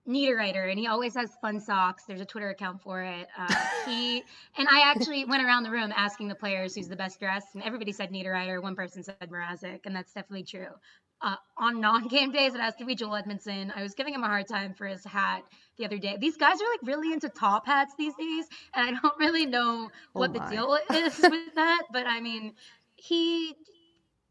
Niederreiter, 0.08 0.70
and 0.70 0.78
he 0.78 0.86
always 0.86 1.14
has 1.14 1.30
fun 1.40 1.60
socks. 1.60 2.04
There's 2.06 2.20
a 2.20 2.26
Twitter 2.26 2.50
account 2.50 2.82
for 2.82 3.02
it. 3.02 3.26
Uh, 3.38 3.54
he 3.86 4.22
and 4.58 4.68
I 4.70 4.90
actually 4.90 5.24
went 5.24 5.42
around 5.42 5.62
the 5.62 5.70
room 5.70 5.92
asking 5.96 6.28
the 6.28 6.34
players 6.34 6.74
who's 6.74 6.88
the 6.88 6.96
best 6.96 7.20
dressed, 7.20 7.54
and 7.54 7.62
everybody 7.62 7.92
said 7.92 8.10
Niederreiter. 8.10 8.62
One 8.62 8.76
person 8.76 9.02
said 9.02 9.16
Mrazek, 9.20 9.80
and 9.86 9.96
that's 9.96 10.12
definitely 10.12 10.44
true. 10.44 10.72
Uh, 11.22 11.36
on 11.56 11.80
non-game 11.80 12.32
days, 12.32 12.54
it 12.54 12.60
has 12.60 12.74
to 12.74 12.84
be 12.84 12.94
Joel 12.94 13.22
Edmundson. 13.22 13.72
I 13.74 13.82
was 13.82 13.94
giving 13.94 14.12
him 14.12 14.22
a 14.24 14.26
hard 14.26 14.46
time 14.46 14.74
for 14.74 14.86
his 14.86 15.02
hat 15.04 15.42
the 15.78 15.86
other 15.86 15.96
day. 15.96 16.18
These 16.20 16.36
guys 16.36 16.60
are 16.60 16.70
like 16.70 16.80
really 16.82 17.14
into 17.14 17.30
top 17.30 17.64
hats 17.64 17.94
these 17.96 18.14
days, 18.16 18.46
and 18.74 18.94
I 18.94 19.00
don't 19.00 19.18
really 19.18 19.46
know 19.46 19.88
what 20.12 20.34
the 20.34 20.40
deal 20.40 20.76
is 20.92 21.18
with 21.22 21.54
that. 21.54 21.82
But 21.92 22.06
I 22.06 22.20
mean, 22.20 22.52
he 23.04 23.54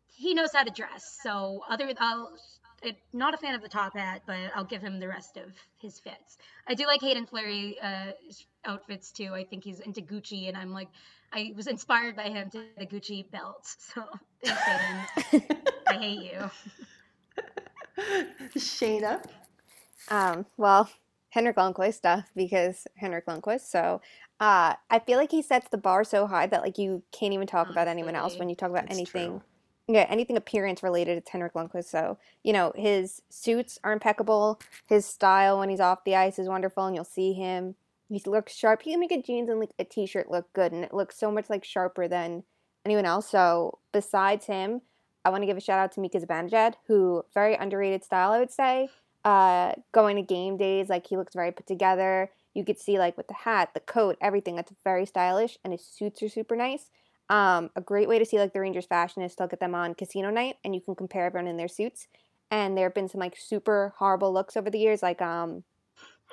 he 0.08 0.34
knows 0.34 0.50
how 0.54 0.64
to 0.64 0.72
dress. 0.72 1.20
So 1.22 1.62
other 1.70 1.92
I'll 2.00 2.32
not 3.14 3.34
a 3.34 3.38
fan 3.38 3.56
of 3.56 3.62
the 3.62 3.70
top 3.70 3.96
hat, 3.96 4.24
but 4.26 4.38
I'll 4.56 4.66
give 4.66 4.82
him 4.82 5.00
the 5.00 5.08
rest 5.08 5.38
of 5.38 5.54
his 5.78 6.00
fits. 6.00 6.38
I 6.68 6.74
do 6.74 6.86
like 6.86 7.02
Hayden 7.02 7.26
Fleury 7.26 7.78
uh, 7.82 8.12
outfits 8.66 9.12
too. 9.12 9.34
I 9.34 9.46
think 9.46 9.64
he's 9.64 9.80
into 9.80 10.02
Gucci, 10.02 10.50
and 10.50 10.58
I'm 10.58 10.72
like, 10.72 10.90
I 11.32 11.54
was 11.56 11.68
inspired 11.68 12.16
by 12.16 12.24
him 12.24 12.50
to 12.52 12.64
the 12.78 12.86
Gucci 12.86 13.30
belt. 13.32 13.66
So 13.80 14.04
Hayden. 14.44 15.46
I 15.88 15.94
hate 15.94 16.34
you. 16.34 16.52
Shayna. 18.58 19.24
Um, 20.10 20.46
well, 20.58 20.90
Henrik 21.30 21.56
Lundqvist 21.56 21.94
stuff 21.96 22.30
because 22.36 22.86
Henrik 22.96 23.26
Lundqvist. 23.28 23.70
So 23.70 24.02
uh, 24.44 24.76
I 24.90 25.00
feel 25.00 25.18
like 25.18 25.32
he 25.32 25.42
sets 25.42 25.70
the 25.70 25.78
bar 25.78 26.04
so 26.04 26.28
high 26.28 26.48
that 26.48 26.64
like 26.64 26.78
you 26.78 27.02
can't 27.14 27.32
even 27.32 27.48
talk 27.48 27.70
about 27.70 27.88
anyone 27.88 28.14
else 28.14 28.38
when 28.38 28.50
you 28.50 28.56
talk 28.56 28.72
about 28.72 28.88
that's 28.88 28.98
anything. 28.98 29.40
true. 29.40 29.42
Yeah, 29.88 30.06
anything 30.10 30.36
appearance 30.36 30.84
related, 30.84 31.18
it's 31.18 31.30
Henrik 31.30 31.54
Lundqvist. 31.54 31.86
So 31.86 32.18
you 32.44 32.52
know 32.52 32.74
his 32.76 33.22
suits 33.30 33.80
are 33.86 33.94
impeccable. 33.94 34.60
His 34.88 35.06
style 35.06 35.60
when 35.60 35.70
he's 35.70 35.80
off 35.80 36.04
the 36.04 36.18
ice 36.18 36.40
is 36.40 36.50
wonderful, 36.50 36.86
and 36.86 36.94
you'll 36.94 37.06
see 37.06 37.32
him. 37.32 37.76
He 38.10 38.22
looks 38.26 38.54
sharp. 38.54 38.82
He 38.82 38.92
can 38.92 39.00
make 39.00 39.14
a 39.14 39.22
jeans 39.22 39.50
and 39.50 39.62
like 39.62 39.72
a 39.80 39.86
t-shirt 39.86 40.30
look 40.30 40.52
good, 40.52 40.74
and 40.74 40.84
it 40.84 40.94
looks 40.94 41.18
so 41.18 41.32
much 41.32 41.50
like 41.50 41.64
sharper 41.64 42.10
than 42.10 42.44
anyone 42.86 43.06
else. 43.06 43.30
So 43.30 43.80
besides 43.94 44.48
him, 44.48 44.82
I 45.24 45.30
want 45.30 45.44
to 45.44 45.48
give 45.48 45.56
a 45.56 45.62
shout 45.62 45.80
out 45.80 45.94
to 45.94 46.02
Mika 46.02 46.20
Zibanejad, 46.20 46.74
who 46.88 47.24
very 47.34 47.56
underrated 47.56 48.04
style, 48.04 48.32
I 48.32 48.40
would 48.40 48.52
say. 48.52 48.90
Uh, 49.24 49.72
going 49.94 50.18
to 50.18 50.22
game 50.22 50.58
days, 50.58 50.90
like 50.90 51.08
he 51.08 51.16
looks 51.16 51.34
very 51.34 51.54
put 51.54 51.66
together. 51.66 52.30
You 52.54 52.64
could 52.64 52.80
see 52.80 53.00
like 53.00 53.18
with 53.18 53.28
the 53.28 53.34
hat, 53.34 53.70
the 53.74 53.80
coat, 53.80 54.18
everything. 54.22 54.56
That's 54.56 54.72
very 54.84 55.06
stylish, 55.06 55.58
and 55.64 55.74
his 55.74 55.86
suits 55.86 56.22
are 56.22 56.30
super 56.30 56.56
nice. 56.56 56.90
Um, 57.30 57.72
a 57.76 57.82
great 57.82 58.08
way 58.08 58.20
to 58.20 58.26
see 58.26 58.38
like 58.38 58.54
the 58.54 58.60
Rangers 58.60 58.86
fashion 58.86 59.22
is 59.24 59.36
to 59.36 59.44
look 59.44 59.54
at 59.54 59.60
them 59.60 59.76
on 59.76 59.96
casino 59.96 60.30
night, 60.30 60.58
and 60.64 60.76
you 60.76 60.82
can 60.82 60.96
compare 60.96 61.26
everyone 61.26 61.48
in 61.48 61.58
their 61.58 61.68
suits. 61.68 62.08
And 62.52 62.78
there 62.78 62.86
have 62.86 62.94
been 62.94 63.10
some 63.10 63.20
like 63.20 63.36
super 63.38 63.94
horrible 63.98 64.32
looks 64.32 64.56
over 64.56 64.70
the 64.70 64.78
years, 64.80 65.02
like 65.02 65.22
um, 65.22 65.64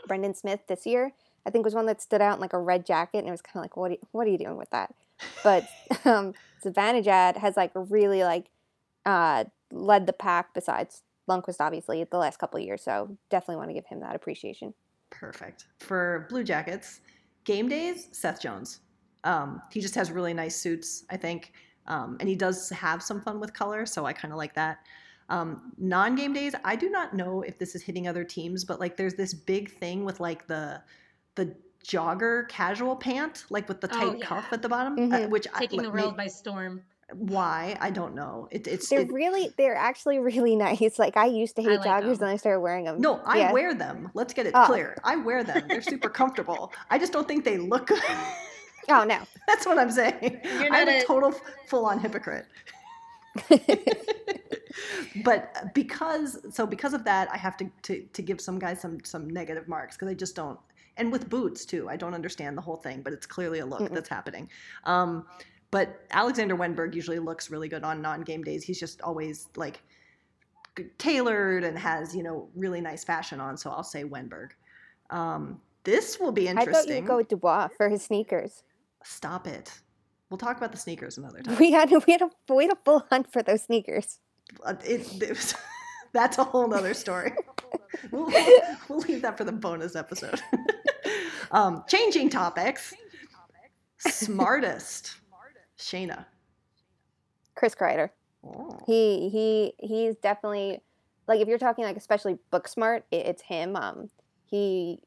Brendan 0.06 0.34
Smith 0.34 0.60
this 0.68 0.86
year. 0.86 1.12
I 1.46 1.50
think 1.50 1.64
was 1.64 1.74
one 1.74 1.86
that 1.86 2.02
stood 2.02 2.20
out 2.20 2.34
in 2.34 2.40
like 2.40 2.52
a 2.52 2.58
red 2.58 2.84
jacket, 2.84 3.18
and 3.18 3.28
it 3.28 3.30
was 3.30 3.40
kind 3.40 3.56
of 3.56 3.62
like, 3.62 3.76
what 3.76 3.90
are 3.90 3.94
you, 3.94 4.00
what 4.12 4.26
are 4.26 4.30
you 4.30 4.38
doing 4.38 4.56
with 4.56 4.70
that? 4.70 4.94
But 5.42 5.66
um, 6.04 6.34
has 6.62 7.56
like 7.56 7.70
really 7.74 8.22
like 8.22 8.46
uh, 9.06 9.44
led 9.72 10.06
the 10.06 10.12
pack 10.12 10.52
besides 10.52 11.02
Lundqvist, 11.28 11.56
obviously, 11.60 12.04
the 12.04 12.18
last 12.18 12.38
couple 12.38 12.60
years. 12.60 12.82
So 12.82 13.16
definitely 13.30 13.56
want 13.56 13.70
to 13.70 13.74
give 13.74 13.86
him 13.86 14.00
that 14.00 14.14
appreciation. 14.14 14.74
Perfect. 15.10 15.66
For 15.78 16.26
Blue 16.30 16.44
Jackets, 16.44 17.00
game 17.44 17.68
days, 17.68 18.08
Seth 18.12 18.40
Jones. 18.40 18.80
Um, 19.24 19.60
he 19.70 19.80
just 19.80 19.94
has 19.94 20.10
really 20.10 20.32
nice 20.32 20.56
suits, 20.56 21.04
I 21.10 21.16
think. 21.16 21.52
Um, 21.86 22.16
and 22.20 22.28
he 22.28 22.34
does 22.36 22.70
have 22.70 23.02
some 23.02 23.20
fun 23.20 23.40
with 23.40 23.52
color, 23.52 23.84
so 23.86 24.06
I 24.06 24.12
kind 24.12 24.32
of 24.32 24.38
like 24.38 24.54
that. 24.54 24.78
Um, 25.28 25.72
non 25.78 26.14
game 26.16 26.32
days, 26.32 26.54
I 26.64 26.74
do 26.76 26.88
not 26.90 27.14
know 27.14 27.42
if 27.42 27.58
this 27.58 27.74
is 27.74 27.82
hitting 27.82 28.08
other 28.08 28.24
teams, 28.24 28.64
but 28.64 28.80
like 28.80 28.96
there's 28.96 29.14
this 29.14 29.32
big 29.34 29.70
thing 29.70 30.04
with 30.04 30.20
like 30.20 30.46
the 30.46 30.82
the 31.36 31.54
jogger 31.86 32.48
casual 32.48 32.96
pant, 32.96 33.44
like 33.48 33.68
with 33.68 33.80
the 33.80 33.88
Oh, 33.94 33.98
tight 34.10 34.18
yeah. 34.18 34.26
cuff 34.26 34.46
at 34.52 34.60
the 34.62 34.68
bottom, 34.68 34.94
uh, 35.12 35.16
Mhm. 35.18 35.30
which 35.30 35.46
Taking 35.56 35.80
I, 35.80 35.82
the 35.84 35.88
like, 35.90 35.98
world 36.02 36.16
may- 36.16 36.24
by 36.24 36.28
storm. 36.28 36.82
Why 37.14 37.76
I 37.80 37.90
don't 37.90 38.14
know. 38.14 38.48
It, 38.50 38.66
it's 38.66 38.88
They're 38.88 39.00
it- 39.00 39.12
really, 39.12 39.52
they're 39.56 39.76
actually 39.76 40.18
really 40.30 40.56
nice. 40.56 40.98
Like 40.98 41.16
I 41.16 41.26
used 41.26 41.56
to 41.56 41.62
hate 41.62 41.80
like 41.80 41.86
joggers, 41.86 42.18
them. 42.18 42.18
then 42.18 42.28
I 42.30 42.36
started 42.36 42.60
wearing 42.60 42.84
them. 42.84 43.00
no, 43.00 43.20
I 43.24 43.38
Yeah. 43.38 43.52
wear 43.52 43.74
them. 43.74 44.10
Let's 44.14 44.32
get 44.34 44.46
it 44.46 44.52
Oh. 44.54 44.64
clear. 44.66 44.96
I 45.04 45.16
wear 45.16 45.44
them. 45.44 45.64
They're 45.68 45.82
super 45.82 46.08
comfortable. 46.20 46.72
I 46.90 46.98
just 46.98 47.12
don't 47.12 47.26
think 47.28 47.44
they 47.44 47.58
look 47.58 47.88
good. 47.88 48.02
Oh 48.88 49.04
no. 49.04 49.18
That's 49.46 49.66
what 49.66 49.78
I'm 49.78 49.90
saying. 49.90 50.40
You're 50.44 50.72
I'm 50.72 50.88
a 50.88 50.98
a- 51.00 51.04
total 51.04 51.32
full 51.66 51.86
on 51.86 51.98
hypocrite. 52.00 52.46
but 55.24 55.72
because 55.74 56.38
so 56.54 56.66
because 56.66 56.94
of 56.94 57.04
that, 57.04 57.28
I 57.32 57.36
have 57.36 57.56
to 57.58 57.70
to, 57.82 58.02
to 58.12 58.22
give 58.22 58.40
some 58.40 58.58
guys 58.58 58.80
some 58.80 58.98
some 59.04 59.28
negative 59.28 59.68
marks 59.68 59.96
because 59.96 60.08
I 60.08 60.14
just 60.14 60.34
don't. 60.36 60.58
And 60.96 61.10
with 61.12 61.30
boots 61.30 61.64
too, 61.64 61.88
I 61.88 61.96
don't 61.96 62.14
understand 62.14 62.58
the 62.58 62.62
whole 62.62 62.76
thing, 62.76 63.00
but 63.02 63.12
it's 63.12 63.24
clearly 63.26 63.60
a 63.60 63.66
look 63.66 63.80
Mm-mm. 63.80 63.94
that's 63.94 64.08
happening. 64.08 64.50
Um, 64.84 65.24
but 65.70 66.04
Alexander 66.10 66.56
Wennberg 66.56 66.94
usually 66.94 67.18
looks 67.18 67.50
really 67.50 67.68
good 67.68 67.84
on 67.84 68.02
non-game 68.02 68.42
days. 68.42 68.64
He's 68.64 68.80
just 68.80 69.00
always 69.02 69.48
like 69.56 69.80
tailored 70.98 71.64
and 71.64 71.78
has 71.78 72.14
you 72.14 72.22
know 72.22 72.48
really 72.54 72.80
nice 72.80 73.04
fashion 73.04 73.40
on. 73.40 73.56
So 73.56 73.70
I'll 73.70 73.82
say 73.82 74.04
Wennberg. 74.04 74.50
Um, 75.10 75.60
this 75.84 76.18
will 76.20 76.32
be 76.32 76.48
interesting. 76.48 76.74
I 76.74 76.78
thought 76.78 76.88
you 76.88 77.06
go 77.06 77.16
with 77.16 77.28
Dubois 77.28 77.68
for 77.76 77.88
his 77.88 78.02
sneakers. 78.02 78.62
Stop 79.02 79.46
it. 79.46 79.72
We'll 80.28 80.38
talk 80.38 80.56
about 80.56 80.72
the 80.72 80.78
sneakers 80.78 81.18
another 81.18 81.42
time. 81.42 81.56
We 81.60 81.72
had 81.72 81.90
we 81.90 82.12
had 82.12 82.22
a 82.22 82.30
we 82.48 82.64
had 82.64 82.72
a 82.72 82.78
full 82.84 83.04
hunt 83.10 83.32
for 83.32 83.42
those 83.42 83.62
sneakers. 83.62 84.20
Uh, 84.64 84.74
it, 84.84 85.22
it 85.22 85.30
was, 85.30 85.54
that's 86.12 86.38
a 86.38 86.44
whole 86.44 86.72
other 86.74 86.94
story. 86.94 87.32
we'll, 88.10 88.30
we'll 88.88 88.98
leave 89.00 89.22
that 89.22 89.36
for 89.36 89.44
the 89.44 89.52
bonus 89.52 89.94
episode. 89.94 90.40
um, 91.50 91.84
changing 91.88 92.30
topics. 92.30 92.92
Smartest. 93.98 95.19
Shayna. 95.80 96.26
Chris 97.54 97.74
Kreider. 97.74 98.10
Oh. 98.44 98.78
He 98.86 99.28
he 99.28 99.74
he's 99.78 100.16
definitely 100.16 100.80
like 101.26 101.40
if 101.40 101.48
you're 101.48 101.58
talking 101.58 101.84
like 101.84 101.96
especially 101.96 102.38
book 102.50 102.68
smart, 102.68 103.04
it, 103.10 103.26
it's 103.26 103.42
him. 103.42 103.76
Um, 103.76 104.10
he 104.46 105.02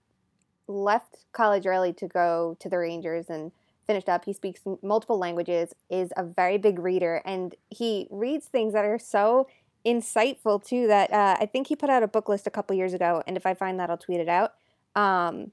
left 0.67 1.25
college 1.33 1.65
early 1.65 1.93
to 1.93 2.07
go 2.07 2.55
to 2.59 2.69
the 2.69 2.77
Rangers 2.77 3.29
and 3.29 3.51
finished 3.87 4.07
up. 4.07 4.25
He 4.25 4.33
speaks 4.33 4.61
multiple 4.81 5.17
languages, 5.17 5.73
is 5.89 6.13
a 6.15 6.23
very 6.23 6.57
big 6.57 6.79
reader, 6.79 7.21
and 7.25 7.55
he 7.69 8.07
reads 8.11 8.45
things 8.45 8.73
that 8.73 8.85
are 8.85 8.99
so 8.99 9.47
insightful 9.85 10.63
too. 10.63 10.87
That 10.87 11.11
uh, 11.11 11.37
I 11.39 11.45
think 11.45 11.67
he 11.67 11.75
put 11.75 11.89
out 11.89 12.03
a 12.03 12.07
book 12.07 12.29
list 12.29 12.47
a 12.47 12.51
couple 12.51 12.75
years 12.75 12.93
ago, 12.93 13.23
and 13.27 13.35
if 13.35 13.45
I 13.45 13.53
find 13.53 13.79
that, 13.79 13.89
I'll 13.89 13.97
tweet 13.97 14.19
it 14.19 14.29
out. 14.29 14.53
Um, 14.95 15.51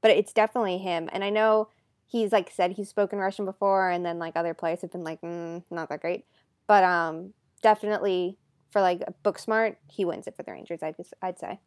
but 0.00 0.10
it's 0.10 0.32
definitely 0.32 0.78
him, 0.78 1.08
and 1.12 1.24
I 1.24 1.30
know 1.30 1.68
he's 2.06 2.32
like 2.32 2.50
said 2.50 2.72
he's 2.72 2.88
spoken 2.88 3.18
Russian 3.18 3.44
before, 3.44 3.90
and 3.90 4.04
then 4.04 4.18
like 4.18 4.36
other 4.36 4.54
players 4.54 4.82
have 4.82 4.92
been 4.92 5.04
like, 5.04 5.20
mm, 5.22 5.62
not 5.70 5.88
that 5.88 6.00
great 6.00 6.24
but 6.66 6.84
um 6.84 7.34
definitely 7.62 8.38
for 8.70 8.80
like 8.80 9.02
book 9.22 9.38
smart 9.38 9.76
he 9.90 10.04
wins 10.04 10.26
it 10.26 10.34
for 10.36 10.42
the 10.42 10.52
rangers 10.52 10.82
i'd, 10.82 10.94
I'd 11.20 11.38
say 11.38 11.60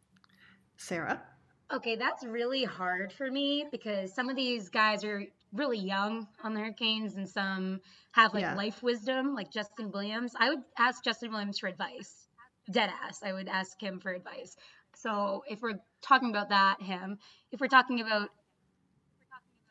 Sarah. 0.76 1.22
Okay, 1.72 1.96
that's 1.96 2.24
really 2.24 2.62
hard 2.62 3.12
for 3.12 3.30
me 3.30 3.66
because 3.72 4.14
some 4.14 4.28
of 4.28 4.36
these 4.36 4.68
guys 4.68 5.02
are 5.04 5.24
really 5.52 5.78
young 5.78 6.28
on 6.44 6.54
the 6.54 6.60
Hurricanes 6.60 7.16
and 7.16 7.28
some 7.28 7.80
have 8.12 8.32
like 8.34 8.42
Yeah. 8.42 8.54
life 8.54 8.82
wisdom, 8.82 9.34
like 9.34 9.50
Justin 9.50 9.90
Williams. 9.90 10.32
I 10.38 10.50
would 10.50 10.60
ask 10.78 11.02
Justin 11.02 11.32
Williams 11.32 11.58
for 11.58 11.66
advice. 11.66 12.28
Dead 12.70 12.90
ass. 13.02 13.22
I 13.24 13.32
would 13.32 13.48
ask 13.48 13.80
him 13.82 13.98
for 13.98 14.12
advice. 14.12 14.54
So 14.94 15.42
if 15.48 15.60
we're 15.60 15.80
talking 16.02 16.30
about 16.30 16.50
that, 16.50 16.80
him. 16.80 17.18
If 17.50 17.60
we're 17.60 17.66
talking 17.68 18.00
about, 18.00 18.28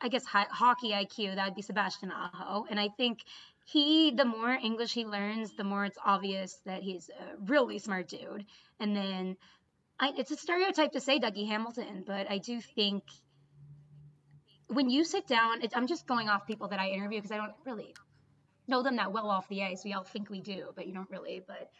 I 0.00 0.08
guess, 0.08 0.24
hi- 0.24 0.46
hockey 0.50 0.90
IQ, 0.90 1.36
that 1.36 1.46
would 1.46 1.54
be 1.54 1.62
Sebastian 1.62 2.12
Aho. 2.12 2.66
And 2.68 2.78
I 2.78 2.88
think 2.88 3.20
he, 3.64 4.10
the 4.10 4.24
more 4.24 4.50
English 4.50 4.92
he 4.92 5.04
learns, 5.04 5.52
the 5.56 5.64
more 5.64 5.84
it's 5.84 5.98
obvious 6.04 6.60
that 6.66 6.82
he's 6.82 7.08
a 7.10 7.36
really 7.50 7.78
smart 7.78 8.08
dude. 8.08 8.44
And 8.78 8.94
then 8.94 9.36
I, 9.98 10.12
it's 10.16 10.30
a 10.30 10.36
stereotype 10.36 10.92
to 10.92 11.00
say 11.00 11.18
Dougie 11.18 11.48
Hamilton, 11.48 12.04
but 12.06 12.30
I 12.30 12.38
do 12.38 12.60
think 12.60 13.04
when 14.68 14.90
you 14.90 15.04
sit 15.04 15.26
down, 15.26 15.62
it, 15.62 15.72
I'm 15.74 15.86
just 15.86 16.06
going 16.06 16.28
off 16.28 16.46
people 16.46 16.68
that 16.68 16.80
I 16.80 16.88
interview 16.90 17.18
because 17.18 17.32
I 17.32 17.36
don't 17.38 17.54
really 17.64 17.94
know 18.68 18.82
them 18.82 18.96
that 18.96 19.12
well 19.12 19.30
off 19.30 19.48
the 19.48 19.62
ice. 19.62 19.82
We 19.84 19.92
all 19.92 20.04
think 20.04 20.28
we 20.28 20.40
do, 20.40 20.72
but 20.74 20.86
you 20.86 20.94
don't 20.94 21.10
really. 21.10 21.42
But 21.46 21.70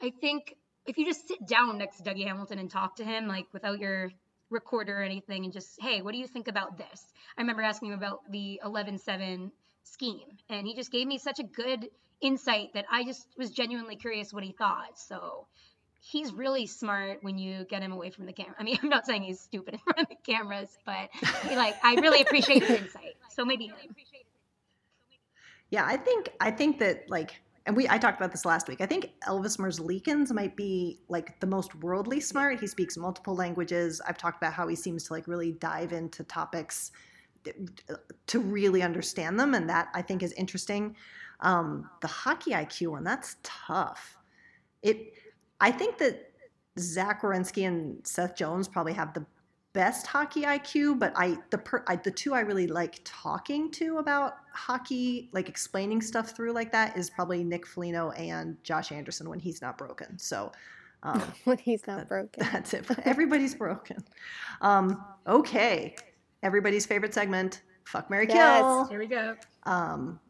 I 0.00 0.10
think 0.10 0.56
if 0.86 0.98
you 0.98 1.06
just 1.06 1.28
sit 1.28 1.46
down 1.46 1.78
next 1.78 1.98
to 1.98 2.02
Dougie 2.02 2.26
Hamilton 2.26 2.58
and 2.58 2.70
talk 2.70 2.96
to 2.96 3.04
him, 3.04 3.28
like 3.28 3.46
without 3.52 3.78
your 3.78 4.10
recorder 4.52 5.00
or 5.00 5.02
anything, 5.02 5.44
and 5.44 5.52
just, 5.52 5.80
hey, 5.80 6.02
what 6.02 6.12
do 6.12 6.18
you 6.18 6.26
think 6.26 6.48
about 6.48 6.78
this? 6.78 7.12
I 7.36 7.40
remember 7.40 7.62
asking 7.62 7.88
him 7.88 7.98
about 7.98 8.20
the 8.30 8.60
11 8.64 8.98
7 8.98 9.50
scheme, 9.84 10.38
and 10.48 10.66
he 10.66 10.74
just 10.74 10.92
gave 10.92 11.06
me 11.06 11.18
such 11.18 11.38
a 11.38 11.44
good 11.44 11.88
insight 12.20 12.72
that 12.74 12.86
I 12.90 13.04
just 13.04 13.26
was 13.36 13.50
genuinely 13.50 13.96
curious 13.96 14.32
what 14.32 14.44
he 14.44 14.52
thought. 14.52 14.98
So 14.98 15.46
he's 16.00 16.32
really 16.32 16.66
smart 16.66 17.18
when 17.22 17.38
you 17.38 17.64
get 17.64 17.82
him 17.82 17.92
away 17.92 18.10
from 18.10 18.26
the 18.26 18.32
camera. 18.32 18.54
I 18.58 18.62
mean, 18.62 18.78
I'm 18.82 18.88
not 18.88 19.06
saying 19.06 19.22
he's 19.22 19.40
stupid 19.40 19.74
in 19.74 19.80
front 19.80 20.00
of 20.00 20.08
the 20.08 20.32
cameras, 20.32 20.76
but 20.84 21.10
like 21.54 21.74
I 21.82 21.94
really 21.94 22.22
appreciate 22.22 22.62
his 22.62 22.82
insight. 22.82 23.16
So 23.30 23.44
maybe 23.44 23.66
him. 23.66 23.74
Yeah, 25.70 25.86
I 25.86 25.96
think 25.96 26.28
I 26.40 26.50
think 26.50 26.78
that 26.80 27.08
like 27.08 27.40
and 27.66 27.76
we 27.76 27.88
I 27.88 27.98
talked 27.98 28.18
about 28.18 28.32
this 28.32 28.44
last 28.44 28.68
week. 28.68 28.80
I 28.80 28.86
think 28.86 29.12
Elvis 29.26 29.58
Merzlikins 29.58 30.32
might 30.32 30.56
be 30.56 31.00
like 31.08 31.38
the 31.40 31.46
most 31.46 31.74
worldly 31.76 32.20
smart. 32.20 32.60
He 32.60 32.66
speaks 32.66 32.96
multiple 32.96 33.34
languages. 33.34 34.00
I've 34.06 34.18
talked 34.18 34.42
about 34.42 34.52
how 34.52 34.66
he 34.68 34.76
seems 34.76 35.04
to 35.04 35.12
like 35.12 35.28
really 35.28 35.52
dive 35.52 35.92
into 35.92 36.24
topics 36.24 36.92
to 38.26 38.40
really 38.40 38.82
understand 38.82 39.38
them, 39.38 39.54
and 39.54 39.68
that 39.68 39.88
I 39.94 40.02
think 40.02 40.22
is 40.22 40.32
interesting. 40.32 40.96
Um, 41.40 41.90
the 42.00 42.08
hockey 42.08 42.52
IQ 42.52 42.88
one, 42.88 43.04
that's 43.04 43.36
tough. 43.42 44.16
It, 44.82 45.14
I 45.60 45.70
think 45.70 45.98
that 45.98 46.32
Zach 46.78 47.22
Werenski 47.22 47.66
and 47.66 48.04
Seth 48.06 48.36
Jones 48.36 48.68
probably 48.68 48.92
have 48.92 49.12
the 49.12 49.26
best 49.72 50.06
hockey 50.06 50.42
IQ, 50.42 50.98
but 50.98 51.12
I 51.16 51.38
the 51.50 51.58
per, 51.58 51.84
I, 51.86 51.96
the 51.96 52.10
two 52.10 52.34
I 52.34 52.40
really 52.40 52.66
like 52.66 53.00
talking 53.04 53.70
to 53.72 53.98
about 53.98 54.34
hockey, 54.52 55.30
like 55.32 55.48
explaining 55.48 56.02
stuff 56.02 56.30
through 56.36 56.52
like 56.52 56.72
that, 56.72 56.96
is 56.96 57.10
probably 57.10 57.42
Nick 57.44 57.66
Foligno 57.66 58.10
and 58.12 58.62
Josh 58.64 58.92
Anderson 58.92 59.28
when 59.28 59.38
he's 59.40 59.62
not 59.62 59.78
broken. 59.78 60.18
So. 60.18 60.52
Um, 61.04 61.20
when 61.44 61.58
he's 61.58 61.84
not 61.88 61.98
that- 61.98 62.08
broken 62.08 62.46
that's 62.52 62.74
it. 62.74 62.86
Everybody's 63.04 63.56
broken. 63.56 64.04
Um, 64.60 65.04
okay. 65.26 65.96
Everybody's 66.44 66.86
favorite 66.86 67.12
segment. 67.12 67.62
Fuck 67.84 68.08
Mary 68.08 68.26
Yes. 68.28 68.60
Kill. 68.60 68.84
Here 68.86 68.98
we 69.00 69.06
go. 69.08 69.34
Um, 69.64 70.20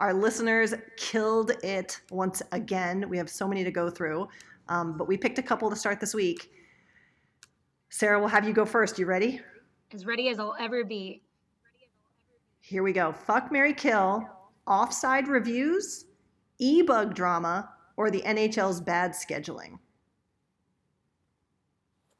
our 0.00 0.12
listeners 0.12 0.74
killed 0.96 1.52
it 1.62 2.00
once 2.10 2.42
again. 2.52 3.08
We 3.08 3.16
have 3.18 3.30
so 3.30 3.46
many 3.46 3.62
to 3.64 3.70
go 3.70 3.88
through, 3.88 4.28
um, 4.68 4.96
but 4.96 5.06
we 5.06 5.16
picked 5.16 5.38
a 5.38 5.42
couple 5.42 5.70
to 5.70 5.76
start 5.76 6.00
this 6.00 6.12
week. 6.14 6.50
Sarah, 7.96 8.20
we'll 8.20 8.28
have 8.28 8.46
you 8.46 8.52
go 8.52 8.66
first. 8.66 8.98
You 8.98 9.06
ready? 9.06 9.40
As 9.94 10.04
ready 10.04 10.28
as 10.28 10.38
I'll 10.38 10.54
ever 10.60 10.84
be. 10.84 11.22
Here 12.60 12.82
we 12.82 12.92
go. 12.92 13.10
Fuck 13.10 13.50
Mary 13.50 13.72
Kill, 13.72 14.22
offside 14.66 15.28
reviews, 15.28 16.04
e 16.58 16.82
bug 16.82 17.14
drama, 17.14 17.70
or 17.96 18.10
the 18.10 18.20
NHL's 18.20 18.82
bad 18.82 19.12
scheduling. 19.12 19.78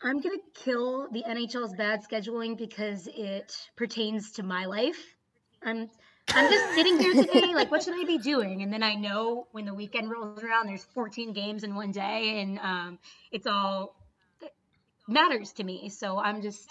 I'm 0.00 0.18
gonna 0.18 0.38
kill 0.54 1.08
the 1.12 1.22
NHL's 1.28 1.74
bad 1.74 2.02
scheduling 2.02 2.56
because 2.56 3.06
it 3.14 3.54
pertains 3.76 4.32
to 4.32 4.42
my 4.42 4.64
life. 4.64 5.14
I'm 5.62 5.90
I'm 6.30 6.50
just 6.50 6.74
sitting 6.74 6.98
here 6.98 7.22
today, 7.22 7.54
like, 7.54 7.70
what 7.70 7.82
should 7.82 8.00
I 8.00 8.04
be 8.04 8.16
doing? 8.16 8.62
And 8.62 8.72
then 8.72 8.82
I 8.82 8.94
know 8.94 9.46
when 9.52 9.66
the 9.66 9.74
weekend 9.74 10.10
rolls 10.10 10.42
around, 10.42 10.68
there's 10.68 10.84
14 10.84 11.34
games 11.34 11.64
in 11.64 11.74
one 11.74 11.92
day, 11.92 12.40
and 12.40 12.58
um, 12.60 12.98
it's 13.30 13.46
all 13.46 13.94
matters 15.08 15.52
to 15.54 15.64
me. 15.64 15.88
So 15.88 16.18
I'm 16.18 16.42
just 16.42 16.68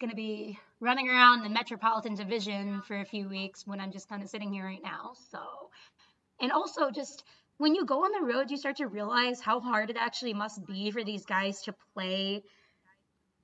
gonna 0.00 0.14
be 0.14 0.58
running 0.80 1.08
around 1.08 1.42
the 1.42 1.48
Metropolitan 1.48 2.14
Division 2.14 2.82
for 2.82 3.00
a 3.00 3.04
few 3.04 3.28
weeks 3.28 3.66
when 3.66 3.80
I'm 3.80 3.92
just 3.92 4.08
kind 4.08 4.22
of 4.22 4.28
sitting 4.28 4.52
here 4.52 4.64
right 4.64 4.82
now. 4.82 5.12
So, 5.30 5.40
and 6.40 6.52
also 6.52 6.90
just 6.90 7.24
when 7.58 7.74
you 7.74 7.86
go 7.86 8.04
on 8.04 8.12
the 8.12 8.26
road, 8.26 8.50
you 8.50 8.56
start 8.56 8.76
to 8.76 8.86
realize 8.86 9.40
how 9.40 9.60
hard 9.60 9.90
it 9.90 9.96
actually 9.98 10.34
must 10.34 10.66
be 10.66 10.90
for 10.90 11.02
these 11.02 11.24
guys 11.24 11.62
to 11.62 11.74
play 11.94 12.42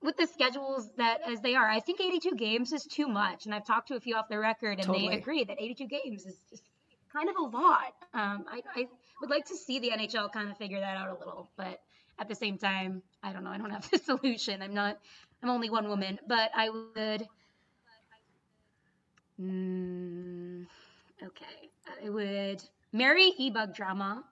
with 0.03 0.17
the 0.17 0.27
schedules 0.27 0.91
that 0.97 1.21
as 1.27 1.41
they 1.41 1.55
are. 1.55 1.69
I 1.69 1.81
think 1.81 2.01
82 2.01 2.35
games 2.37 2.73
is 2.73 2.85
too 2.85 3.09
much, 3.09 3.47
and 3.47 3.55
I've 3.55 3.67
talked 3.67 3.89
to 3.89 3.95
a 3.95 4.01
few 4.01 4.17
off 4.17 4.29
the 4.29 4.39
record, 4.39 4.79
and 4.79 4.87
Totally. 4.87 5.09
they 5.09 5.17
agree 5.17 5.45
that 5.45 5.57
82 5.61 5.87
games 5.87 6.27
is 6.27 6.37
just 6.51 6.65
kind 7.13 7.29
of 7.29 7.37
a 7.37 7.43
lot. 7.57 7.95
Um, 8.13 8.45
I, 8.49 8.63
I 8.75 8.87
would 9.21 9.31
like 9.31 9.47
to 9.47 9.57
see 9.57 9.79
the 9.79 9.91
NHL 9.91 10.33
kind 10.33 10.51
of 10.51 10.59
figure 10.59 10.81
that 10.81 10.97
out 10.97 11.09
a 11.09 11.19
little, 11.19 11.51
but 11.57 11.81
at 12.19 12.29
the 12.29 12.35
same 12.35 12.59
time, 12.59 13.03
I 13.23 13.33
don't 13.33 13.45
know. 13.45 13.51
I 13.51 13.59
don't 13.59 13.71
have 13.71 13.91
the 13.91 13.99
solution. 13.99 14.63
I'm 14.63 14.75
not. 14.75 14.99
I'm 15.43 15.51
only 15.51 15.71
one 15.71 15.89
woman, 15.89 16.19
but 16.27 16.51
I 16.55 16.71
would. 16.71 17.11
Mm, 19.41 20.67
okay, 21.23 21.71
I 22.05 22.09
would 22.09 22.63
marry 22.93 23.33
e-bug 23.39 23.75
drama 23.75 24.25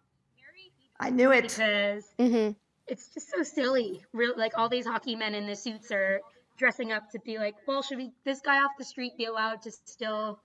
I 1.00 1.10
knew 1.10 1.32
it. 1.32 1.58
because 1.58 2.14
hmm 2.18 2.50
it's 2.86 3.08
just 3.14 3.30
so 3.30 3.42
silly. 3.42 4.04
Real 4.12 4.34
like 4.36 4.52
all 4.56 4.68
these 4.68 4.86
hockey 4.86 5.16
men 5.16 5.34
in 5.34 5.46
the 5.46 5.56
suits 5.56 5.90
are 5.92 6.20
dressing 6.58 6.92
up 6.92 7.10
to 7.10 7.18
be 7.20 7.38
like, 7.38 7.54
well, 7.66 7.82
should 7.82 7.98
we 7.98 8.12
this 8.24 8.40
guy 8.40 8.62
off 8.62 8.72
the 8.78 8.84
street 8.84 9.16
be 9.16 9.26
allowed 9.26 9.62
to 9.62 9.70
still 9.72 10.40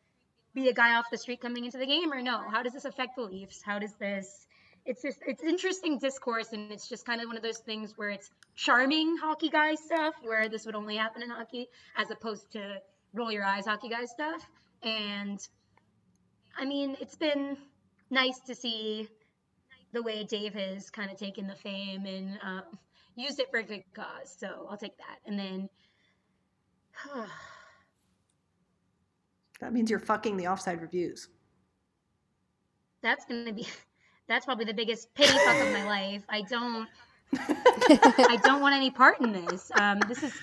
be 0.53 0.69
a 0.69 0.73
guy 0.73 0.95
off 0.95 1.09
the 1.11 1.17
street 1.17 1.41
coming 1.41 1.65
into 1.65 1.77
the 1.77 1.86
game 1.88 2.11
or 2.13 2.21
no? 2.21 2.49
How 2.49 2.63
does 2.63 2.73
this 2.73 2.86
affect 2.86 3.15
the 3.15 3.23
Leafs? 3.23 3.61
How 3.63 3.79
does 3.79 3.95
this 3.95 4.47
it's 4.86 5.01
just 5.01 5.19
it's 5.25 5.43
interesting 5.43 5.97
discourse 5.97 6.53
and 6.53 6.71
it's 6.71 6.88
just 6.88 7.05
kind 7.05 7.21
of 7.21 7.27
one 7.27 7.38
of 7.38 7.43
those 7.43 7.57
things 7.57 7.93
where 7.97 8.09
it's 8.09 8.29
charming 8.55 9.17
hockey 9.17 9.49
guy 9.49 9.75
stuff 9.75 10.13
where 10.23 10.47
this 10.47 10.65
would 10.65 10.75
only 10.75 10.95
happen 10.95 11.23
in 11.23 11.29
hockey 11.29 11.67
as 11.97 12.11
opposed 12.11 12.51
to 12.51 12.77
roll 13.13 13.31
your 13.31 13.43
eyes 13.43 13.65
hockey 13.65 13.89
guy 13.89 14.05
stuff. 14.05 14.45
And 14.83 15.39
I 16.57 16.65
mean, 16.65 16.95
it's 17.01 17.15
been 17.15 17.57
nice 18.09 18.39
to 18.41 18.53
see 18.55 19.09
the 19.93 20.03
way 20.03 20.23
Dave 20.23 20.53
has 20.53 20.89
kind 20.89 21.09
of 21.09 21.17
taken 21.17 21.47
the 21.47 21.55
fame 21.55 22.05
and 22.05 22.38
um, 22.43 22.63
used 23.15 23.39
it 23.39 23.49
for 23.49 23.59
a 23.59 23.63
good 23.63 23.83
cause. 23.93 24.36
So 24.38 24.67
I'll 24.69 24.77
take 24.77 24.97
that. 24.97 25.19
And 25.25 25.39
then 25.39 25.69
That 29.61 29.73
means 29.73 29.89
you're 29.89 29.99
fucking 29.99 30.36
the 30.38 30.47
offside 30.47 30.81
reviews. 30.81 31.29
that's 33.01 33.25
going 33.25 33.45
to 33.45 33.53
be 33.53 33.67
that's 34.28 34.45
probably 34.45 34.65
the 34.65 34.73
biggest 34.73 35.13
pity 35.13 35.34
fuck 35.34 35.61
of 35.61 35.71
my 35.71 35.86
life. 35.86 36.23
I 36.30 36.41
don't 36.41 36.88
I 37.38 38.39
don't 38.43 38.61
want 38.61 38.76
any 38.76 38.91
part 38.91 39.19
in 39.21 39.32
this. 39.32 39.71
Um, 39.76 39.99
this 40.07 40.23
is 40.23 40.34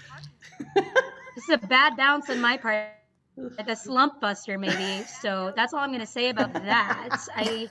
this 0.75 1.45
is 1.49 1.51
a 1.51 1.59
bad 1.59 1.97
bounce 1.97 2.29
on 2.31 2.41
my 2.41 2.57
part, 2.57 2.89
like 3.37 3.69
a 3.69 3.77
slump 3.77 4.21
buster 4.21 4.59
maybe. 4.59 5.05
So 5.05 5.53
that's 5.57 5.73
all 5.73 5.81
I'm 5.81 5.91
going 5.91 6.01
to 6.01 6.07
say 6.07 6.29
about 6.29 6.53
that. 6.53 7.19
I 7.35 7.69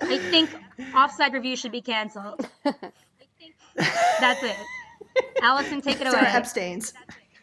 I 0.00 0.18
think 0.18 0.50
offside 0.94 1.32
review 1.32 1.56
should 1.56 1.72
be 1.72 1.80
canceled. 1.80 2.48
That's 3.74 4.42
it. 4.42 4.56
Allison, 5.42 5.80
take 5.80 6.00
it 6.00 6.10
Sarah 6.10 6.22
away. 6.22 6.32
abstains. 6.32 6.94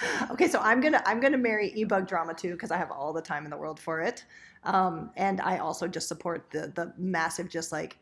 okay, 0.30 0.48
so 0.48 0.60
I'm 0.60 0.80
gonna 0.80 1.02
I'm 1.06 1.20
gonna 1.20 1.38
marry 1.38 1.72
ebug 1.76 2.06
drama 2.06 2.34
too 2.34 2.52
because 2.52 2.70
I 2.70 2.76
have 2.76 2.90
all 2.90 3.12
the 3.12 3.22
time 3.22 3.44
in 3.44 3.50
the 3.50 3.56
world 3.56 3.80
for 3.80 4.00
it, 4.00 4.24
um, 4.64 5.10
and 5.16 5.40
I 5.40 5.58
also 5.58 5.88
just 5.88 6.08
support 6.08 6.50
the 6.50 6.72
the 6.74 6.92
massive 6.96 7.48
just 7.48 7.72
like 7.72 7.98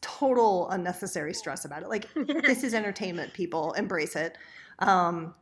total 0.00 0.68
unnecessary 0.70 1.34
stress 1.34 1.64
about 1.64 1.82
it. 1.82 1.88
Like 1.88 2.08
this 2.14 2.64
is 2.64 2.74
entertainment, 2.74 3.32
people 3.32 3.72
embrace 3.72 4.16
it. 4.16 4.38
Um, 4.78 5.34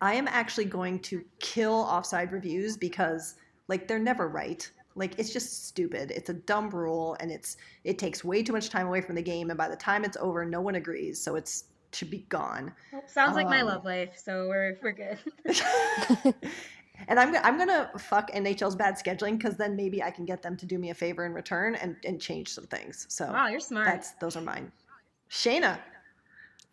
I 0.00 0.14
am 0.14 0.28
actually 0.28 0.66
going 0.66 1.00
to 1.00 1.24
kill 1.40 1.74
offside 1.74 2.32
reviews 2.32 2.76
because 2.76 3.34
like 3.68 3.88
they're 3.88 3.98
never 3.98 4.28
right. 4.28 4.68
Like 4.94 5.18
it's 5.18 5.32
just 5.32 5.66
stupid. 5.66 6.10
It's 6.10 6.30
a 6.30 6.34
dumb 6.34 6.70
rule 6.70 7.16
and 7.20 7.30
it's 7.30 7.56
it 7.84 7.98
takes 7.98 8.24
way 8.24 8.42
too 8.42 8.52
much 8.52 8.70
time 8.70 8.86
away 8.86 9.00
from 9.00 9.14
the 9.14 9.22
game 9.22 9.50
and 9.50 9.58
by 9.58 9.68
the 9.68 9.76
time 9.76 10.04
it's 10.04 10.16
over 10.18 10.44
no 10.44 10.60
one 10.60 10.74
agrees. 10.74 11.20
So 11.20 11.36
it's 11.36 11.64
should 11.94 12.10
be 12.10 12.24
gone. 12.28 12.72
Well, 12.92 13.02
sounds 13.06 13.34
like 13.34 13.46
my 13.48 13.60
Um, 13.60 13.66
love 13.68 13.84
life, 13.84 14.10
so 14.16 14.48
we're 14.48 14.78
we're 14.82 14.92
good. 14.92 15.18
and 17.08 17.18
I'm, 17.18 17.34
I'm 17.36 17.58
gonna 17.58 17.90
fuck 17.98 18.30
NHL's 18.32 18.76
bad 18.76 18.94
scheduling 18.96 19.36
because 19.38 19.56
then 19.56 19.76
maybe 19.76 20.02
I 20.02 20.10
can 20.10 20.24
get 20.24 20.42
them 20.42 20.56
to 20.58 20.66
do 20.66 20.78
me 20.78 20.90
a 20.90 20.94
favor 20.94 21.24
in 21.26 21.32
return 21.32 21.74
and, 21.76 21.96
and 22.04 22.20
change 22.20 22.48
some 22.48 22.66
things. 22.66 23.06
So 23.08 23.26
wow, 23.26 23.48
you're 23.48 23.60
smart. 23.60 23.86
that's 23.86 24.12
those 24.12 24.36
are 24.36 24.42
mine. 24.42 24.70
Shayna, 25.30 25.78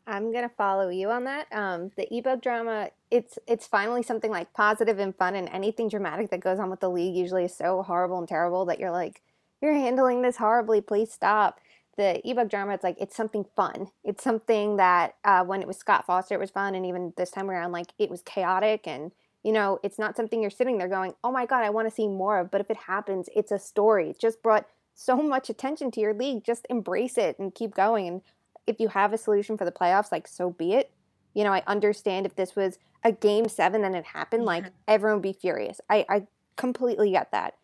I'm 0.05 0.31
gonna 0.31 0.49
follow 0.49 0.89
you 0.89 1.09
on 1.09 1.25
that. 1.25 1.47
Um, 1.51 1.91
the 1.97 2.07
ebug 2.11 2.41
drama, 2.41 2.89
it's 3.11 3.37
it's 3.47 3.67
finally 3.67 4.03
something 4.03 4.31
like 4.31 4.53
positive 4.53 4.99
and 4.99 5.15
fun, 5.15 5.35
and 5.35 5.49
anything 5.49 5.89
dramatic 5.89 6.29
that 6.31 6.39
goes 6.39 6.59
on 6.59 6.69
with 6.69 6.79
the 6.79 6.89
league 6.89 7.15
usually 7.15 7.45
is 7.45 7.55
so 7.55 7.83
horrible 7.83 8.17
and 8.17 8.27
terrible 8.27 8.65
that 8.65 8.79
you're 8.79 8.91
like, 8.91 9.21
you're 9.61 9.73
handling 9.73 10.21
this 10.21 10.37
horribly. 10.37 10.81
Please 10.81 11.11
stop. 11.11 11.59
The 11.97 12.21
ebug 12.25 12.49
drama, 12.49 12.73
it's 12.73 12.83
like 12.83 12.97
it's 12.99 13.15
something 13.15 13.45
fun. 13.55 13.87
It's 14.03 14.23
something 14.23 14.77
that 14.77 15.15
uh, 15.23 15.43
when 15.43 15.61
it 15.61 15.67
was 15.67 15.77
Scott 15.77 16.05
Foster, 16.05 16.35
it 16.35 16.39
was 16.39 16.51
fun, 16.51 16.75
and 16.75 16.85
even 16.85 17.13
this 17.17 17.31
time 17.31 17.49
around, 17.49 17.71
like 17.71 17.87
it 17.97 18.09
was 18.09 18.21
chaotic, 18.21 18.87
and 18.87 19.11
you 19.43 19.51
know, 19.51 19.79
it's 19.81 19.97
not 19.97 20.15
something 20.15 20.41
you're 20.41 20.51
sitting 20.51 20.77
there 20.77 20.87
going, 20.87 21.13
oh 21.23 21.31
my 21.31 21.45
god, 21.45 21.63
I 21.63 21.69
want 21.69 21.87
to 21.87 21.93
see 21.93 22.07
more 22.07 22.39
of. 22.39 22.51
But 22.51 22.61
if 22.61 22.69
it 22.69 22.77
happens, 22.77 23.29
it's 23.35 23.51
a 23.51 23.59
story. 23.59 24.11
It 24.11 24.19
just 24.19 24.43
brought 24.43 24.67
so 24.93 25.17
much 25.17 25.49
attention 25.49 25.89
to 25.91 26.01
your 26.01 26.13
league. 26.13 26.43
Just 26.43 26.67
embrace 26.69 27.17
it 27.17 27.39
and 27.39 27.55
keep 27.55 27.73
going. 27.73 28.07
And 28.07 28.21
if 28.65 28.79
you 28.79 28.89
have 28.89 29.13
a 29.13 29.17
solution 29.17 29.57
for 29.57 29.65
the 29.65 29.71
playoffs, 29.71 30.11
like 30.11 30.27
so 30.27 30.49
be 30.49 30.73
it. 30.73 30.91
You 31.33 31.43
know, 31.43 31.53
I 31.53 31.63
understand 31.67 32.25
if 32.25 32.35
this 32.35 32.55
was 32.55 32.77
a 33.03 33.11
game 33.11 33.47
seven 33.47 33.83
and 33.83 33.95
it 33.95 34.05
happened, 34.05 34.43
like 34.43 34.65
everyone 34.87 35.17
would 35.17 35.23
be 35.23 35.33
furious. 35.33 35.79
I, 35.89 36.05
I 36.09 36.27
completely 36.57 37.11
get 37.11 37.31
that. 37.31 37.55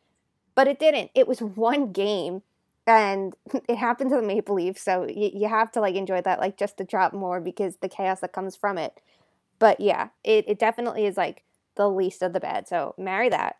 But 0.56 0.68
it 0.68 0.80
didn't. 0.80 1.12
It 1.16 1.28
was 1.28 1.42
one 1.42 1.92
game 1.92 2.44
and 2.88 3.34
it 3.68 3.78
happened 3.78 4.10
to 4.12 4.18
the 4.18 4.22
Maple 4.22 4.56
Leaf, 4.56 4.78
So 4.78 5.08
you, 5.08 5.32
you 5.34 5.48
have 5.48 5.72
to 5.74 5.82
like 5.82 5.96
enjoy 5.96 6.22
that, 6.22 6.40
like 6.40 6.58
just 6.58 6.78
to 6.78 6.84
drop 6.84 7.14
more 7.14 7.40
because 7.40 7.78
the 7.78 7.90
chaos 7.90 8.20
that 8.22 8.34
comes 8.34 8.56
from 8.56 8.78
it. 8.78 9.02
But 9.60 9.80
yeah, 9.80 10.10
it, 10.24 10.46
it 10.48 10.60
definitely 10.60 11.06
is 11.06 11.18
like 11.18 11.44
the 11.76 11.90
least 11.90 12.22
of 12.22 12.34
the 12.34 12.40
bad. 12.40 12.68
So 12.68 12.96
marry 12.98 13.30
that. 13.30 13.58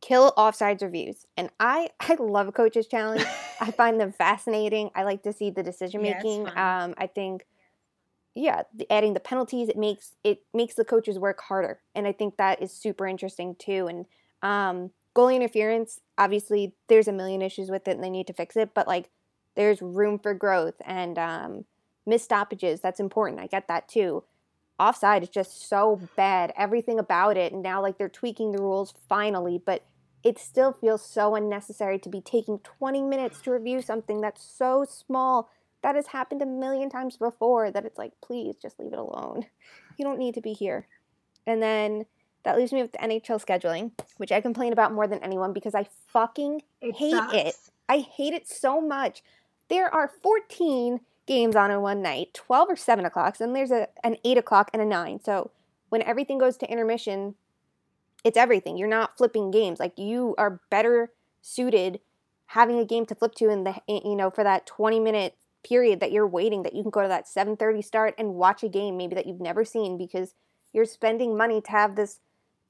Kill 0.00 0.32
offsides 0.36 0.82
reviews. 0.82 1.26
And 1.36 1.50
I 1.60 1.90
I 2.00 2.14
love 2.14 2.48
a 2.48 2.52
coach's 2.52 2.86
challenge. 2.86 3.24
I 3.60 3.70
find 3.76 4.00
them 4.00 4.12
fascinating. 4.12 4.90
I 4.94 5.02
like 5.04 5.22
to 5.24 5.32
see 5.32 5.50
the 5.50 5.62
decision 5.62 6.02
making. 6.02 6.46
fun. 6.46 6.58
um, 6.58 6.94
I 6.98 7.06
think, 7.06 7.46
yeah, 8.34 8.62
the, 8.74 8.90
adding 8.92 9.14
the 9.14 9.20
penalties 9.20 9.68
it 9.68 9.76
makes 9.76 10.12
it 10.24 10.42
makes 10.52 10.74
the 10.74 10.84
coaches 10.84 11.18
work 11.18 11.40
harder, 11.40 11.80
and 11.94 12.06
I 12.06 12.12
think 12.12 12.36
that 12.36 12.60
is 12.60 12.72
super 12.72 13.06
interesting 13.06 13.54
too. 13.58 13.86
And 13.86 14.06
um, 14.42 14.90
goalie 15.14 15.36
interference, 15.36 16.00
obviously, 16.18 16.74
there's 16.88 17.08
a 17.08 17.12
million 17.12 17.42
issues 17.42 17.70
with 17.70 17.88
it, 17.88 17.92
and 17.92 18.04
they 18.04 18.10
need 18.10 18.26
to 18.26 18.32
fix 18.32 18.56
it. 18.56 18.74
But 18.74 18.86
like, 18.86 19.10
there's 19.54 19.80
room 19.80 20.18
for 20.18 20.34
growth 20.34 20.74
and 20.84 21.18
um, 21.18 21.64
missed 22.06 22.24
stoppages. 22.24 22.80
That's 22.80 23.00
important. 23.00 23.40
I 23.40 23.46
get 23.46 23.68
that 23.68 23.88
too. 23.88 24.24
Offside 24.78 25.22
is 25.22 25.28
just 25.28 25.68
so 25.68 26.00
bad. 26.16 26.52
Everything 26.56 26.98
about 26.98 27.36
it, 27.36 27.52
and 27.52 27.62
now 27.62 27.80
like 27.80 27.98
they're 27.98 28.08
tweaking 28.08 28.52
the 28.52 28.62
rules 28.62 28.94
finally, 29.08 29.60
but 29.64 29.84
it 30.24 30.38
still 30.38 30.72
feels 30.72 31.04
so 31.04 31.34
unnecessary 31.34 31.98
to 31.98 32.08
be 32.08 32.20
taking 32.20 32.58
20 32.58 33.02
minutes 33.02 33.40
to 33.42 33.50
review 33.50 33.82
something 33.82 34.20
that's 34.20 34.42
so 34.42 34.84
small 34.88 35.50
that 35.82 35.94
has 35.94 36.08
happened 36.08 36.40
a 36.40 36.46
million 36.46 36.88
times 36.88 37.18
before 37.18 37.70
that 37.70 37.84
it's 37.84 37.98
like 37.98 38.12
please 38.22 38.56
just 38.56 38.80
leave 38.80 38.94
it 38.94 38.98
alone 38.98 39.44
you 39.98 40.04
don't 40.04 40.18
need 40.18 40.34
to 40.34 40.40
be 40.40 40.54
here 40.54 40.88
and 41.46 41.62
then 41.62 42.06
that 42.44 42.56
leaves 42.56 42.72
me 42.72 42.82
with 42.82 42.92
the 42.92 42.98
nhl 42.98 43.44
scheduling 43.44 43.90
which 44.16 44.32
i 44.32 44.40
complain 44.40 44.72
about 44.72 44.92
more 44.92 45.06
than 45.06 45.18
anyone 45.20 45.52
because 45.52 45.74
i 45.74 45.86
fucking 46.08 46.62
It 46.80 46.94
hate 46.94 47.14
it 47.32 47.56
i 47.88 47.98
hate 47.98 48.34
it 48.34 48.48
so 48.48 48.80
much 48.80 49.22
there 49.68 49.92
are 49.92 50.10
14 50.22 51.00
games 51.26 51.56
on 51.56 51.70
in 51.70 51.80
one 51.80 52.02
night 52.02 52.34
12 52.34 52.70
or 52.70 52.76
7 52.76 53.04
o'clocks 53.04 53.40
and 53.40 53.56
there's 53.56 53.70
a, 53.70 53.88
an 54.02 54.16
8 54.24 54.38
o'clock 54.38 54.70
and 54.72 54.82
a 54.82 54.86
9 54.86 55.20
so 55.24 55.50
when 55.88 56.02
everything 56.02 56.38
goes 56.38 56.56
to 56.58 56.70
intermission 56.70 57.34
it's 58.24 58.38
everything. 58.38 58.78
You're 58.78 58.88
not 58.88 59.16
flipping 59.16 59.50
games. 59.50 59.78
Like 59.78 59.98
you 59.98 60.34
are 60.38 60.60
better 60.70 61.12
suited 61.42 62.00
having 62.46 62.78
a 62.78 62.84
game 62.84 63.06
to 63.06 63.14
flip 63.14 63.34
to 63.34 63.50
in 63.50 63.64
the 63.64 63.76
you 63.86 64.16
know 64.16 64.30
for 64.30 64.42
that 64.42 64.66
20 64.66 64.98
minute 64.98 65.36
period 65.62 66.00
that 66.00 66.12
you're 66.12 66.26
waiting 66.26 66.62
that 66.62 66.74
you 66.74 66.82
can 66.82 66.90
go 66.90 67.02
to 67.02 67.08
that 67.08 67.26
7:30 67.26 67.84
start 67.84 68.14
and 68.18 68.34
watch 68.34 68.62
a 68.62 68.68
game 68.68 68.96
maybe 68.96 69.14
that 69.14 69.26
you've 69.26 69.40
never 69.40 69.64
seen 69.64 69.96
because 69.98 70.34
you're 70.72 70.84
spending 70.84 71.36
money 71.36 71.60
to 71.60 71.70
have 71.70 71.96
this 71.96 72.20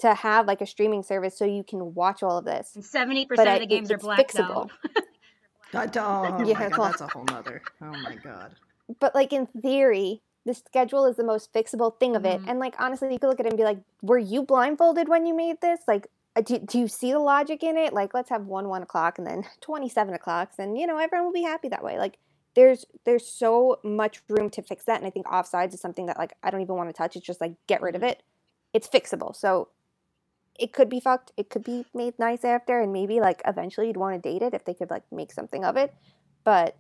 to 0.05 0.15
have 0.15 0.47
like 0.47 0.61
a 0.61 0.67
streaming 0.67 1.03
service 1.03 1.37
so 1.37 1.45
you 1.45 1.65
can 1.65 1.95
watch 1.95 2.23
all 2.23 2.39
of 2.39 2.45
this. 2.45 2.75
And 2.75 2.85
70% 2.85 3.27
But 3.35 3.49
of 3.49 3.61
the 3.61 3.67
games 3.67 3.91
are 3.91 3.95
it's 3.95 4.05
blacked 4.05 4.35
fixable. 4.35 4.69
out. 5.75 5.97
oh, 5.97 6.45
Yeah, 6.45 6.59
my 6.59 6.69
god, 6.69 6.93
that's 6.93 7.01
a 7.01 7.07
whole 7.09 7.25
nother. 7.25 7.63
Oh 7.83 7.87
my 8.03 8.17
god. 8.23 8.55
But 9.01 9.15
like 9.15 9.33
in 9.33 9.47
theory, 9.47 10.21
the 10.45 10.55
schedule 10.55 11.07
is 11.07 11.17
the 11.17 11.25
most 11.25 11.53
fixable 11.53 11.99
thing 11.99 12.17
of 12.17 12.25
it. 12.25 12.41
Mhm. 12.43 12.49
And 12.51 12.59
like 12.61 12.75
honestly, 12.79 13.13
you 13.13 13.19
could 13.19 13.29
look 13.29 13.41
at 13.41 13.47
it 13.47 13.51
and 13.51 13.59
be 13.59 13.65
like, 13.65 13.79
were 14.03 14.19
you 14.19 14.43
blindfolded 14.43 15.09
when 15.09 15.25
you 15.27 15.35
made 15.35 15.61
this? 15.61 15.81
Like, 15.89 16.07
uh, 16.37 16.43
do, 16.43 16.59
do 16.59 16.79
you 16.79 16.89
see 16.89 17.13
the 17.13 17.19
logic 17.19 17.63
in 17.63 17.77
it? 17.79 17.93
Like, 17.95 18.13
let's 18.13 18.29
have 18.29 18.45
one 18.47 18.69
one 18.69 18.83
o'clock 18.83 19.19
and 19.19 19.27
then 19.27 19.45
twenty 19.61 19.89
seven 19.89 20.13
o'clocks, 20.15 20.57
and 20.59 20.79
you 20.79 20.87
know 20.87 20.99
everyone 20.99 21.27
will 21.27 21.33
be 21.33 21.43
happy 21.43 21.69
that 21.69 21.83
way. 21.83 21.99
Like, 21.99 22.19
there's 22.55 22.85
there's 23.05 23.27
so 23.27 23.79
much 23.83 24.21
room 24.29 24.51
to 24.51 24.63
fix 24.63 24.85
that, 24.85 24.99
and 24.99 25.07
I 25.07 25.11
think 25.11 25.27
offsides 25.27 25.73
is 25.75 25.81
something 25.81 26.07
that 26.07 26.19
like 26.19 26.35
I 26.43 26.51
don't 26.51 26.61
even 26.61 26.75
want 26.77 26.91
to 26.91 26.93
touch. 26.93 27.17
It's 27.17 27.25
just 27.27 27.41
like 27.41 27.55
get 27.67 27.81
rid 27.83 27.97
of 27.97 28.03
Mhm. 28.03 28.11
it. 28.11 28.23
it's 28.75 28.89
fixable. 28.89 29.35
So 29.37 29.69
it 30.59 30.73
could 30.73 30.89
be 30.89 31.01
fucked. 31.01 31.33
It 31.37 31.51
could 31.51 31.65
be 31.65 31.85
made 31.95 32.19
nice 32.19 32.45
after, 32.45 32.81
and 32.81 32.93
maybe 32.93 33.21
like 33.21 33.43
eventually 33.47 33.89
you'd 33.89 33.97
want 33.97 34.21
to 34.23 34.29
date 34.31 34.43
it 34.43 34.55
if 34.55 34.65
they 34.65 34.75
could 34.75 34.91
like 34.91 35.03
make 35.13 35.33
something 35.33 35.65
of 35.65 35.77
it. 35.77 35.95
But 36.45 36.77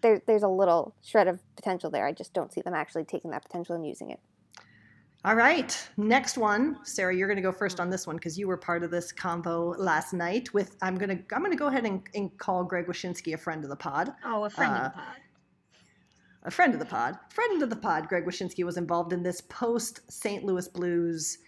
there, 0.00 0.22
there's 0.26 0.42
a 0.42 0.48
little 0.48 0.94
shred 1.02 1.28
of 1.28 1.40
potential 1.56 1.90
there. 1.90 2.06
I 2.06 2.12
just 2.12 2.32
don't 2.32 2.52
see 2.52 2.60
them 2.60 2.74
actually 2.74 3.04
taking 3.04 3.30
that 3.32 3.42
potential 3.44 3.74
and 3.74 3.86
using 3.86 4.10
it. 4.10 4.20
All 5.26 5.34
right, 5.34 5.88
next 5.96 6.36
one, 6.36 6.78
Sarah. 6.84 7.16
You're 7.16 7.28
going 7.28 7.36
to 7.38 7.42
go 7.42 7.50
first 7.52 7.80
on 7.80 7.88
this 7.88 8.06
one 8.06 8.16
because 8.16 8.38
you 8.38 8.46
were 8.46 8.58
part 8.58 8.82
of 8.84 8.90
this 8.90 9.10
convo 9.10 9.74
last 9.78 10.12
night. 10.12 10.52
With 10.52 10.76
I'm 10.82 10.96
going 10.98 11.08
to 11.16 11.34
I'm 11.34 11.40
going 11.40 11.50
to 11.52 11.56
go 11.58 11.68
ahead 11.68 11.86
and, 11.86 12.02
and 12.14 12.36
call 12.36 12.62
Greg 12.64 12.86
Wyshynski 12.86 13.32
a 13.32 13.38
friend 13.38 13.64
of 13.64 13.70
the 13.70 13.76
pod. 13.76 14.12
Oh, 14.24 14.44
a 14.44 14.50
friend 14.50 14.72
Uh, 14.72 14.76
of 14.76 14.82
the 14.84 14.90
pod. 14.98 15.16
a 16.42 16.50
friend 16.50 16.74
of 16.74 16.78
the 16.80 16.84
pod, 16.86 17.18
friend 17.30 17.62
of 17.62 17.70
the 17.70 17.76
pod, 17.76 18.06
Greg 18.08 18.26
Wyshynski 18.26 18.64
was 18.64 18.76
involved 18.76 19.14
in 19.14 19.22
this 19.22 19.40
post 19.42 20.00
St. 20.12 20.44
Louis 20.44 20.68
Blues 20.68 21.38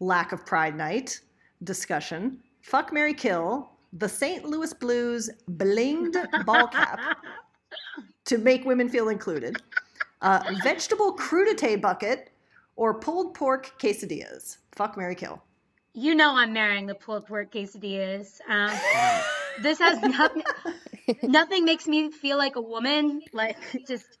lack 0.00 0.32
of 0.32 0.44
pride 0.46 0.76
night 0.76 1.20
discussion. 1.64 2.38
Fuck 2.62 2.92
Mary 2.92 3.14
Kill, 3.14 3.70
the 3.92 4.08
St. 4.08 4.44
Louis 4.44 4.72
Blues 4.74 5.30
blinged 5.50 6.16
ball 6.44 6.68
cap 6.68 7.00
to 8.26 8.38
make 8.38 8.64
women 8.64 8.88
feel 8.88 9.08
included. 9.08 9.56
Uh, 10.20 10.42
vegetable 10.62 11.16
crudité 11.16 11.80
bucket 11.80 12.30
or 12.76 12.94
pulled 12.94 13.34
pork 13.34 13.72
quesadillas. 13.80 14.58
Fuck 14.72 14.96
Mary 14.96 15.14
Kill. 15.14 15.42
You 15.94 16.14
know 16.14 16.36
I'm 16.36 16.52
marrying 16.52 16.86
the 16.86 16.94
pulled 16.94 17.26
pork 17.26 17.50
quesadillas. 17.52 18.40
Um, 18.48 18.70
this 19.62 19.78
has 19.78 20.00
nothing. 20.02 20.42
nothing 21.22 21.64
makes 21.64 21.86
me 21.88 22.10
feel 22.10 22.36
like 22.36 22.56
a 22.56 22.60
woman. 22.60 23.22
Like 23.32 23.56
just 23.86 24.18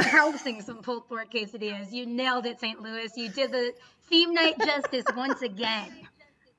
housing 0.00 0.62
some 0.62 0.82
pulled 0.82 1.08
pork 1.08 1.32
quesadillas. 1.32 1.92
You 1.92 2.06
nailed 2.06 2.46
it, 2.46 2.60
St. 2.60 2.80
Louis. 2.80 3.10
You 3.16 3.28
did 3.28 3.52
the 3.52 3.72
theme 4.08 4.34
night 4.34 4.58
justice 4.58 5.04
once 5.16 5.42
again. 5.42 5.92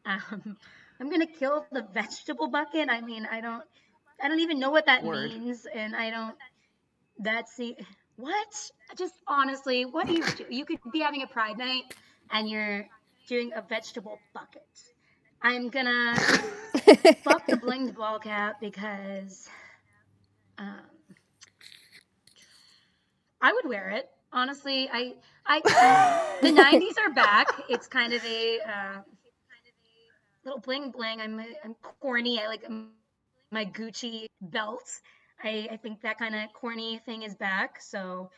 Um, 0.06 0.58
I'm 1.00 1.10
gonna 1.10 1.28
kill 1.28 1.66
the 1.72 1.82
vegetable 1.94 2.48
bucket. 2.48 2.90
I 2.90 3.02
mean, 3.02 3.28
I 3.30 3.42
don't. 3.42 3.64
I 4.22 4.28
don't 4.28 4.40
even 4.40 4.60
know 4.60 4.70
what 4.70 4.86
that 4.86 5.04
Word. 5.04 5.32
means, 5.32 5.66
and 5.74 5.96
I 5.96 6.10
don't. 6.10 6.36
That's 7.20 7.56
the 7.56 7.76
what? 8.18 8.72
Just 8.98 9.14
honestly, 9.28 9.86
what 9.86 10.08
do 10.08 10.14
you 10.14 10.24
do? 10.24 10.46
You 10.50 10.66
could 10.66 10.80
be 10.92 11.00
having 11.00 11.24
a 11.24 11.28
pride 11.28 11.58
night, 11.58 11.84
and 12.32 12.50
you're 12.50 12.88
doing 13.28 13.52
a 13.56 13.62
vegetable 13.62 14.20
bucket. 14.34 14.68
I'm 15.42 15.70
gonna 15.70 16.16
fuck 17.24 17.48
the 17.48 17.58
blinged 17.62 17.96
ball 17.96 18.20
cap 18.20 18.62
because 18.62 19.50
um, 20.58 20.80
I 23.44 23.52
would 23.52 23.68
wear 23.68 23.90
it. 23.90 24.10
Honestly, 24.32 24.90
I 24.92 25.14
I 25.46 25.60
the 26.42 26.48
'90s 26.48 26.98
are 27.06 27.14
back. 27.14 27.48
It's 27.70 27.88
kind 27.88 28.14
of 28.14 28.24
a 28.26 28.60
uh, 28.62 29.02
little 30.46 30.62
bling 30.62 30.92
bling. 30.92 31.20
I'm 31.20 31.40
I'm 31.64 31.76
corny. 32.00 32.42
I 32.42 32.48
like 32.48 32.64
um, 32.66 32.92
my 33.52 33.66
Gucci 33.66 34.28
belt. 34.42 34.90
I, 35.44 35.68
I 35.74 35.78
think 35.78 36.02
that 36.02 36.18
kind 36.18 36.36
of 36.36 36.54
corny 36.54 37.02
thing 37.06 37.24
is 37.24 37.36
back. 37.36 37.82
So, 37.82 38.32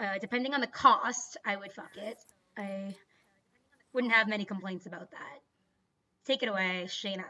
uh, 0.00 0.14
depending 0.20 0.54
on 0.54 0.62
the 0.62 0.66
cost, 0.66 1.36
I 1.44 1.56
would 1.56 1.72
fuck 1.72 1.94
it. 1.96 2.16
I 2.56 2.94
wouldn't 3.92 4.12
have 4.14 4.26
many 4.26 4.46
complaints 4.46 4.86
about 4.86 5.10
that. 5.10 5.40
Take 6.24 6.42
it 6.42 6.48
away, 6.48 6.86
Shayna. 6.88 7.24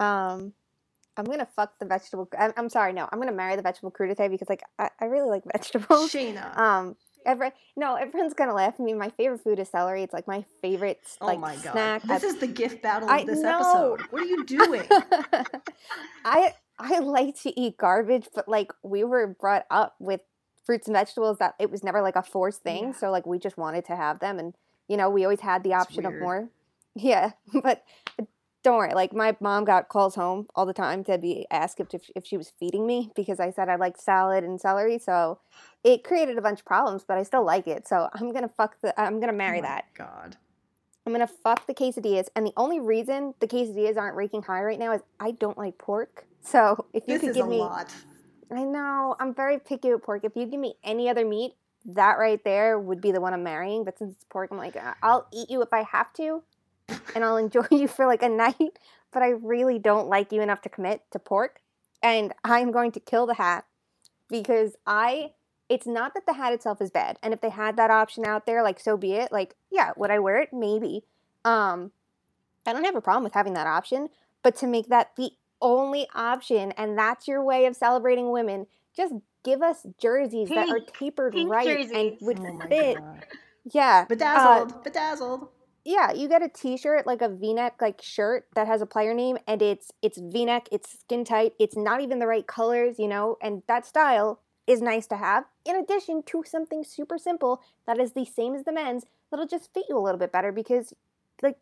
Um, 0.00 0.54
I'm 1.16 1.24
gonna 1.24 1.48
fuck 1.56 1.78
the 1.78 1.86
vegetable. 1.86 2.28
I'm, 2.38 2.52
I'm 2.56 2.68
sorry, 2.70 2.92
no, 2.92 3.08
I'm 3.10 3.18
gonna 3.20 3.32
marry 3.32 3.56
the 3.56 3.62
vegetable 3.62 3.90
crudité 3.90 4.30
because 4.30 4.48
like 4.48 4.62
I, 4.78 4.90
I 5.00 5.04
really 5.06 5.28
like 5.28 5.42
vegetables. 5.52 6.10
Shayna. 6.12 6.56
Um, 6.58 6.96
every 7.26 7.50
no, 7.76 7.96
everyone's 7.96 8.34
gonna 8.34 8.54
laugh 8.54 8.74
at 8.74 8.80
me. 8.80 8.94
My 8.94 9.10
favorite 9.10 9.42
food 9.42 9.58
is 9.58 9.68
celery. 9.68 10.02
It's 10.02 10.12
like 10.14 10.26
my 10.26 10.44
favorite 10.62 11.00
oh 11.20 11.26
like 11.26 11.38
my 11.40 11.54
god. 11.56 11.72
snack. 11.72 12.02
This 12.02 12.24
I- 12.24 12.26
is 12.28 12.36
the 12.38 12.46
gift 12.46 12.82
battle 12.82 13.10
of 13.10 13.26
this 13.26 13.42
episode. 13.42 14.00
What 14.10 14.22
are 14.22 14.26
you 14.26 14.44
doing? 14.44 14.82
I 16.24 16.54
I 16.78 16.98
like 17.00 17.38
to 17.42 17.60
eat 17.60 17.76
garbage, 17.76 18.28
but 18.34 18.48
like 18.48 18.72
we 18.82 19.04
were 19.04 19.26
brought 19.26 19.66
up 19.70 19.96
with 19.98 20.20
fruits 20.64 20.86
and 20.86 20.96
vegetables 20.96 21.38
that 21.38 21.54
it 21.58 21.70
was 21.70 21.82
never 21.82 22.00
like 22.00 22.16
a 22.16 22.22
forced 22.22 22.62
thing. 22.62 22.84
Yeah. 22.88 22.92
So 22.92 23.10
like 23.10 23.26
we 23.26 23.38
just 23.38 23.58
wanted 23.58 23.84
to 23.86 23.96
have 23.96 24.20
them, 24.20 24.38
and 24.38 24.54
you 24.88 24.96
know 24.96 25.10
we 25.10 25.24
always 25.24 25.40
had 25.40 25.62
the 25.62 25.74
option 25.74 26.06
of 26.06 26.14
more. 26.14 26.48
Yeah, 26.94 27.32
but 27.62 27.84
don't 28.62 28.76
worry. 28.76 28.92
Like 28.94 29.12
my 29.14 29.36
mom 29.40 29.64
got 29.64 29.88
calls 29.88 30.14
home 30.14 30.46
all 30.54 30.66
the 30.66 30.72
time 30.74 31.04
to 31.04 31.18
be 31.18 31.46
asked 31.50 31.80
if 31.80 31.88
if 32.14 32.26
she 32.26 32.36
was 32.36 32.52
feeding 32.58 32.86
me 32.86 33.10
because 33.16 33.40
I 33.40 33.50
said 33.50 33.68
I 33.68 33.76
liked 33.76 34.00
salad 34.00 34.44
and 34.44 34.60
celery. 34.60 34.98
So 34.98 35.40
it 35.84 36.04
created 36.04 36.36
a 36.38 36.42
bunch 36.42 36.60
of 36.60 36.66
problems, 36.66 37.04
but 37.06 37.18
I 37.18 37.22
still 37.22 37.44
like 37.44 37.66
it. 37.66 37.88
So 37.88 38.08
I'm 38.14 38.32
gonna 38.32 38.48
fuck 38.48 38.80
the. 38.82 38.98
I'm 39.00 39.20
gonna 39.20 39.32
marry 39.32 39.60
Oh 39.60 39.62
that. 39.62 39.84
God. 39.94 40.36
I'm 41.06 41.12
gonna 41.12 41.26
fuck 41.26 41.66
the 41.66 41.74
quesadillas, 41.74 42.28
and 42.36 42.46
the 42.46 42.52
only 42.56 42.78
reason 42.78 43.34
the 43.40 43.48
quesadillas 43.48 43.96
aren't 43.96 44.16
raking 44.16 44.42
high 44.42 44.62
right 44.62 44.78
now 44.78 44.92
is 44.92 45.00
I 45.18 45.30
don't 45.32 45.56
like 45.56 45.78
pork. 45.78 46.26
So 46.42 46.86
if 46.92 47.04
you 47.08 47.14
This 47.14 47.20
could 47.22 47.30
is 47.30 47.36
give 47.36 47.46
a 47.46 47.48
me, 47.48 47.58
lot. 47.58 47.92
I 48.54 48.62
know 48.64 49.16
I'm 49.18 49.34
very 49.34 49.58
picky 49.58 49.92
with 49.92 50.02
pork. 50.02 50.24
If 50.24 50.36
you 50.36 50.46
give 50.46 50.60
me 50.60 50.74
any 50.84 51.08
other 51.08 51.24
meat, 51.24 51.54
that 51.86 52.18
right 52.18 52.42
there 52.44 52.78
would 52.78 53.00
be 53.00 53.10
the 53.12 53.20
one 53.20 53.32
I'm 53.32 53.42
marrying. 53.42 53.84
But 53.84 53.98
since 53.98 54.14
it's 54.14 54.24
pork, 54.24 54.50
I'm 54.50 54.58
like, 54.58 54.76
"Uh, 54.76 54.94
I'll 55.02 55.26
eat 55.32 55.48
you 55.50 55.62
if 55.62 55.72
I 55.72 55.82
have 55.82 56.12
to, 56.14 56.42
and 57.14 57.24
I'll 57.24 57.36
enjoy 57.36 57.66
you 57.70 57.88
for 57.88 58.06
like 58.06 58.22
a 58.22 58.28
night. 58.28 58.78
But 59.12 59.22
I 59.22 59.30
really 59.30 59.78
don't 59.78 60.08
like 60.08 60.30
you 60.32 60.40
enough 60.40 60.60
to 60.62 60.68
commit 60.68 61.02
to 61.10 61.18
pork, 61.18 61.60
and 62.02 62.32
I'm 62.44 62.70
going 62.70 62.92
to 62.92 63.00
kill 63.00 63.26
the 63.26 63.34
hat 63.34 63.64
because 64.28 64.76
I. 64.86 65.32
It's 65.68 65.86
not 65.86 66.14
that 66.14 66.26
the 66.26 66.32
hat 66.32 66.52
itself 66.52 66.82
is 66.82 66.90
bad, 66.90 67.16
and 67.22 67.32
if 67.32 67.40
they 67.40 67.50
had 67.50 67.76
that 67.76 67.90
option 67.92 68.24
out 68.26 68.44
there, 68.44 68.60
like 68.62 68.80
so 68.80 68.96
be 68.96 69.12
it. 69.14 69.30
Like, 69.30 69.54
yeah, 69.70 69.92
would 69.96 70.10
I 70.10 70.18
wear 70.18 70.40
it? 70.42 70.52
Maybe. 70.52 71.04
Um, 71.44 71.92
I 72.66 72.72
don't 72.72 72.82
have 72.84 72.96
a 72.96 73.00
problem 73.00 73.22
with 73.22 73.34
having 73.34 73.52
that 73.54 73.68
option, 73.68 74.08
but 74.42 74.56
to 74.56 74.66
make 74.66 74.88
that 74.88 75.12
the 75.16 75.30
only 75.62 76.08
option 76.14 76.72
and 76.72 76.98
that's 76.98 77.28
your 77.28 77.44
way 77.44 77.66
of 77.66 77.76
celebrating 77.76 78.30
women, 78.32 78.66
just 78.96 79.14
give 79.44 79.62
us 79.62 79.86
jerseys 80.00 80.48
that 80.48 80.68
are 80.68 80.80
tapered 80.80 81.34
right 81.46 81.66
jerseys. 81.66 81.92
and 81.92 82.16
would 82.20 82.40
Oh 82.40 82.52
my 82.52 82.66
fit. 82.66 82.96
god. 82.98 83.26
Yeah. 83.70 84.04
Bedazzled. 84.06 84.82
bedazzled. 84.82 85.48
Yeah, 85.84 86.12
you 86.12 86.28
get 86.28 86.42
a 86.42 86.48
t-shirt 86.48 87.06
like 87.06 87.22
a 87.22 87.28
v-neck 87.28 87.76
like 87.80 88.02
shirt 88.02 88.46
that 88.54 88.66
has 88.66 88.82
a 88.82 88.86
player 88.86 89.14
name 89.14 89.38
and 89.46 89.62
it's 89.62 89.90
it's 90.02 90.18
v-neck, 90.18 90.68
it's 90.70 91.00
skin 91.00 91.24
tight, 91.24 91.54
it's 91.58 91.76
not 91.76 92.02
even 92.02 92.18
the 92.18 92.26
right 92.26 92.46
colors, 92.46 92.98
you 92.98 93.08
know, 93.08 93.38
and 93.40 93.62
that 93.66 93.86
style 93.86 94.40
is 94.66 94.82
nice 94.82 95.06
to 95.06 95.16
have 95.16 95.44
in 95.64 95.76
addition 95.76 96.22
to 96.24 96.44
something 96.46 96.84
super 96.84 97.16
simple 97.18 97.62
that 97.86 97.98
is 97.98 98.12
the 98.12 98.26
same 98.26 98.54
as 98.54 98.64
the 98.64 98.72
men's 98.72 99.04
that'll 99.30 99.46
just 99.46 99.72
fit 99.72 99.86
you 99.88 99.96
a 99.96 100.00
little 100.00 100.18
bit 100.18 100.30
better 100.30 100.52
because 100.52 100.92
like 101.42 101.56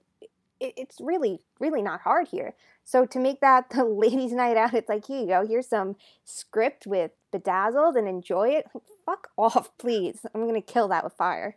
it, 0.60 0.74
it's 0.76 1.00
really 1.00 1.40
really 1.60 1.80
not 1.82 2.00
hard 2.00 2.26
here. 2.28 2.54
So 2.84 3.06
to 3.06 3.18
make 3.20 3.40
that 3.40 3.70
the 3.74 3.84
ladies 3.84 4.32
night 4.32 4.56
out, 4.56 4.74
it's 4.74 4.88
like 4.88 5.06
here 5.06 5.20
you 5.20 5.26
go, 5.28 5.46
here's 5.46 5.68
some 5.68 5.94
script 6.24 6.88
with 6.88 7.12
bedazzled 7.30 7.96
and 7.96 8.08
enjoy 8.08 8.48
it. 8.48 8.66
Like, 8.74 8.82
fuck 9.06 9.28
off, 9.36 9.70
please. 9.78 10.26
I'm 10.34 10.52
to 10.52 10.60
kill 10.60 10.88
that 10.88 11.04
with 11.04 11.12
fire. 11.12 11.56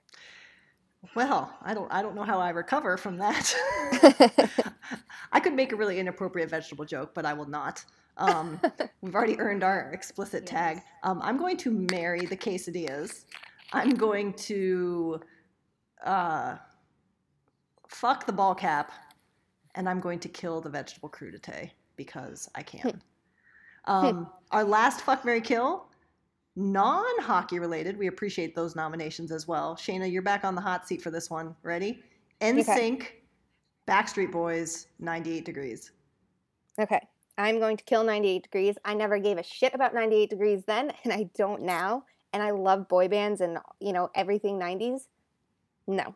Well, 1.15 1.51
I 1.61 1.73
don't 1.73 1.91
I 1.91 2.01
don't 2.01 2.15
know 2.15 2.23
how 2.23 2.39
I 2.39 2.49
recover 2.49 2.95
from 2.95 3.17
that. 3.17 3.55
I 5.31 5.39
could 5.39 5.53
make 5.53 5.71
a 5.71 5.75
really 5.75 5.99
inappropriate 5.99 6.49
vegetable 6.49 6.85
joke, 6.85 7.13
but 7.13 7.25
I 7.25 7.33
will 7.33 7.49
not. 7.49 7.83
Um, 8.17 8.59
we've 9.01 9.15
already 9.15 9.39
earned 9.39 9.63
our 9.63 9.91
explicit 9.93 10.45
tag. 10.45 10.81
Um, 11.03 11.19
I'm 11.23 11.37
going 11.37 11.57
to 11.57 11.87
marry 11.91 12.25
the 12.25 12.37
quesadillas. 12.37 13.25
I'm 13.73 13.91
going 13.91 14.33
to 14.33 15.21
uh, 16.05 16.57
fuck 17.87 18.25
the 18.25 18.33
ball 18.33 18.53
cap, 18.53 18.91
and 19.75 19.89
I'm 19.89 19.99
going 19.99 20.19
to 20.19 20.29
kill 20.29 20.61
the 20.61 20.69
vegetable 20.69 21.09
crudité 21.09 21.71
because 21.95 22.49
I 22.55 22.63
can. 22.63 23.01
Um, 23.85 24.27
our 24.51 24.63
last 24.63 25.01
fuck 25.01 25.25
Mary 25.25 25.41
kill, 25.41 25.87
non-hockey 26.55 27.59
related. 27.59 27.97
We 27.97 28.07
appreciate 28.07 28.55
those 28.55 28.75
nominations 28.75 29.31
as 29.31 29.47
well. 29.47 29.75
Shayna, 29.75 30.11
you're 30.11 30.21
back 30.21 30.43
on 30.43 30.55
the 30.55 30.61
hot 30.61 30.87
seat 30.87 31.01
for 31.01 31.11
this 31.11 31.29
one. 31.29 31.55
Ready? 31.63 32.03
NSYNC, 32.41 33.07
Backstreet 33.87 34.31
Boys, 34.31 34.87
98 34.99 35.45
Degrees. 35.45 35.91
Okay. 36.79 36.99
I'm 37.37 37.59
going 37.59 37.77
to 37.77 37.83
kill 37.83 38.03
98 38.03 38.43
Degrees. 38.43 38.75
I 38.85 38.93
never 38.93 39.17
gave 39.19 39.37
a 39.37 39.43
shit 39.43 39.73
about 39.73 39.93
98 39.93 40.29
Degrees 40.29 40.63
then, 40.65 40.91
and 41.03 41.13
I 41.13 41.29
don't 41.35 41.63
now. 41.63 42.03
And 42.33 42.41
I 42.41 42.51
love 42.51 42.87
boy 42.87 43.09
bands 43.09 43.41
and, 43.41 43.57
you 43.79 43.91
know, 43.91 44.09
everything 44.15 44.57
90s. 44.57 45.07
No. 45.87 46.15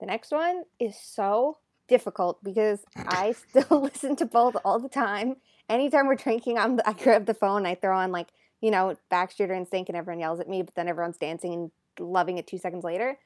The 0.00 0.06
next 0.06 0.30
one 0.30 0.64
is 0.78 0.94
so 1.00 1.58
difficult 1.88 2.42
because 2.44 2.80
I 2.94 3.32
still 3.48 3.80
listen 3.82 4.16
to 4.16 4.26
both 4.26 4.56
all 4.64 4.78
the 4.78 4.88
time. 4.88 5.36
Anytime 5.68 6.06
we're 6.06 6.14
drinking, 6.14 6.58
I'm, 6.58 6.78
I 6.84 6.92
grab 6.92 7.26
the 7.26 7.34
phone, 7.34 7.66
I 7.66 7.74
throw 7.74 7.98
on, 7.98 8.12
like, 8.12 8.28
you 8.60 8.70
know, 8.70 8.96
Backstreet 9.10 9.50
or 9.50 9.54
NSYNC, 9.54 9.88
and 9.88 9.96
everyone 9.96 10.20
yells 10.20 10.40
at 10.40 10.48
me, 10.48 10.62
but 10.62 10.74
then 10.74 10.88
everyone's 10.88 11.18
dancing 11.18 11.52
and 11.52 11.70
loving 11.98 12.38
it 12.38 12.46
two 12.46 12.58
seconds 12.58 12.84
later. 12.84 13.18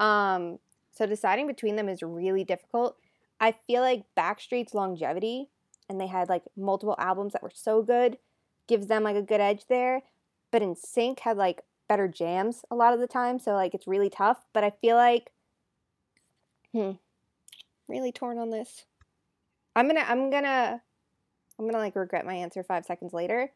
Um, 0.00 0.58
so 0.92 1.06
deciding 1.06 1.46
between 1.46 1.76
them 1.76 1.88
is 1.88 2.02
really 2.02 2.44
difficult. 2.44 2.96
I 3.40 3.54
feel 3.66 3.82
like 3.82 4.04
Backstreet's 4.16 4.74
longevity 4.74 5.48
and 5.88 6.00
they 6.00 6.06
had 6.06 6.28
like 6.28 6.42
multiple 6.56 6.96
albums 6.98 7.32
that 7.32 7.42
were 7.42 7.52
so 7.52 7.82
good 7.82 8.18
gives 8.66 8.86
them 8.86 9.04
like 9.04 9.16
a 9.16 9.22
good 9.22 9.40
edge 9.40 9.66
there 9.68 10.02
but 10.50 10.62
NSYNC 10.62 11.20
had 11.20 11.36
like 11.36 11.62
better 11.88 12.08
jams 12.08 12.64
a 12.70 12.74
lot 12.74 12.94
of 12.94 13.00
the 13.00 13.06
time, 13.06 13.38
so 13.38 13.52
like 13.52 13.74
it's 13.74 13.86
really 13.86 14.10
tough. 14.10 14.44
But 14.52 14.64
I 14.64 14.70
feel 14.70 14.96
like, 14.96 15.30
hmm, 16.72 16.92
really 17.88 18.12
torn 18.12 18.38
on 18.38 18.50
this. 18.50 18.84
I'm 19.74 19.86
gonna, 19.86 20.04
I'm 20.06 20.30
gonna, 20.30 20.80
I'm 21.58 21.66
gonna 21.66 21.78
like 21.78 21.96
regret 21.96 22.24
my 22.24 22.34
answer 22.34 22.62
five 22.62 22.84
seconds 22.84 23.12
later. 23.12 23.50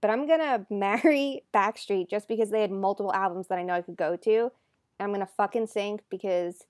But 0.00 0.10
I'm 0.10 0.26
gonna 0.26 0.66
marry 0.70 1.42
Backstreet 1.54 2.08
just 2.08 2.28
because 2.28 2.50
they 2.50 2.60
had 2.60 2.70
multiple 2.70 3.12
albums 3.12 3.48
that 3.48 3.58
I 3.58 3.62
know 3.62 3.74
I 3.74 3.82
could 3.82 3.96
go 3.96 4.16
to. 4.16 4.52
I'm 5.00 5.12
gonna 5.12 5.28
fucking 5.36 5.66
sync 5.68 6.02
because 6.10 6.66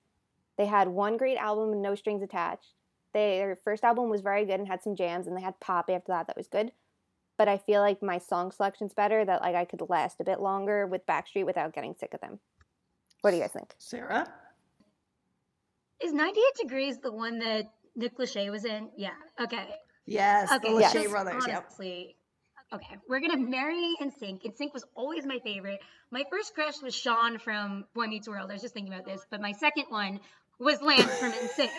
they 0.57 0.65
had 0.65 0.87
one 0.87 1.17
great 1.17 1.37
album 1.37 1.71
and 1.71 1.81
no 1.81 1.95
strings 1.95 2.21
attached. 2.21 2.73
Their 3.13 3.57
first 3.63 3.83
album 3.83 4.09
was 4.09 4.21
very 4.21 4.45
good 4.45 4.59
and 4.59 4.67
had 4.67 4.83
some 4.83 4.95
jams, 4.95 5.25
and 5.25 5.35
they 5.35 5.41
had 5.41 5.59
pop 5.59 5.89
after 5.89 6.11
that 6.11 6.27
that 6.27 6.37
was 6.37 6.47
good. 6.47 6.71
But 7.37 7.47
I 7.47 7.57
feel 7.57 7.81
like 7.81 8.03
my 8.03 8.17
song 8.17 8.51
selection's 8.51 8.93
better. 8.93 9.23
That 9.23 9.41
like 9.41 9.55
I 9.55 9.65
could 9.65 9.81
last 9.89 10.19
a 10.19 10.23
bit 10.23 10.39
longer 10.39 10.85
with 10.85 11.07
Backstreet 11.07 11.45
without 11.45 11.73
getting 11.73 11.95
sick 11.95 12.13
of 12.13 12.21
them. 12.21 12.39
What 13.21 13.31
do 13.31 13.37
you 13.37 13.43
guys 13.43 13.51
think? 13.51 13.73
Sarah? 13.77 14.27
Is 16.01 16.13
98 16.13 16.43
Degrees 16.61 16.99
the 16.99 17.11
one 17.11 17.39
that 17.39 17.71
Nick 17.95 18.17
Lachey 18.17 18.49
was 18.49 18.65
in? 18.65 18.89
Yeah. 18.97 19.09
Okay. 19.41 19.67
Yes, 20.05 20.51
Okay. 20.51 20.73
the. 20.73 20.79
Lachey 20.81 20.93
just 20.93 21.09
brothers. 21.09 21.45
Yep. 21.47 21.71
Okay, 22.71 22.97
we're 23.07 23.19
gonna 23.19 23.37
marry 23.37 23.95
NSYNC. 23.99 24.55
sync 24.55 24.73
was 24.73 24.85
always 24.93 25.25
my 25.25 25.39
favorite. 25.39 25.79
My 26.11 26.23
first 26.29 26.53
crush 26.53 26.79
was 26.83 26.93
Shawn 26.93 27.39
from 27.39 27.85
Boy 27.95 28.05
Meets 28.05 28.27
World. 28.27 28.51
I 28.51 28.53
was 28.53 28.61
just 28.61 28.75
thinking 28.75 28.93
about 28.93 29.05
this, 29.05 29.25
but 29.31 29.41
my 29.41 29.53
second 29.53 29.85
one 29.89 30.19
was 30.59 30.79
Lance 30.81 31.17
from 31.17 31.31
NSYNC. 31.31 31.69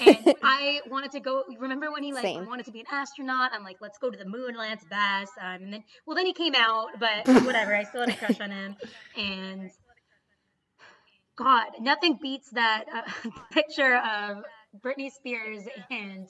And 0.00 0.34
I 0.42 0.80
wanted 0.88 1.12
to 1.12 1.20
go. 1.20 1.44
Remember 1.60 1.92
when 1.92 2.02
he 2.02 2.12
like 2.12 2.24
Same. 2.24 2.46
wanted 2.46 2.66
to 2.66 2.72
be 2.72 2.80
an 2.80 2.86
astronaut? 2.90 3.52
I'm 3.54 3.62
like, 3.62 3.76
let's 3.80 3.98
go 3.98 4.10
to 4.10 4.18
the 4.18 4.24
moon, 4.24 4.56
Lance 4.56 4.84
Bass. 4.90 5.28
Um, 5.40 5.62
and 5.62 5.72
then, 5.74 5.84
well, 6.06 6.16
then 6.16 6.26
he 6.26 6.32
came 6.32 6.54
out, 6.56 6.88
but 6.98 7.26
whatever. 7.44 7.74
I 7.74 7.84
still 7.84 8.00
had 8.00 8.10
a 8.10 8.16
crush 8.16 8.40
on 8.40 8.50
him. 8.50 8.76
And 9.16 9.70
God, 11.36 11.66
nothing 11.80 12.18
beats 12.20 12.50
that 12.50 12.84
uh, 12.92 13.30
picture 13.52 13.96
of 13.96 14.42
Britney 14.80 15.10
Spears 15.12 15.62
and 15.90 16.26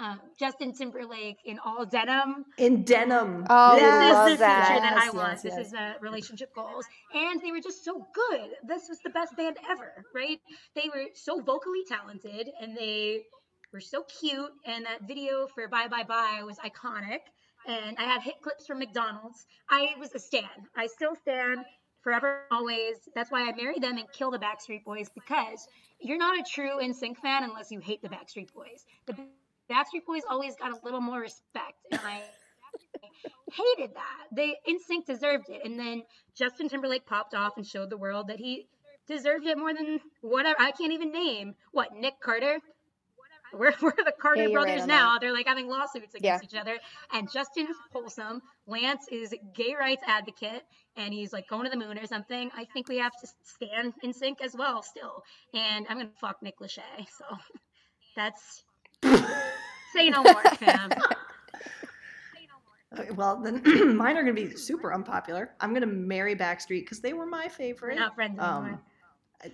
um, 0.00 0.20
Justin 0.38 0.72
Timberlake 0.72 1.36
in 1.44 1.58
all 1.64 1.84
denim. 1.84 2.44
In 2.58 2.82
denim. 2.84 3.44
Oh, 3.50 3.74
This 3.74 3.82
Yes. 3.82 4.26
is 4.30 4.38
the 4.38 4.38
that. 4.38 4.66
future 4.66 4.80
that 4.80 4.96
I 4.96 5.10
want. 5.10 5.32
yes, 5.34 5.42
this 5.42 5.54
yes. 5.56 5.66
is 5.66 5.74
uh, 5.74 5.92
relationship 6.00 6.54
goals, 6.54 6.86
and 7.14 7.40
they 7.42 7.52
were 7.52 7.60
just 7.60 7.84
so 7.84 8.06
good. 8.14 8.50
This 8.64 8.88
was 8.88 8.98
the 9.04 9.10
best 9.10 9.36
band 9.36 9.58
ever, 9.68 10.04
right? 10.14 10.40
They 10.74 10.88
were 10.94 11.04
so 11.14 11.40
vocally 11.42 11.84
talented, 11.86 12.50
and 12.60 12.76
they 12.76 13.22
were 13.72 13.80
so 13.80 14.04
cute. 14.20 14.50
And 14.66 14.84
that 14.86 15.06
video 15.06 15.46
for 15.54 15.68
"Bye 15.68 15.88
Bye 15.88 16.04
Bye" 16.04 16.42
was 16.44 16.56
iconic. 16.58 17.20
And 17.66 17.96
I 17.98 18.04
have 18.04 18.22
hit 18.22 18.36
clips 18.42 18.66
from 18.66 18.78
McDonald's. 18.78 19.46
I 19.68 19.90
was 19.98 20.14
a 20.14 20.18
stan. 20.18 20.48
I 20.74 20.86
still 20.86 21.14
stand 21.14 21.58
forever, 22.02 22.44
always. 22.50 22.96
That's 23.14 23.30
why 23.30 23.46
I 23.46 23.52
married 23.54 23.82
them 23.82 23.98
and 23.98 24.10
kill 24.12 24.30
the 24.30 24.38
Backstreet 24.38 24.82
Boys 24.82 25.10
because 25.14 25.68
you're 26.00 26.16
not 26.16 26.38
a 26.38 26.42
true 26.42 26.80
NSYNC 26.80 27.18
fan 27.18 27.44
unless 27.44 27.70
you 27.70 27.78
hate 27.78 28.00
the 28.00 28.08
Backstreet 28.08 28.50
Boys. 28.54 28.86
The 29.04 29.14
Backstreet 29.70 30.04
Boys 30.06 30.22
always 30.28 30.56
got 30.56 30.72
a 30.72 30.78
little 30.84 31.00
more 31.00 31.20
respect, 31.20 31.78
and 31.90 32.00
I 32.04 32.22
hated 33.52 33.94
that. 33.94 34.26
They 34.32 34.56
NSYNC 34.68 35.06
deserved 35.06 35.48
it, 35.48 35.62
and 35.64 35.78
then 35.78 36.02
Justin 36.34 36.68
Timberlake 36.68 37.06
popped 37.06 37.34
off 37.34 37.56
and 37.56 37.66
showed 37.66 37.90
the 37.90 37.96
world 37.96 38.28
that 38.28 38.38
he 38.38 38.66
deserved 39.06 39.46
it 39.46 39.58
more 39.58 39.74
than 39.74 40.00
whatever. 40.22 40.60
I 40.60 40.72
can't 40.72 40.92
even 40.92 41.12
name 41.12 41.54
what 41.72 41.94
Nick 41.94 42.20
Carter. 42.20 42.58
Where 43.52 43.70
are 43.70 43.92
the 44.04 44.12
Carter 44.20 44.44
right 44.44 44.52
brothers 44.52 44.86
now? 44.86 45.14
that. 45.14 45.20
They're 45.20 45.32
like 45.32 45.46
having 45.46 45.68
lawsuits 45.68 46.14
against 46.14 46.44
each 46.44 46.54
other. 46.54 46.78
And 47.12 47.30
Justin's 47.30 47.76
wholesome. 47.92 48.40
Lance 48.66 49.06
is 49.10 49.34
gay 49.54 49.74
rights 49.78 50.02
advocate, 50.06 50.62
and 50.96 51.12
he's 51.12 51.32
like 51.32 51.48
going 51.48 51.64
to 51.64 51.70
the 51.70 51.76
moon 51.76 51.98
or 51.98 52.06
something. 52.06 52.50
I 52.56 52.64
think 52.72 52.88
we 52.88 52.98
have 52.98 53.12
to 53.20 53.28
stand 53.42 53.94
NSYNC 54.04 54.40
as 54.40 54.54
well, 54.54 54.82
still. 54.82 55.24
And 55.54 55.86
I'm 55.88 55.96
gonna 55.98 56.10
fuck 56.20 56.42
Nick 56.42 56.60
Lachey. 56.60 56.80
So 57.18 57.24
that's 58.16 58.62
say 59.02 60.10
no 60.10 60.22
more, 60.22 60.42
fam. 60.56 60.90
Okay, 62.98 63.12
well, 63.12 63.36
then 63.40 63.62
mine 63.96 64.16
are 64.16 64.24
going 64.24 64.34
to 64.34 64.48
be 64.48 64.56
super 64.56 64.92
unpopular. 64.92 65.50
I'm 65.60 65.70
going 65.70 65.82
to 65.82 65.86
marry 65.86 66.34
Backstreet 66.34 66.80
because 66.80 66.98
they 66.98 67.12
were 67.12 67.24
my 67.24 67.44
We're 67.44 67.48
favorite. 67.50 67.94
not 67.96 68.16
friends 68.16 68.36
anymore. 68.36 68.80
Um, 69.44 69.50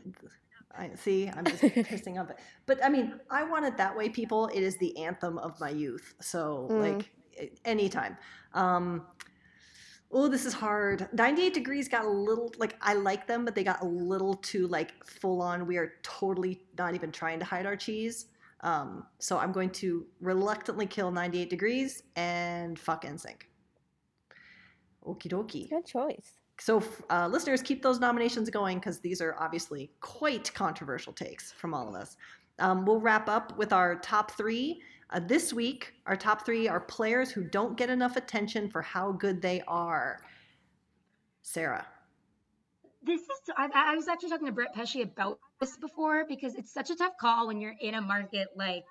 I, 0.75 0.85
I 0.85 0.95
see. 0.95 1.29
I'm 1.29 1.45
just 1.45 1.61
pissing 1.63 2.19
off. 2.19 2.29
But 2.65 2.83
I 2.83 2.89
mean, 2.89 3.21
I 3.31 3.43
want 3.45 3.67
it 3.67 3.77
that 3.77 3.95
way, 3.95 4.09
people. 4.09 4.47
It 4.55 4.63
is 4.63 4.79
the 4.79 4.97
anthem 4.97 5.37
of 5.37 5.61
my 5.61 5.69
youth. 5.69 6.15
So 6.19 6.69
Mm. 6.71 6.81
like, 6.81 7.11
anytime. 7.67 8.17
Um, 8.55 9.05
oh, 10.11 10.29
this 10.29 10.47
is 10.47 10.55
hard. 10.55 11.07
98 11.13 11.53
Degrees 11.53 11.89
got 11.91 12.07
a 12.07 12.11
little 12.11 12.51
like 12.57 12.75
I 12.81 12.95
like 12.95 13.27
them, 13.27 13.45
but 13.45 13.55
they 13.55 13.65
got 13.65 13.83
a 13.83 13.87
little 13.87 14.33
too 14.33 14.67
like 14.67 15.05
full 15.05 15.43
on. 15.43 15.67
We 15.67 15.77
are 15.77 15.93
totally 16.03 16.63
not 16.79 16.95
even 16.95 17.13
trying 17.13 17.39
to 17.41 17.45
hide 17.45 17.67
our 17.67 17.77
cheese. 17.77 18.29
Um, 18.61 19.05
so 19.19 19.39
I'm 19.39 19.53
going 19.53 19.71
to 19.71 20.07
reluctantly 20.21 20.87
kill 20.87 21.11
98 21.11 21.51
Degrees 21.51 22.03
and 22.17 22.79
fuck 22.79 23.05
NSYNC. 23.05 23.43
Okie 25.07 25.29
dokie. 25.29 25.71
Good 25.71 25.87
choice. 25.87 26.33
So, 26.59 26.83
uh, 27.11 27.29
listeners, 27.29 27.61
keep 27.61 27.83
those 27.83 28.01
nominations 28.01 28.49
going 28.49 28.79
because 28.79 28.99
these 29.01 29.21
are 29.21 29.37
obviously 29.39 29.91
quite 30.01 30.53
controversial 30.55 31.13
takes 31.13 31.53
from 31.53 31.75
all 31.75 31.89
of 31.89 31.95
us. 31.95 32.17
Um, 32.59 32.87
we'll 32.87 33.01
wrap 33.01 33.29
up 33.29 33.57
with 33.59 33.73
our 33.73 33.97
top 33.97 34.31
three. 34.33 34.81
Uh, 35.11 35.21
this 35.21 35.53
week, 35.53 35.93
our 36.07 36.17
top 36.17 36.47
three 36.47 36.67
are 36.67 36.81
players 36.81 37.31
who 37.31 37.45
don't 37.45 37.77
get 37.77 37.91
enough 37.91 38.17
attention 38.17 38.71
for 38.71 38.81
how 38.81 39.13
good 39.13 39.43
they 39.43 39.63
are. 39.69 40.21
Sarah. 41.43 41.87
This 43.07 43.21
is 43.21 43.29
I, 43.57 43.69
I 43.73 43.95
was 43.95 44.09
actually 44.09 44.31
talking 44.31 44.47
to 44.47 44.53
Brett 44.53 44.75
Pesce 44.75 44.97
about 44.97 45.39
this 45.61 45.77
before 45.77 46.25
because 46.29 46.57
it's 46.57 46.73
such 46.73 46.91
a 46.91 46.97
tough 46.97 47.13
call 47.21 47.47
when 47.47 47.61
you're 47.61 47.75
in 47.81 47.95
a 47.95 48.01
market 48.01 48.49
like 48.57 48.85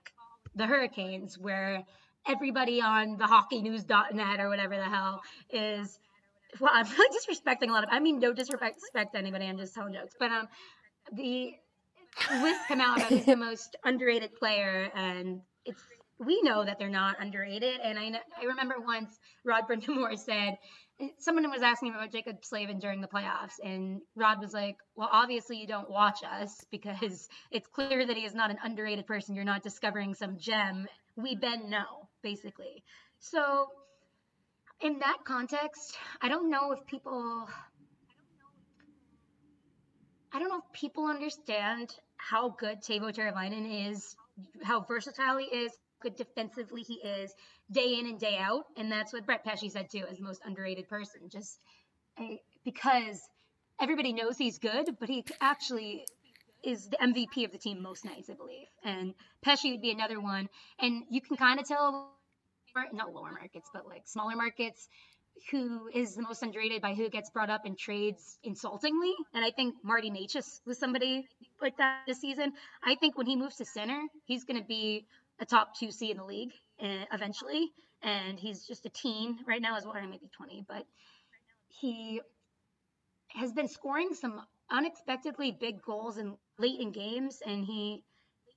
the 0.56 0.66
Hurricanes 0.66 1.38
where 1.38 1.84
everybody 2.26 2.82
on 2.82 3.18
the 3.18 3.26
hockeynews.net 3.26 4.40
or 4.40 4.48
whatever 4.48 4.78
the 4.78 4.86
hell 4.86 5.22
is 5.50 6.00
well 6.62 6.72
I'm 6.74 6.86
disrespecting 7.30 7.70
a 7.70 7.74
lot 7.74 7.84
of 7.84 7.90
I 7.92 8.00
mean 8.00 8.20
no 8.20 8.34
disrespect 8.34 8.78
respect 8.82 9.14
to 9.14 9.20
anybody 9.20 9.46
I'm 9.46 9.58
just 9.58 9.76
telling 9.76 9.94
jokes 9.94 10.16
but 10.18 10.32
um 10.32 10.48
the 11.12 11.52
come 12.68 12.80
out 12.80 12.98
about 12.98 13.26
the 13.26 13.36
most 13.36 13.76
underrated 13.84 14.34
player 14.36 14.90
and 14.96 15.42
it's 15.66 15.82
we 16.20 16.42
know 16.42 16.64
that 16.64 16.80
they're 16.80 16.88
not 16.88 17.18
underrated 17.20 17.82
and 17.84 18.00
I 18.00 18.10
know, 18.10 18.20
I 18.42 18.46
remember 18.46 18.76
once 18.80 19.20
Rod 19.44 19.68
Brind'Amour 19.68 20.18
said 20.18 20.58
someone 21.20 21.50
was 21.50 21.62
asking 21.62 21.94
about 21.94 22.12
Jaccob 22.12 22.44
Slavin 22.44 22.80
during 22.80 23.02
the 23.02 23.08
playoffs, 23.08 23.60
and 23.64 24.02
Rod 24.16 24.40
was 24.40 24.54
like, 24.54 24.78
"Well, 24.96 25.10
obviously 25.12 25.58
you 25.58 25.68
don't 25.68 25.90
watch 25.90 26.20
us 26.24 26.66
because 26.72 27.28
it's 27.52 27.68
clear 27.68 28.06
that 28.06 28.18
he 28.18 28.26
is 28.26 28.34
not 28.34 28.52
an 28.52 28.58
underrated 28.64 29.06
person. 29.06 29.36
You're 29.36 29.44
not 29.44 29.64
discovering 29.64 30.14
some 30.14 30.38
gem. 30.38 30.88
We 31.16 31.36
Ben 31.36 31.70
know, 31.70 32.10
basically." 32.22 32.84
So, 33.20 33.68
in 34.82 35.00
that 35.00 35.18
context, 35.26 35.98
I 36.22 36.30
don't 36.30 36.50
know 36.50 36.72
if 36.74 36.86
people, 36.86 37.48
I 40.32 40.40
don't 40.40 40.50
know 40.50 40.62
if 40.66 40.80
people 40.80 41.08
understand 41.08 41.96
how 42.18 42.50
good 42.50 42.82
Teuvo 42.82 43.14
Teravainen 43.14 43.90
is, 43.90 44.16
how 44.64 44.82
versatile 44.82 45.38
he 45.38 45.46
is, 45.46 45.72
good 46.06 46.16
defensively 46.16 46.84
he 46.84 46.96
is, 46.96 47.34
day 47.72 47.98
in 48.00 48.06
and 48.06 48.20
day 48.20 48.38
out. 48.38 48.66
And 48.78 48.92
that's 48.92 49.12
what 49.12 49.26
Brett 49.26 49.44
Pesce 49.44 49.70
said 49.70 49.90
too, 49.90 50.04
as 50.10 50.18
the 50.18 50.24
most 50.24 50.42
underrated 50.46 50.88
person. 50.88 51.22
Just 51.30 51.60
eh, 52.20 52.38
because 52.64 53.20
everybody 53.80 54.14
knows 54.14 54.38
he's 54.38 54.60
good, 54.60 54.98
but 55.00 55.10
he 55.10 55.26
actually 55.42 56.06
is 56.64 56.88
the 56.90 56.98
MVP 56.98 57.46
of 57.46 57.52
the 57.52 57.58
team 57.58 57.82
most 57.82 58.06
nights, 58.06 58.30
I 58.30 58.34
believe. 58.34 58.68
And 58.84 59.14
Pesce 59.44 59.66
would 59.66 59.82
be 59.82 59.92
another 59.92 60.20
one. 60.20 60.48
And 60.80 61.04
you 61.10 61.22
can 61.22 61.38
kind 61.38 61.60
of 61.60 61.68
tell, 61.68 62.12
not 62.94 63.14
lower 63.14 63.32
markets, 63.32 63.70
but 63.74 63.88
like 63.88 64.04
smaller 64.06 64.36
markets, 64.36 64.88
who 65.52 65.90
is 65.94 66.16
the 66.16 66.22
most 66.22 66.42
underrated 66.44 66.82
by 66.82 66.94
who 66.94 67.10
gets 67.10 67.30
brought 67.30 67.50
up 67.50 67.66
in 67.66 67.76
trades 67.76 68.38
insultingly. 68.44 69.14
And 69.34 69.44
I 69.44 69.52
think 69.52 69.76
Marty 69.84 70.10
Necas 70.10 70.62
was 70.66 70.80
somebody 70.80 71.28
like 71.62 71.78
that 71.78 72.04
this 72.08 72.20
season. 72.20 72.54
I 72.84 72.96
think 72.96 73.18
when 73.18 73.28
he 73.28 73.36
moves 73.36 73.58
to 73.58 73.66
center, 73.66 74.02
he's 74.26 74.44
going 74.44 74.60
to 74.60 74.66
be 74.66 75.06
a 75.40 75.46
top 75.46 75.78
two 75.78 75.92
C 75.92 76.12
in 76.12 76.18
the 76.18 76.24
league 76.24 76.54
uh, 76.82 77.06
eventually. 77.14 77.72
And 78.04 78.40
he's 78.40 78.66
just 78.66 78.86
a 78.86 78.90
teen 78.90 79.40
right 79.48 79.62
now, 79.62 79.76
as 79.76 79.86
well, 79.86 79.96
or 79.96 80.02
maybe 80.04 80.30
20, 80.36 80.66
but 80.68 80.86
he 81.68 82.22
has 83.30 83.52
been 83.52 83.68
scoring 83.68 84.14
some 84.14 84.42
unexpectedly 84.70 85.52
big 85.52 85.82
goals 85.82 86.18
in 86.18 86.36
late 86.60 86.80
in 86.80 86.92
games, 86.92 87.42
and 87.46 87.66
he 87.66 88.04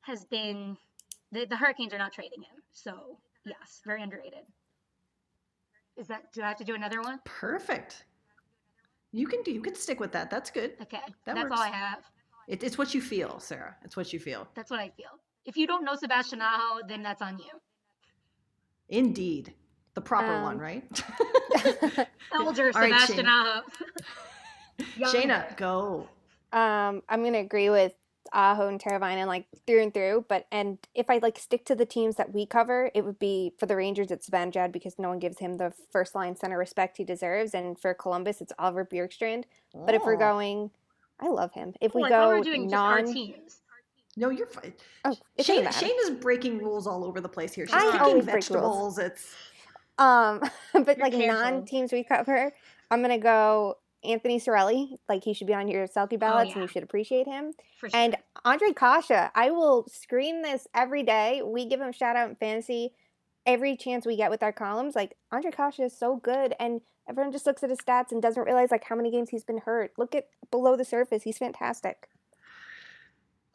has 0.02 0.24
been 0.24 0.76
the, 1.32 1.46
the 1.46 1.56
Hurricanes 1.56 1.92
are 1.92 1.98
not 1.98 2.12
trading 2.12 2.42
him. 2.42 2.62
So 2.72 3.18
yes, 3.44 3.80
very 3.84 4.02
underrated. 4.02 4.44
Is 5.96 6.06
that 6.08 6.32
do 6.32 6.42
I 6.42 6.48
have 6.48 6.58
to 6.58 6.64
do 6.64 6.74
another 6.74 7.00
one? 7.02 7.18
Perfect. 7.24 8.04
You 9.12 9.26
can 9.26 9.42
do. 9.42 9.50
You 9.52 9.62
can 9.62 9.74
stick 9.74 10.00
with 10.00 10.12
that. 10.12 10.30
That's 10.30 10.50
good. 10.50 10.74
Okay. 10.82 11.00
That 11.24 11.34
That's 11.34 11.50
all. 11.50 11.58
I 11.58 11.68
have. 11.68 12.00
It, 12.46 12.62
it's 12.62 12.78
what 12.78 12.94
you 12.94 13.00
feel, 13.00 13.40
Sarah. 13.40 13.76
It's 13.84 13.96
what 13.96 14.12
you 14.12 14.18
feel. 14.18 14.46
That's 14.54 14.70
what 14.70 14.80
I 14.80 14.90
feel. 14.90 15.18
If 15.48 15.56
you 15.56 15.66
don't 15.66 15.82
know 15.82 15.94
Sebastian 15.94 16.42
Aho, 16.42 16.82
then 16.86 17.02
that's 17.02 17.22
on 17.22 17.38
you. 17.38 17.46
Indeed, 18.90 19.54
the 19.94 20.02
proper 20.02 20.42
one, 20.42 20.56
Um, 20.56 20.60
right? 20.60 20.84
Elder 22.34 22.66
All 22.74 22.80
right, 22.82 22.92
Sebastian 22.92 23.16
Shane. 23.16 23.26
Aho. 23.26 23.62
Shayna, 25.00 25.56
go. 25.56 26.06
Um, 26.52 27.02
I'm 27.08 27.24
gonna 27.24 27.38
agree 27.38 27.70
with 27.70 27.94
Aho 28.34 28.68
and 28.68 28.78
Teravainen 28.78 29.26
like 29.26 29.46
through 29.66 29.82
and 29.84 29.94
through. 29.94 30.26
But 30.28 30.46
and 30.52 30.76
if 30.94 31.08
I 31.08 31.16
like 31.16 31.38
stick 31.38 31.64
to 31.64 31.74
the 31.74 31.86
teams 31.86 32.16
that 32.16 32.34
we 32.34 32.44
cover, 32.44 32.90
it 32.94 33.06
would 33.06 33.18
be 33.18 33.54
for 33.58 33.64
the 33.64 33.74
Rangers 33.76 34.10
it's 34.10 34.28
Zibanejad 34.28 34.70
because 34.70 34.98
no 34.98 35.08
one 35.08 35.18
gives 35.18 35.38
him 35.38 35.56
the 35.56 35.72
first 35.90 36.14
line 36.14 36.36
center 36.36 36.58
respect 36.58 36.98
he 36.98 37.04
deserves, 37.04 37.54
and 37.54 37.78
for 37.78 37.94
Columbus 37.94 38.42
it's 38.42 38.52
Oliver 38.58 38.84
Bjorkstrand. 38.84 39.44
But 39.74 39.94
if 39.94 40.04
we're 40.04 40.16
Oh. 40.16 40.18
going, 40.18 40.70
I 41.18 41.28
love 41.28 41.54
him. 41.54 41.72
If 41.80 41.94
we 41.94 42.02
Well, 42.02 42.12
I 42.12 42.16
thought 42.16 42.26
go 42.28 42.32
we 42.34 42.38
were 42.38 42.44
doing 42.44 42.68
just 42.68 42.82
our 42.82 43.00
non, 43.00 43.12
teams. 43.14 43.62
No, 44.18 44.30
you're 44.30 44.46
fine. 44.46 44.74
oh, 45.04 45.16
it 45.36 45.46
doesn't 45.46 45.74
Shane, 45.74 45.96
is 46.02 46.10
breaking 46.10 46.58
rules 46.58 46.86
all 46.86 47.04
over 47.04 47.20
the 47.20 47.28
place 47.28 47.52
here. 47.52 47.66
She's 47.66 47.74
I 47.74 47.98
cooking 47.98 48.22
vegetables. 48.22 48.98
It's 48.98 49.32
Um, 49.98 50.40
but 50.72 50.98
You're 50.98 51.08
like 51.08 51.14
non 51.14 51.64
teams 51.64 51.92
we 51.92 52.02
cover, 52.02 52.52
I'm 52.90 53.00
gonna 53.00 53.18
go 53.18 53.78
Anthony 54.02 54.40
Cirelli. 54.40 54.98
Like 55.08 55.22
he 55.22 55.34
should 55.34 55.46
be 55.46 55.54
on 55.54 55.68
your 55.68 55.86
Selke 55.86 56.18
ballots, 56.18 56.48
and 56.50 56.56
yeah. 56.56 56.62
you 56.62 56.68
should 56.68 56.82
appreciate 56.82 57.28
him. 57.28 57.52
For 57.78 57.88
sure. 57.88 57.98
And 57.98 58.16
Ondrej 58.44 58.76
Kase, 58.76 59.30
I 59.34 59.50
will 59.50 59.86
scream 59.88 60.42
this 60.42 60.66
every 60.74 61.04
day. 61.04 61.42
We 61.44 61.66
give 61.66 61.80
him 61.80 61.92
shout 61.92 62.16
out 62.16 62.28
in 62.28 62.36
fantasy 62.36 62.94
every 63.46 63.76
chance 63.76 64.04
we 64.04 64.16
get 64.16 64.30
with 64.30 64.42
our 64.42 64.52
columns. 64.52 64.96
Like 64.96 65.16
Ondrej 65.32 65.56
Kase 65.56 65.78
is 65.78 65.96
so 65.96 66.16
good, 66.16 66.54
and 66.58 66.80
everyone 67.08 67.30
just 67.30 67.46
looks 67.46 67.62
at 67.62 67.70
his 67.70 67.78
stats 67.78 68.10
and 68.10 68.20
doesn't 68.20 68.42
realize 68.42 68.72
like 68.72 68.84
how 68.84 68.96
many 68.96 69.12
games 69.12 69.30
he's 69.30 69.44
been 69.44 69.58
hurt. 69.58 69.92
Look 69.96 70.16
at 70.16 70.26
below 70.50 70.76
the 70.76 70.84
surface; 70.84 71.22
he's 71.22 71.38
fantastic. 71.38 72.08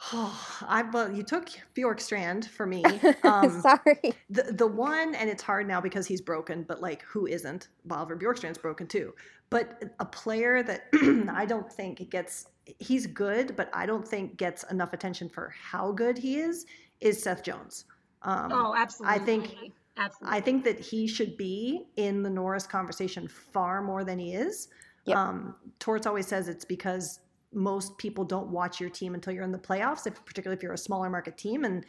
I 0.11 0.83
well, 0.91 1.11
you 1.11 1.23
took 1.23 1.49
Bjorkstrand 1.75 2.47
for 2.47 2.65
me. 2.65 2.83
Um, 3.23 3.61
Sorry. 3.61 4.13
the 4.29 4.43
the 4.51 4.67
one, 4.67 5.15
and 5.15 5.29
it's 5.29 5.41
hard 5.41 5.67
now 5.67 5.79
because 5.79 6.05
he's 6.05 6.21
broken. 6.21 6.63
But 6.63 6.81
like, 6.81 7.03
who 7.03 7.25
isn't? 7.25 7.69
Oliver 7.89 8.17
Bjorkstrand's 8.17 8.57
broken 8.57 8.85
too. 8.87 9.13
But 9.49 9.81
a 9.99 10.05
player 10.05 10.61
that 10.63 10.87
I 11.31 11.45
don't 11.45 11.71
think 11.71 12.09
gets 12.09 12.47
he's 12.79 13.07
good, 13.07 13.55
but 13.55 13.69
I 13.73 13.85
don't 13.85 14.07
think 14.07 14.37
gets 14.37 14.63
enough 14.63 14.93
attention 14.93 15.29
for 15.29 15.53
how 15.57 15.91
good 15.91 16.17
he 16.17 16.37
is 16.39 16.65
is 17.01 17.21
Seth 17.21 17.43
Jones. 17.43 17.85
Um, 18.23 18.51
oh, 18.51 18.73
absolutely. 18.75 19.15
I 19.15 19.19
think- 19.19 19.73
absolutely. 19.97 20.37
I 20.37 20.41
think 20.41 20.63
that 20.65 20.79
he 20.79 21.07
should 21.07 21.37
be 21.37 21.85
in 21.95 22.23
the 22.23 22.29
Norris 22.29 22.65
conversation 22.67 23.27
far 23.27 23.81
more 23.81 24.03
than 24.03 24.19
he 24.19 24.33
is. 24.33 24.67
Yep. 25.05 25.17
Um, 25.17 25.55
Torts 25.79 26.07
always 26.07 26.27
says 26.27 26.47
it's 26.47 26.65
because 26.65 27.19
most 27.55 27.97
people 27.97 28.23
don't 28.23 28.47
watch 28.47 28.79
your 28.79 28.89
team 28.89 29.13
until 29.15 29.33
you're 29.33 29.43
in 29.43 29.51
the 29.51 29.57
playoffs, 29.57 30.07
if 30.07 30.23
particularly 30.25 30.57
if 30.57 30.63
you're 30.63 30.73
a 30.73 30.77
smaller 30.77 31.09
market 31.09 31.37
team, 31.37 31.63
and 31.63 31.85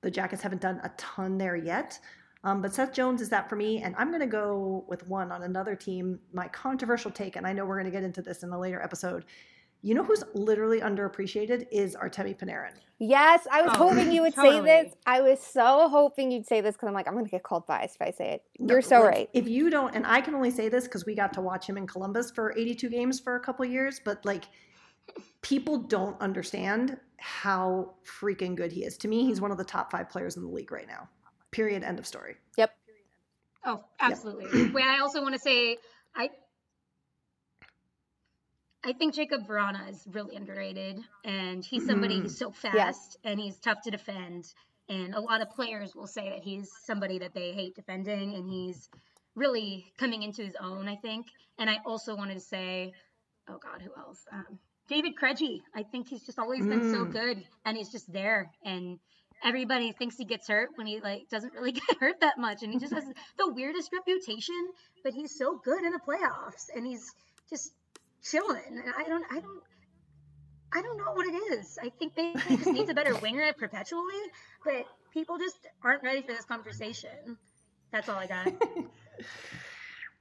the 0.00 0.10
Jackets 0.10 0.42
haven't 0.42 0.62
done 0.62 0.80
a 0.84 0.90
ton 0.96 1.38
there 1.38 1.56
yet. 1.56 1.98
Um, 2.44 2.62
but 2.62 2.72
Seth 2.72 2.92
Jones 2.92 3.20
is 3.20 3.28
that 3.30 3.48
for 3.48 3.56
me, 3.56 3.82
and 3.82 3.96
I'm 3.98 4.08
going 4.08 4.20
to 4.20 4.26
go 4.26 4.84
with 4.88 5.06
one 5.08 5.32
on 5.32 5.42
another 5.42 5.74
team. 5.74 6.20
My 6.32 6.46
controversial 6.48 7.10
take, 7.10 7.34
and 7.36 7.46
I 7.46 7.52
know 7.52 7.64
we're 7.64 7.80
going 7.80 7.92
to 7.92 7.96
get 7.96 8.04
into 8.04 8.22
this 8.22 8.42
in 8.44 8.50
a 8.50 8.58
later 8.58 8.80
episode. 8.80 9.24
You 9.82 9.94
know 9.94 10.02
who's 10.02 10.24
literally 10.34 10.80
underappreciated 10.80 11.66
is 11.70 11.94
Artemi 11.94 12.36
Panarin. 12.36 12.72
Yes, 12.98 13.46
I 13.50 13.62
was 13.62 13.70
Oh, 13.74 13.90
hoping 13.90 14.10
you 14.10 14.22
would 14.22 14.34
say 14.34 14.60
this. 14.60 14.92
I 15.06 15.20
was 15.20 15.40
so 15.40 15.88
hoping 15.88 16.32
you'd 16.32 16.46
say 16.46 16.60
this 16.60 16.74
because 16.74 16.88
I'm 16.88 16.94
like, 16.94 17.06
I'm 17.06 17.14
gonna 17.14 17.28
get 17.28 17.44
called 17.44 17.64
biased 17.66 17.94
if 17.94 18.02
I 18.02 18.10
say 18.10 18.30
it. 18.32 18.42
You're 18.58 18.82
so 18.82 19.02
like, 19.02 19.08
right. 19.08 19.30
If 19.34 19.46
you 19.46 19.70
don't, 19.70 19.94
and 19.94 20.04
I 20.04 20.20
can 20.20 20.34
only 20.34 20.50
say 20.50 20.68
this 20.68 20.84
because 20.84 21.06
we 21.06 21.14
got 21.14 21.32
to 21.34 21.40
watch 21.40 21.68
him 21.68 21.76
in 21.76 21.86
Columbus 21.86 22.32
for 22.32 22.52
82 22.56 22.88
games 22.88 23.20
for 23.20 23.36
a 23.36 23.40
couple 23.40 23.64
years, 23.66 24.00
but 24.04 24.24
like 24.24 24.44
people 25.42 25.78
don't 25.78 26.20
understand 26.20 26.98
how 27.18 27.94
freaking 28.04 28.54
good 28.54 28.72
he 28.72 28.84
is. 28.84 28.96
To 28.98 29.08
me, 29.08 29.24
he's 29.24 29.40
one 29.40 29.50
of 29.50 29.58
the 29.58 29.64
top 29.64 29.90
five 29.90 30.08
players 30.08 30.36
in 30.36 30.42
the 30.42 30.48
league 30.48 30.70
right 30.70 30.86
now. 30.86 31.08
Period. 31.50 31.82
End 31.82 31.98
of 31.98 32.06
story. 32.06 32.36
Yep. 32.56 32.76
Oh, 33.64 33.84
absolutely. 34.00 34.70
Wait, 34.70 34.84
I 34.84 35.00
also 35.00 35.20
want 35.22 35.34
to 35.34 35.40
say 35.40 35.78
I 36.14 36.30
I 38.84 38.92
think 38.92 39.14
Jakob 39.14 39.46
Vrana 39.46 39.90
is 39.90 40.06
really 40.12 40.36
underrated 40.36 41.00
and 41.24 41.64
he's 41.64 41.84
somebody 41.84 42.18
Mhm. 42.18 42.22
who's 42.22 42.38
so 42.38 42.52
fast 42.52 43.18
and 43.24 43.40
he's 43.40 43.58
tough 43.58 43.82
to 43.82 43.90
defend 43.90 44.54
and 44.88 45.14
a 45.14 45.20
lot 45.20 45.42
of 45.42 45.50
players 45.50 45.94
will 45.94 46.06
say 46.06 46.30
that 46.30 46.42
he's 46.42 46.70
somebody 46.84 47.18
that 47.18 47.34
they 47.34 47.52
hate 47.52 47.74
defending 47.74 48.34
and 48.34 48.48
he's 48.48 48.88
really 49.34 49.92
coming 49.98 50.22
into 50.22 50.42
his 50.44 50.56
own, 50.56 50.88
I 50.88 50.96
think. 50.96 51.26
And 51.58 51.68
I 51.68 51.78
also 51.84 52.16
wanted 52.16 52.34
to 52.34 52.40
say, 52.40 52.94
oh 53.48 53.58
god, 53.58 53.82
who 53.82 53.90
else? 53.96 54.24
Um, 54.32 54.58
David 54.88 55.12
Krejci. 55.20 55.60
I 55.74 55.82
think 55.82 56.08
he's 56.08 56.22
just 56.24 56.38
always 56.38 56.66
been 56.66 56.90
so 56.90 57.04
Mm. 57.04 57.12
good 57.12 57.44
and 57.64 57.76
he's 57.76 57.90
just 57.90 58.10
there 58.12 58.50
and 58.64 58.98
everybody 59.44 59.92
thinks 59.92 60.16
he 60.16 60.24
gets 60.24 60.48
hurt 60.48 60.70
when 60.76 60.86
he 60.86 61.00
like 61.00 61.28
doesn't 61.30 61.52
really 61.52 61.72
get 61.80 61.98
hurt 62.00 62.20
that 62.20 62.38
much 62.38 62.62
and 62.62 62.72
he 62.72 62.78
just 62.78 62.92
has 62.94 63.04
the 63.38 63.52
weirdest 63.52 63.90
reputation 63.92 64.54
but 65.04 65.12
he's 65.14 65.36
so 65.38 65.60
good 65.64 65.84
in 65.84 65.92
the 65.92 66.00
playoffs 66.00 66.66
and 66.74 66.84
he's 66.86 67.12
just 67.48 67.70
chilling 68.22 68.62
and 68.68 68.92
i 68.98 69.04
don't 69.08 69.24
i 69.30 69.38
don't 69.38 69.62
i 70.74 70.82
don't 70.82 70.98
know 70.98 71.12
what 71.14 71.24
it 71.26 71.36
is 71.52 71.78
i 71.84 71.88
think 72.00 72.16
they 72.16 72.34
he 72.48 72.56
just 72.56 72.72
needs 72.72 72.90
a 72.90 72.94
better 72.94 73.14
winger 73.22 73.52
perpetually 73.56 74.02
but 74.64 74.84
people 75.12 75.38
just 75.38 75.68
aren't 75.84 76.02
ready 76.02 76.20
for 76.20 76.32
this 76.32 76.44
conversation 76.44 77.36
that's 77.92 78.08
all 78.08 78.16
i 78.16 78.26
got 78.26 78.52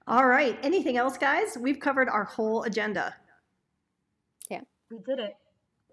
All 0.08 0.26
right. 0.26 0.58
Anything 0.64 0.96
else, 0.96 1.18
guys? 1.18 1.58
We've 1.60 1.82
covered 1.82 2.08
our 2.08 2.24
whole 2.24 2.64
agenda. 2.64 3.14
We 4.90 4.98
did 5.06 5.20
it 5.20 5.36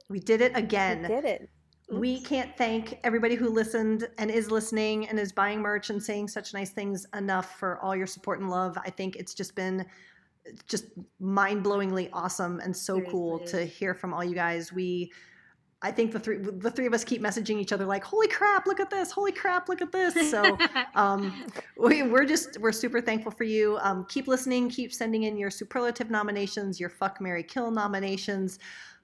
We 0.09 0.20
did 0.20 0.40
it 0.40 0.53
again. 0.55 1.03
We 1.03 1.09
did 1.09 1.24
it. 1.24 1.49
We 1.90 2.20
can't 2.20 2.57
thank 2.57 2.99
everybody 3.05 3.34
who 3.34 3.49
listened 3.49 4.09
and 4.18 4.30
is 4.30 4.51
listening 4.51 5.09
and 5.09 5.18
is 5.18 5.32
buying 5.32 5.61
merch 5.61 5.90
and 5.90 6.03
saying 6.03 6.28
such 6.28 6.55
nice 6.55 6.70
things 6.70 7.07
enough 7.14 7.59
for 7.59 7.78
all 7.80 7.95
your 7.95 8.07
support 8.07 8.40
and 8.40 8.51
love. 8.51 8.76
I 8.84 8.90
think 8.90 9.16
it's 9.16 9.34
just 9.34 9.55
been 9.55 9.84
just 10.66 10.86
mind-blowingly 11.20 12.11
awesome 12.12 12.61
and 12.61 12.76
so 12.76 13.01
cool 13.03 13.38
to 13.40 13.64
hear 13.64 13.95
from 13.95 14.12
all 14.12 14.24
you 14.24 14.34
guys. 14.34 14.72
We 14.72 15.12
I 15.85 15.93
think 15.93 16.12
the 16.12 16.18
three 16.18 16.39
the 16.39 16.70
three 16.70 16.87
of 16.87 16.95
us 16.95 17.05
keep 17.05 17.20
messaging 17.20 17.61
each 17.61 17.70
other 17.70 17.85
like, 17.85 18.03
"Holy 18.03 18.26
crap, 18.26 18.66
look 18.66 18.80
at 18.80 18.89
this. 18.89 19.11
Holy 19.11 19.32
crap, 19.32 19.68
look 19.68 19.82
at 19.82 19.93
this." 19.93 20.30
So, 20.30 20.57
um, 20.95 21.45
we, 21.76 22.03
we're 22.03 22.24
just 22.24 22.59
we're 22.59 22.72
super 22.72 23.03
thankful 23.03 23.30
for 23.30 23.45
you. 23.45 23.76
Um, 23.82 24.07
keep 24.09 24.26
listening. 24.26 24.70
Keep 24.70 24.95
sending 24.95 25.24
in 25.24 25.37
your 25.37 25.51
superlative 25.51 26.11
nominations, 26.11 26.80
your 26.80 26.89
fuck 26.89 27.20
Mary 27.20 27.43
kill 27.43 27.70
nominations. 27.70 28.59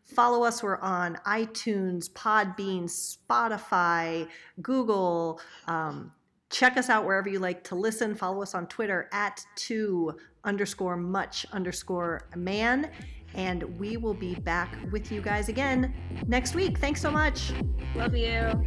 Follow 0.07 0.43
us. 0.43 0.63
We're 0.63 0.81
on 0.81 1.19
iTunes, 1.27 2.11
Podbean, 2.11 2.85
Spotify, 2.85 4.27
Google. 4.63 5.39
Um, 5.67 6.13
check 6.49 6.79
us 6.79 6.89
out 6.89 7.05
wherever 7.05 7.29
you 7.29 7.41
like 7.41 7.63
to 7.65 7.75
listen. 7.75 8.15
Follow 8.15 8.41
us 8.41 8.55
on 8.55 8.67
Twitter 8.69 9.11
at 9.13 9.45
two 9.55 10.17
underscore 10.45 10.97
much 10.97 11.45
underscore 11.53 12.23
man. 12.35 12.91
And 13.35 13.63
we 13.79 13.97
will 13.97 14.15
be 14.15 14.35
back 14.35 14.77
with 14.91 15.13
you 15.13 15.21
guys 15.21 15.49
again 15.49 15.95
next 16.27 16.55
week. 16.55 16.79
Thanks 16.79 17.01
so 17.01 17.11
much. 17.11 17.53
Love 17.95 18.17
you. 18.17 18.65